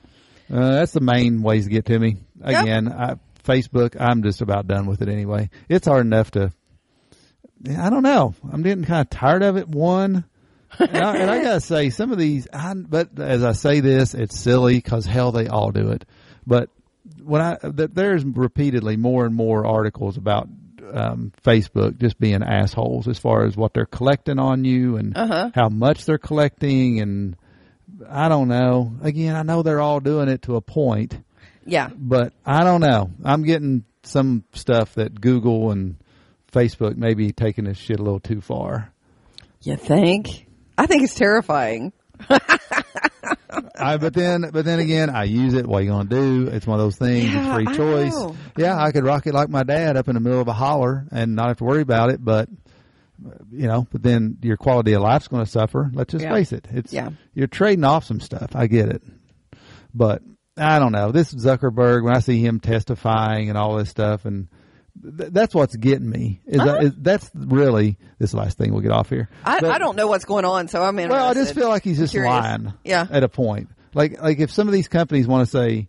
Uh, 0.52 0.70
that's 0.72 0.92
the 0.92 1.00
main 1.00 1.42
ways 1.42 1.64
to 1.64 1.70
get 1.70 1.86
to 1.86 1.98
me. 1.98 2.16
Again, 2.42 2.88
I, 2.92 3.14
Facebook, 3.44 3.96
I'm 4.00 4.22
just 4.22 4.40
about 4.42 4.66
done 4.66 4.86
with 4.86 5.02
it 5.02 5.08
anyway. 5.08 5.50
It's 5.68 5.86
hard 5.86 6.04
enough 6.06 6.32
to, 6.32 6.52
I 7.76 7.90
don't 7.90 8.02
know. 8.02 8.34
I'm 8.50 8.62
getting 8.62 8.84
kind 8.84 9.02
of 9.02 9.10
tired 9.10 9.42
of 9.42 9.56
it. 9.56 9.68
One, 9.68 10.24
and, 10.78 10.96
I, 10.96 11.16
and 11.16 11.30
I 11.30 11.42
gotta 11.42 11.60
say, 11.60 11.90
some 11.90 12.10
of 12.12 12.18
these, 12.18 12.48
I, 12.52 12.74
but 12.74 13.18
as 13.18 13.44
I 13.44 13.52
say 13.52 13.80
this, 13.80 14.14
it's 14.14 14.38
silly 14.38 14.74
because 14.76 15.06
hell, 15.06 15.30
they 15.32 15.46
all 15.46 15.70
do 15.70 15.90
it. 15.90 16.04
But 16.46 16.70
when 17.22 17.42
I 17.42 17.56
th- 17.56 17.90
there's 17.92 18.24
repeatedly 18.24 18.96
more 18.96 19.26
and 19.26 19.34
more 19.34 19.66
articles 19.66 20.16
about 20.16 20.48
um, 20.92 21.32
Facebook 21.44 21.98
just 21.98 22.18
being 22.18 22.42
assholes 22.42 23.06
as 23.06 23.18
far 23.18 23.44
as 23.44 23.56
what 23.56 23.74
they're 23.74 23.86
collecting 23.86 24.38
on 24.40 24.64
you 24.64 24.96
and 24.96 25.16
Uh-huh. 25.16 25.50
how 25.54 25.68
much 25.68 26.04
they're 26.06 26.18
collecting, 26.18 27.00
and 27.00 27.36
I 28.08 28.28
don't 28.28 28.48
know. 28.48 28.92
Again, 29.02 29.36
I 29.36 29.42
know 29.42 29.62
they're 29.62 29.80
all 29.80 30.00
doing 30.00 30.28
it 30.28 30.42
to 30.42 30.56
a 30.56 30.60
point, 30.60 31.18
Yeah. 31.66 31.88
but 31.94 32.32
I 32.44 32.64
don't 32.64 32.80
know. 32.80 33.10
I'm 33.24 33.42
getting 33.42 33.84
some 34.02 34.44
stuff 34.54 34.94
that 34.94 35.20
Google 35.20 35.70
and 35.70 35.96
Facebook 36.52 36.96
may 36.96 37.14
be 37.14 37.32
taking 37.32 37.64
this 37.64 37.78
shit 37.78 38.00
a 38.00 38.02
little 38.02 38.20
too 38.20 38.40
far. 38.40 38.92
You 39.62 39.76
think? 39.76 40.46
I 40.78 40.86
think 40.86 41.02
it's 41.02 41.14
terrifying. 41.14 41.92
I, 43.76 43.96
but 43.96 44.12
then, 44.14 44.50
but 44.52 44.64
then 44.64 44.78
again, 44.78 45.10
I 45.10 45.24
use 45.24 45.54
it. 45.54 45.66
What 45.66 45.78
are 45.78 45.84
you 45.84 45.90
gonna 45.90 46.08
do? 46.08 46.48
It's 46.48 46.66
one 46.66 46.78
of 46.78 46.84
those 46.84 46.96
things. 46.96 47.32
Yeah, 47.32 47.46
it's 47.46 47.54
free 47.66 47.76
choice. 47.76 48.12
know. 48.14 48.36
Yeah, 48.56 48.76
I 48.76 48.92
could 48.92 49.04
rock 49.04 49.26
it 49.26 49.34
like 49.34 49.48
my 49.48 49.62
dad 49.62 49.96
up 49.96 50.08
in 50.08 50.14
the 50.14 50.20
middle 50.20 50.40
of 50.40 50.48
a 50.48 50.52
holler 50.52 51.06
and 51.10 51.34
not 51.34 51.48
have 51.48 51.58
to 51.58 51.64
worry 51.64 51.82
about 51.82 52.10
it. 52.10 52.22
But 52.24 52.48
you 53.50 53.66
know, 53.66 53.86
but 53.92 54.02
then 54.02 54.38
your 54.42 54.56
quality 54.56 54.92
of 54.94 55.02
life's 55.02 55.28
going 55.28 55.44
to 55.44 55.50
suffer. 55.50 55.90
Let's 55.92 56.12
just 56.12 56.24
Yeah. 56.24 56.32
face 56.32 56.52
it. 56.52 56.66
It's 56.70 56.92
Yeah. 56.92 57.10
you're 57.34 57.46
trading 57.46 57.84
off 57.84 58.04
some 58.04 58.20
stuff. 58.20 58.54
I 58.54 58.66
get 58.66 58.88
it, 58.88 59.02
but 59.94 60.22
I 60.56 60.78
don't 60.78 60.92
know. 60.92 61.12
This 61.12 61.32
Zuckerberg, 61.32 62.04
when 62.04 62.14
I 62.14 62.20
see 62.20 62.40
him 62.44 62.60
testifying 62.60 63.48
and 63.48 63.56
all 63.58 63.76
this 63.76 63.88
stuff, 63.88 64.24
and 64.24 64.48
th- 65.18 65.30
that's 65.32 65.54
what's 65.54 65.76
getting 65.76 66.08
me. 66.10 66.40
Is, 66.46 66.58
that, 66.58 66.68
uh-huh. 66.68 66.78
is 66.86 66.92
that's 66.98 67.30
really 67.34 67.96
this 68.18 68.34
last 68.34 68.58
thing 68.58 68.72
we'll 68.72 68.82
get 68.82 68.92
off 68.92 69.08
here. 69.08 69.28
I, 69.44 69.60
But- 69.60 69.70
I 69.70 69.78
don't 69.78 69.96
know 69.96 70.06
what's 70.08 70.24
going 70.24 70.44
on, 70.44 70.68
so 70.68 70.82
I'm 70.82 70.98
interested. 70.98 71.20
well, 71.22 71.30
I 71.30 71.34
just 71.34 71.54
feel 71.54 71.68
like 71.68 71.84
he's 71.84 71.98
just 71.98 72.14
lying. 72.14 72.72
Yeah. 72.84 73.06
At 73.10 73.22
a 73.22 73.28
point, 73.28 73.68
like 73.94 74.20
like 74.20 74.38
if 74.40 74.50
some 74.50 74.68
of 74.68 74.72
these 74.74 74.88
companies 74.88 75.26
want 75.26 75.46
to 75.48 75.50
say, 75.50 75.88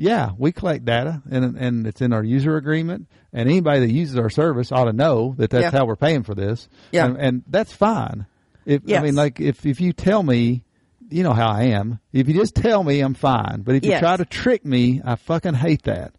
"Yeah, 0.00 0.30
we 0.38 0.50
collect 0.50 0.84
data 0.86 1.22
and 1.30 1.56
and 1.56 1.86
it's 1.86 2.00
in 2.00 2.12
our 2.12 2.24
user 2.24 2.56
agreement, 2.56 3.06
and 3.32 3.48
anybody 3.48 3.80
that 3.80 3.92
uses 3.92 4.16
our 4.16 4.30
service 4.30 4.72
ought 4.72 4.84
to 4.86 4.92
know 4.94 5.34
that 5.36 5.50
that's 5.50 5.64
Yeah. 5.64 5.70
how 5.78 5.84
we're 5.84 5.96
paying 5.96 6.22
for 6.22 6.34
this." 6.34 6.68
Yeah. 6.90 7.06
and, 7.06 7.16
and 7.18 7.42
that's 7.46 7.72
fine. 7.72 8.24
If 8.64 8.82
I 8.90 9.00
mean, 9.00 9.14
like 9.14 9.40
if 9.40 9.64
if 9.66 9.80
you 9.80 9.92
tell 9.92 10.22
me. 10.22 10.64
You 11.12 11.24
know 11.24 11.32
how 11.32 11.48
I 11.50 11.62
am. 11.74 11.98
If 12.12 12.28
you 12.28 12.34
just 12.34 12.54
tell 12.54 12.84
me, 12.84 13.00
I'm 13.00 13.14
fine. 13.14 13.62
But 13.64 13.74
if 13.74 13.84
you 13.84 13.90
Yes. 13.90 13.98
try 14.00 14.16
to 14.16 14.24
trick 14.24 14.64
me, 14.64 15.02
I 15.04 15.16
fucking 15.16 15.54
hate 15.54 15.82
that. 15.82 16.12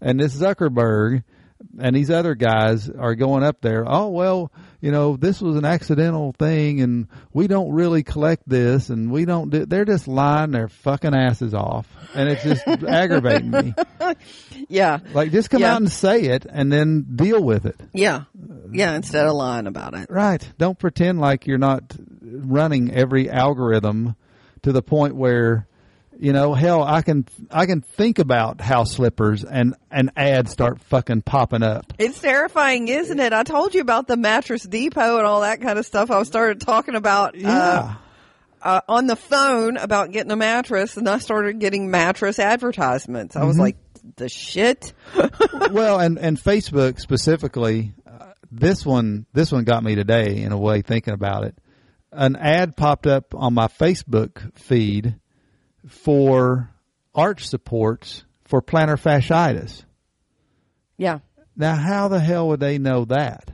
And 0.00 0.18
this 0.18 0.34
Zuckerberg 0.36 1.22
and 1.78 1.94
these 1.94 2.10
other 2.10 2.34
guys 2.34 2.90
are 2.90 3.14
going 3.14 3.44
up 3.44 3.60
there. 3.60 3.84
Oh 3.86 4.08
well, 4.08 4.50
you 4.82 4.90
know 4.90 5.16
this 5.16 5.40
was 5.40 5.56
an 5.56 5.64
accidental 5.64 6.32
thing, 6.38 6.82
and 6.82 7.06
we 7.32 7.46
don't 7.46 7.72
really 7.72 8.02
collect 8.02 8.46
this, 8.46 8.90
and 8.90 9.10
we 9.10 9.24
don't. 9.24 9.48
Do, 9.48 9.64
they're 9.64 9.86
just 9.86 10.06
lying 10.08 10.50
their 10.50 10.68
fucking 10.68 11.14
asses 11.14 11.54
off, 11.54 11.86
and 12.14 12.28
it's 12.28 12.42
just 12.42 12.66
aggravating 12.66 13.50
me. 13.50 13.74
Yeah. 14.68 14.98
Like 15.14 15.30
just 15.32 15.48
come 15.50 15.62
Yeah. 15.62 15.74
out 15.74 15.80
and 15.80 15.90
say 15.90 16.22
it, 16.24 16.44
and 16.48 16.70
then 16.70 17.06
deal 17.16 17.42
with 17.42 17.64
it. 17.64 17.80
Yeah. 17.94 18.24
Yeah, 18.70 18.94
instead 18.94 19.26
of 19.26 19.34
lying 19.34 19.66
about 19.66 19.94
it. 19.94 20.10
Right? 20.10 20.46
Don't 20.58 20.78
pretend 20.78 21.20
like 21.20 21.46
you're 21.46 21.58
not 21.58 21.82
running 22.20 22.90
every 22.92 23.30
algorithm 23.30 24.16
to 24.62 24.72
the 24.72 24.82
point 24.82 25.14
where. 25.16 25.66
You 26.22 26.32
know, 26.32 26.54
hell, 26.54 26.84
I 26.84 27.02
can 27.02 27.26
I 27.50 27.66
can 27.66 27.80
think 27.80 28.20
about 28.20 28.60
house 28.60 28.92
slippers 28.92 29.42
and 29.42 29.74
and 29.90 30.12
ads 30.16 30.52
start 30.52 30.80
fucking 30.82 31.22
popping 31.22 31.64
up. 31.64 31.92
It's 31.98 32.20
terrifying, 32.20 32.86
isn't 32.86 33.18
it? 33.18 33.32
I 33.32 33.42
told 33.42 33.74
you 33.74 33.80
about 33.80 34.06
the 34.06 34.16
mattress 34.16 34.62
depot 34.62 35.16
and 35.18 35.26
all 35.26 35.40
that 35.40 35.60
kind 35.60 35.80
of 35.80 35.84
stuff. 35.84 36.12
I 36.12 36.22
started 36.22 36.60
talking 36.60 36.94
about 36.94 37.34
uh, 37.34 37.38
Yeah. 37.40 37.94
uh, 38.62 38.80
on 38.88 39.08
the 39.08 39.16
phone 39.16 39.76
about 39.76 40.12
getting 40.12 40.30
a 40.30 40.36
mattress, 40.36 40.96
and 40.96 41.08
I 41.08 41.18
started 41.18 41.58
getting 41.58 41.90
mattress 41.90 42.38
advertisements. 42.38 43.34
I 43.34 43.42
was 43.42 43.56
Mm-hmm. 43.56 43.62
like, 43.62 43.76
the 44.16 44.28
shit. 44.28 44.92
well, 45.72 45.98
and 45.98 46.18
and 46.20 46.38
Facebook 46.38 47.00
specifically, 47.00 47.94
uh, 48.06 48.26
this 48.52 48.86
one 48.86 49.26
this 49.32 49.50
one 49.50 49.64
got 49.64 49.82
me 49.82 49.96
today 49.96 50.42
in 50.42 50.52
a 50.52 50.58
way 50.58 50.82
thinking 50.82 51.14
about 51.14 51.42
it. 51.46 51.56
An 52.12 52.36
ad 52.36 52.76
popped 52.76 53.08
up 53.08 53.34
on 53.34 53.54
my 53.54 53.66
Facebook 53.66 54.56
feed 54.56 55.16
for 55.88 56.70
arch 57.14 57.46
supports 57.46 58.24
for 58.44 58.62
plantar 58.62 59.00
fasciitis. 59.00 59.84
Yeah. 60.96 61.18
Now, 61.56 61.74
how 61.76 62.08
the 62.08 62.20
hell 62.20 62.48
would 62.48 62.60
they 62.60 62.78
know 62.78 63.04
that? 63.06 63.50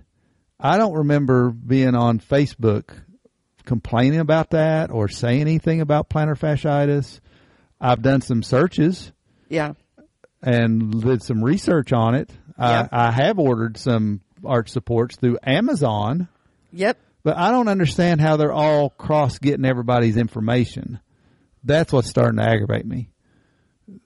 I 0.61 0.77
don't 0.79 0.95
remember 0.95 1.51
being 1.51 1.95
on 1.95 2.19
Facebook 2.21 2.91
complaining 3.65 4.21
about 4.21 4.51
that 4.51 4.91
or 4.91 5.09
saying 5.09 5.41
anything 5.43 5.81
about 5.81 6.09
plantar 6.09 6.39
fasciitis. 6.39 7.21
I've 7.81 8.03
done 8.03 8.21
some 8.23 8.43
searches 8.43 9.13
Yeah. 9.49 9.75
and 10.43 11.03
did 11.03 11.23
some 11.23 11.45
research 11.45 11.93
on 11.93 12.15
it. 12.15 12.31
I, 12.59 12.89
I 12.91 13.11
have 13.13 13.39
ordered 13.39 13.77
some 13.77 14.21
arch 14.45 14.71
supports 14.71 15.17
through 15.17 15.39
Amazon, 15.45 16.29
Yep. 16.73 16.99
but 17.23 17.37
I 17.37 17.51
don't 17.53 17.69
understand 17.69 18.21
how 18.21 18.37
they're 18.37 18.53
all 18.53 18.91
cross 18.91 19.39
getting 19.39 19.65
everybody's 19.65 20.17
information. 20.17 20.99
That's 21.65 21.93
what's 21.93 22.09
starting 22.09 22.39
to 22.39 22.45
aggravate 22.45 22.87
me. 22.87 23.11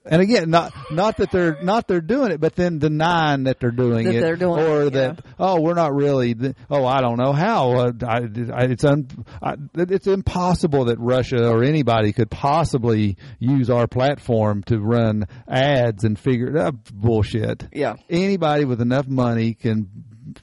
And 0.04 0.22
again, 0.22 0.50
not 0.50 0.72
not 0.92 1.16
that 1.16 1.32
they're 1.32 1.60
not 1.62 1.88
they're 1.88 2.00
doing 2.00 2.30
it, 2.30 2.40
but 2.40 2.54
then 2.54 2.78
denying 2.78 3.44
that 3.44 3.58
they're 3.58 3.72
doing 3.72 4.04
That 4.04 4.14
it, 4.14 4.20
they're 4.20 4.36
doing 4.36 4.60
or 4.60 4.82
it, 4.82 4.92
that 4.92 5.24
oh 5.40 5.60
we're 5.60 5.74
not 5.74 5.92
really. 5.92 6.36
Oh, 6.70 6.84
I 6.84 7.00
don't 7.00 7.18
know 7.18 7.32
how. 7.32 7.72
Uh, 7.72 7.92
I, 8.06 8.16
I, 8.52 8.64
it's 8.64 8.84
un, 8.84 9.08
I, 9.42 9.56
it's 9.74 10.06
impossible 10.06 10.84
that 10.86 10.98
Russia 11.00 11.48
or 11.48 11.64
anybody 11.64 12.12
could 12.12 12.30
possibly 12.30 13.16
use 13.40 13.70
our 13.70 13.88
platform 13.88 14.62
to 14.64 14.78
run 14.78 15.26
ads 15.48 16.04
and 16.04 16.16
figure 16.18 16.48
it 16.48 16.56
uh, 16.56 16.72
bullshit. 16.92 17.66
Yeah. 17.72 17.94
Anybody 18.08 18.64
with 18.64 18.80
enough 18.80 19.08
money 19.08 19.54
can 19.54 19.88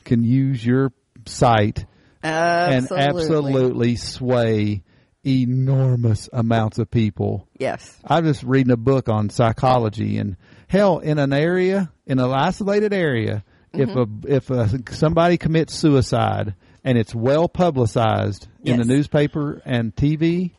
can 0.03 0.23
use 0.23 0.65
your 0.65 0.91
site 1.25 1.85
Absolutely. 2.23 2.97
and 2.97 3.15
absolutely 3.15 3.95
sway 3.95 4.83
enormous 5.25 6.29
amounts 6.31 6.79
of 6.79 6.89
people. 6.89 7.47
Yes. 7.57 7.97
I'm 8.05 8.23
just 8.25 8.43
reading 8.43 8.71
a 8.71 8.77
book 8.77 9.09
on 9.09 9.29
psychology 9.29 10.17
and 10.17 10.37
hell 10.67 10.99
in 10.99 11.17
an 11.19 11.33
area 11.33 11.91
in 12.05 12.19
an 12.19 12.31
isolated 12.31 12.93
area 12.93 13.43
if 13.73 13.89
mm-hmm. 13.89 14.27
a 14.27 14.35
if 14.35 14.49
a, 14.49 14.93
somebody 14.93 15.37
commits 15.37 15.73
suicide 15.75 16.55
and 16.83 16.97
it's 16.97 17.13
well 17.13 17.49
publicized 17.49 18.47
in 18.63 18.77
the 18.77 18.85
newspaper 18.85 19.61
and 19.65 19.95
TV 19.95 20.51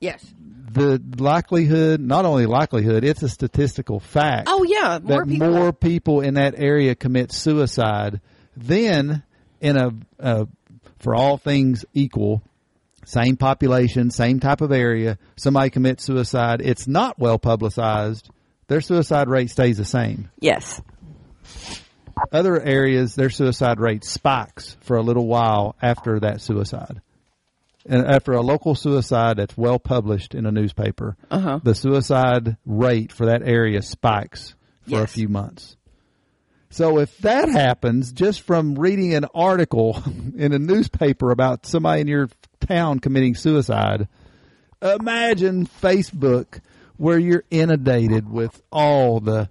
Yes. 0.00 0.24
the 0.70 1.00
likelihood 1.18 2.00
not 2.00 2.24
only 2.24 2.46
likelihood 2.46 3.04
it's 3.04 3.22
a 3.22 3.28
statistical 3.28 4.00
fact 4.00 4.48
Oh 4.50 4.64
yeah. 4.64 4.98
More 5.02 5.20
that 5.20 5.28
people. 5.28 5.50
more 5.50 5.72
people 5.72 6.20
in 6.20 6.34
that 6.34 6.54
area 6.56 6.94
commit 6.94 7.32
suicide 7.32 8.20
than 8.56 9.22
in 9.60 9.76
a, 9.76 9.92
a 10.18 10.48
for 10.98 11.14
all 11.14 11.38
things 11.38 11.84
equal 11.94 12.42
same 13.06 13.36
population 13.36 14.10
same 14.10 14.40
type 14.40 14.60
of 14.60 14.72
area 14.72 15.18
somebody 15.36 15.70
commits 15.70 16.04
suicide 16.04 16.60
it's 16.62 16.86
not 16.86 17.18
well 17.18 17.38
publicized 17.38 18.30
their 18.68 18.80
suicide 18.80 19.28
rate 19.28 19.50
stays 19.50 19.76
the 19.78 19.84
same 19.84 20.30
yes. 20.40 20.80
other 22.32 22.60
areas 22.60 23.14
their 23.14 23.30
suicide 23.30 23.80
rate 23.80 24.04
spikes 24.04 24.76
for 24.80 24.96
a 24.96 25.02
little 25.02 25.26
while 25.26 25.76
after 25.82 26.20
that 26.20 26.40
suicide 26.40 27.00
and 27.86 28.06
after 28.06 28.32
a 28.32 28.40
local 28.40 28.74
suicide 28.74 29.36
that's 29.36 29.56
well 29.56 29.78
published 29.78 30.34
in 30.34 30.46
a 30.46 30.52
newspaper 30.52 31.16
Uh-huh. 31.30 31.60
the 31.62 31.74
suicide 31.74 32.56
rate 32.64 33.12
for 33.12 33.26
that 33.26 33.42
area 33.42 33.82
spikes 33.82 34.54
for 34.88 35.02
a 35.02 35.08
few 35.08 35.28
months 35.28 35.76
so 36.70 36.98
if 36.98 37.16
that 37.18 37.48
happens 37.48 38.12
just 38.12 38.40
from 38.40 38.74
reading 38.74 39.14
an 39.14 39.26
article 39.34 40.02
in 40.36 40.52
a 40.52 40.58
newspaper 40.58 41.30
about 41.30 41.66
somebody 41.66 42.00
in 42.00 42.08
your 42.08 42.28
town 42.66 42.98
committing 42.98 43.34
suicide 43.34 44.08
imagine 44.82 45.66
facebook 45.66 46.60
where 46.96 47.18
you're 47.18 47.44
inundated 47.50 48.30
with 48.30 48.62
all 48.70 49.20
the 49.20 49.48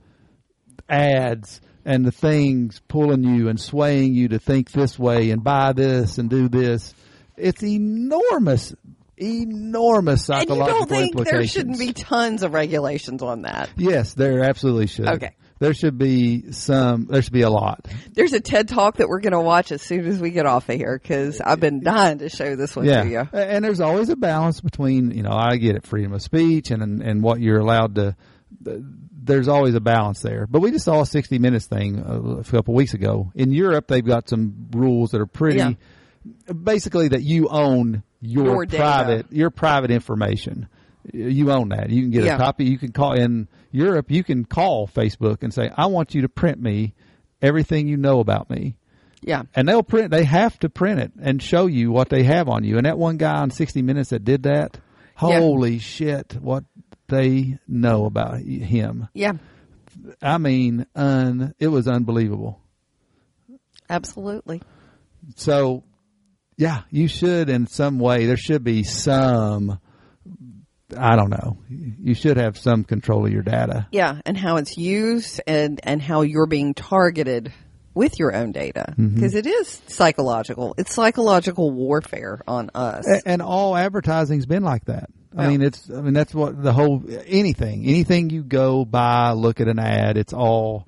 ads 0.90 1.62
and 1.86 2.06
the 2.06 2.12
things 2.12 2.82
pulling 2.88 3.24
you 3.24 3.50
and 3.50 3.60
swaying 3.60 4.14
you 4.14 4.30
to 4.30 4.40
think 4.40 4.72
this 4.72 4.98
way 4.98 5.32
and 5.32 5.44
buy 5.44 5.74
this 5.74 6.18
and 6.18 6.30
do 6.30 6.48
this. 6.48 6.94
It's 7.36 7.64
enormous, 7.64 8.74
enormous 9.18 10.26
psychological 10.26 10.82
And 10.84 10.92
you 10.92 10.98
don't 10.98 11.16
think 11.16 11.28
there 11.28 11.48
shouldn't 11.48 11.80
be 11.80 11.94
tons 11.94 12.44
of 12.44 12.54
regulations 12.54 13.22
on 13.22 13.42
that? 13.42 13.70
Yes, 13.76 14.14
there 14.14 14.44
absolutely 14.44 14.88
should. 14.88 15.08
Okay. 15.08 15.36
There 15.64 15.74
should 15.74 15.98
be 15.98 16.52
some. 16.52 17.06
There 17.06 17.22
should 17.22 17.32
be 17.32 17.44
a 17.44 17.50
lot. 17.50 17.88
There's 18.12 18.34
a 18.34 18.42
TED 18.42 18.68
talk 18.68 18.98
that 18.98 19.08
we're 19.08 19.22
going 19.22 19.32
to 19.32 19.40
watch 19.40 19.72
as 19.72 19.82
soon 19.82 20.06
as 20.06 20.20
we 20.20 20.32
get 20.32 20.46
off 20.46 20.68
of 20.68 20.76
here 20.76 21.00
because 21.02 21.40
I've 21.40 21.62
been 21.62 21.82
dying 21.82 22.18
to 22.18 22.28
show 22.28 22.58
this 22.58 22.76
one 22.76 22.84
Yeah, 22.86 23.04
to 23.04 23.10
you. 23.10 23.20
and 23.32 23.64
there's 23.64 23.80
always 23.80 24.10
a 24.10 24.18
balance 24.18 24.60
between 24.60 25.12
you 25.12 25.24
know 25.24 25.32
I 25.32 25.56
get 25.56 25.78
it 25.78 25.88
freedom 25.88 26.12
of 26.12 26.22
speech 26.22 26.70
and 26.70 27.02
and, 27.02 27.24
what 27.24 27.40
you're 27.40 27.60
allowed 27.60 27.96
to. 27.96 28.16
There's 28.62 29.48
always 29.48 29.74
a 29.74 29.80
balance 29.80 30.20
there, 30.22 30.48
but 30.48 30.60
we 30.60 30.70
just 30.72 30.84
saw 30.84 31.02
a 31.02 31.06
60 31.06 31.40
Minutes 31.40 31.66
thing 31.68 31.98
a, 32.06 32.40
a 32.40 32.44
couple 32.44 32.74
weeks 32.74 32.94
ago. 32.94 33.32
In 33.34 33.54
Europe, 33.54 33.88
they've 33.88 34.06
got 34.06 34.28
some 34.28 34.68
rules 34.72 35.12
that 35.12 35.22
are 35.22 35.26
pretty, 35.26 35.60
Yeah. 35.60 35.72
basically 36.52 37.08
that 37.08 37.22
you 37.24 37.48
own 37.48 38.04
your, 38.20 38.46
Your 38.46 38.66
private 38.68 39.32
your 39.32 39.50
private 39.50 39.92
information. 39.92 40.68
You 41.14 41.52
own 41.52 41.70
that. 41.70 41.90
You 41.90 42.02
can 42.02 42.12
get 42.12 42.26
Yeah. 42.26 42.36
a 42.36 42.38
copy. 42.38 42.66
You 42.66 42.78
can 42.78 42.92
call 42.92 43.14
in 43.14 43.48
Europe. 43.74 44.10
You 44.10 44.24
can 44.24 44.46
call 44.46 44.88
Facebook 44.88 45.44
and 45.44 45.54
say, 45.54 45.70
"I 45.76 45.88
want 45.88 46.14
you 46.16 46.22
to 46.22 46.30
print 46.30 46.62
me 46.62 46.94
everything 47.42 47.88
you 47.88 47.98
know 47.98 48.20
about 48.22 48.50
me." 48.50 48.78
Yeah. 49.26 49.44
and 49.56 49.68
they'll 49.70 49.84
print. 49.84 50.12
They 50.12 50.26
have 50.26 50.60
to 50.60 50.70
print 50.70 51.00
it 51.00 51.14
and 51.22 51.42
show 51.42 51.66
you 51.68 51.92
what 51.94 52.10
they 52.10 52.24
have 52.24 52.50
on 52.50 52.66
you. 52.66 52.76
And 52.76 52.86
that 52.86 52.98
one 52.98 53.16
guy 53.16 53.38
on 53.38 53.52
60 53.52 53.82
Minutes 53.82 54.10
that 54.10 54.26
did 54.26 54.44
that, 54.44 54.76
Yeah. 55.22 55.40
holy 55.40 55.80
shit, 55.80 56.36
what 56.42 56.66
they 57.08 57.58
know 57.66 58.04
about 58.06 58.42
him. 58.42 59.08
Yeah. 59.14 59.34
I 60.22 60.38
mean, 60.40 60.86
un, 60.94 61.54
it 61.58 61.70
was 61.70 61.88
unbelievable. 61.88 62.60
Absolutely. 63.90 64.62
So, 65.36 65.84
yeah, 66.58 66.82
you 66.90 67.08
should 67.08 67.50
in 67.50 67.68
some 67.68 68.00
way. 68.00 68.26
There 68.26 68.36
should 68.38 68.64
be 68.66 68.84
some. 68.84 69.80
I 70.98 71.16
don't 71.16 71.30
know. 71.30 71.58
You 71.70 72.14
should 72.14 72.38
have 72.38 72.58
some 72.58 72.84
control 72.84 73.26
of 73.26 73.32
your 73.32 73.44
data. 73.44 73.88
Yeah, 73.92 74.20
and 74.26 74.38
how 74.38 74.58
it's 74.58 74.78
used 74.78 75.42
and 75.48 75.80
and 75.84 76.02
how 76.02 76.22
you're 76.22 76.48
being 76.48 76.74
targeted 76.74 77.52
with 77.96 78.18
your 78.20 78.36
own 78.36 78.52
data 78.52 78.96
Mm-hmm. 78.98 79.16
because 79.16 79.36
is 79.36 79.82
psychological. 79.88 80.74
It's 80.78 80.94
psychological 80.94 81.70
warfare 81.72 82.42
on 82.48 82.72
us. 82.74 83.06
A- 83.08 83.22
and 83.28 83.42
all 83.42 83.76
advertising's 83.78 84.46
been 84.46 84.64
like 84.64 84.86
that. 84.86 85.10
I 85.38 85.44
Yeah. 85.44 85.50
mean, 85.50 85.62
it's. 85.62 85.90
I 85.90 86.02
mean, 86.02 86.14
that's 86.14 86.34
what 86.34 86.62
the 86.62 86.74
whole 86.74 87.04
anything, 87.26 87.86
anything 87.86 88.30
you 88.30 88.44
go 88.44 88.86
buy, 88.86 89.32
look 89.32 89.62
at 89.62 89.68
an 89.68 89.80
ad. 89.80 90.18
It's 90.18 90.34
all 90.34 90.88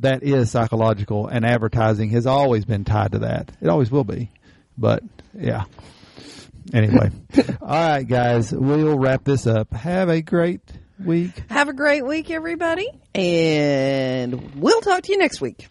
that 0.00 0.22
is 0.24 0.50
psychological, 0.50 1.28
and 1.28 1.44
advertising 1.44 2.10
has 2.10 2.26
always 2.26 2.64
been 2.64 2.84
tied 2.84 3.12
to 3.12 3.18
that. 3.20 3.50
It 3.60 3.68
always 3.68 3.90
will 3.90 4.04
be. 4.04 4.30
But 4.78 5.02
yeah. 5.38 5.64
Anyway, 6.72 7.10
all 7.60 7.68
right, 7.68 8.04
guys, 8.04 8.52
we'll 8.52 8.98
wrap 8.98 9.24
this 9.24 9.46
up. 9.46 9.72
Have 9.72 10.08
a 10.08 10.22
great 10.22 10.60
week. 10.98 11.42
Have 11.50 11.68
a 11.68 11.72
great 11.72 12.04
week, 12.04 12.30
everybody, 12.30 12.88
and 13.14 14.54
we'll 14.54 14.80
talk 14.80 15.02
to 15.02 15.12
you 15.12 15.18
next 15.18 15.40
week. 15.40 15.66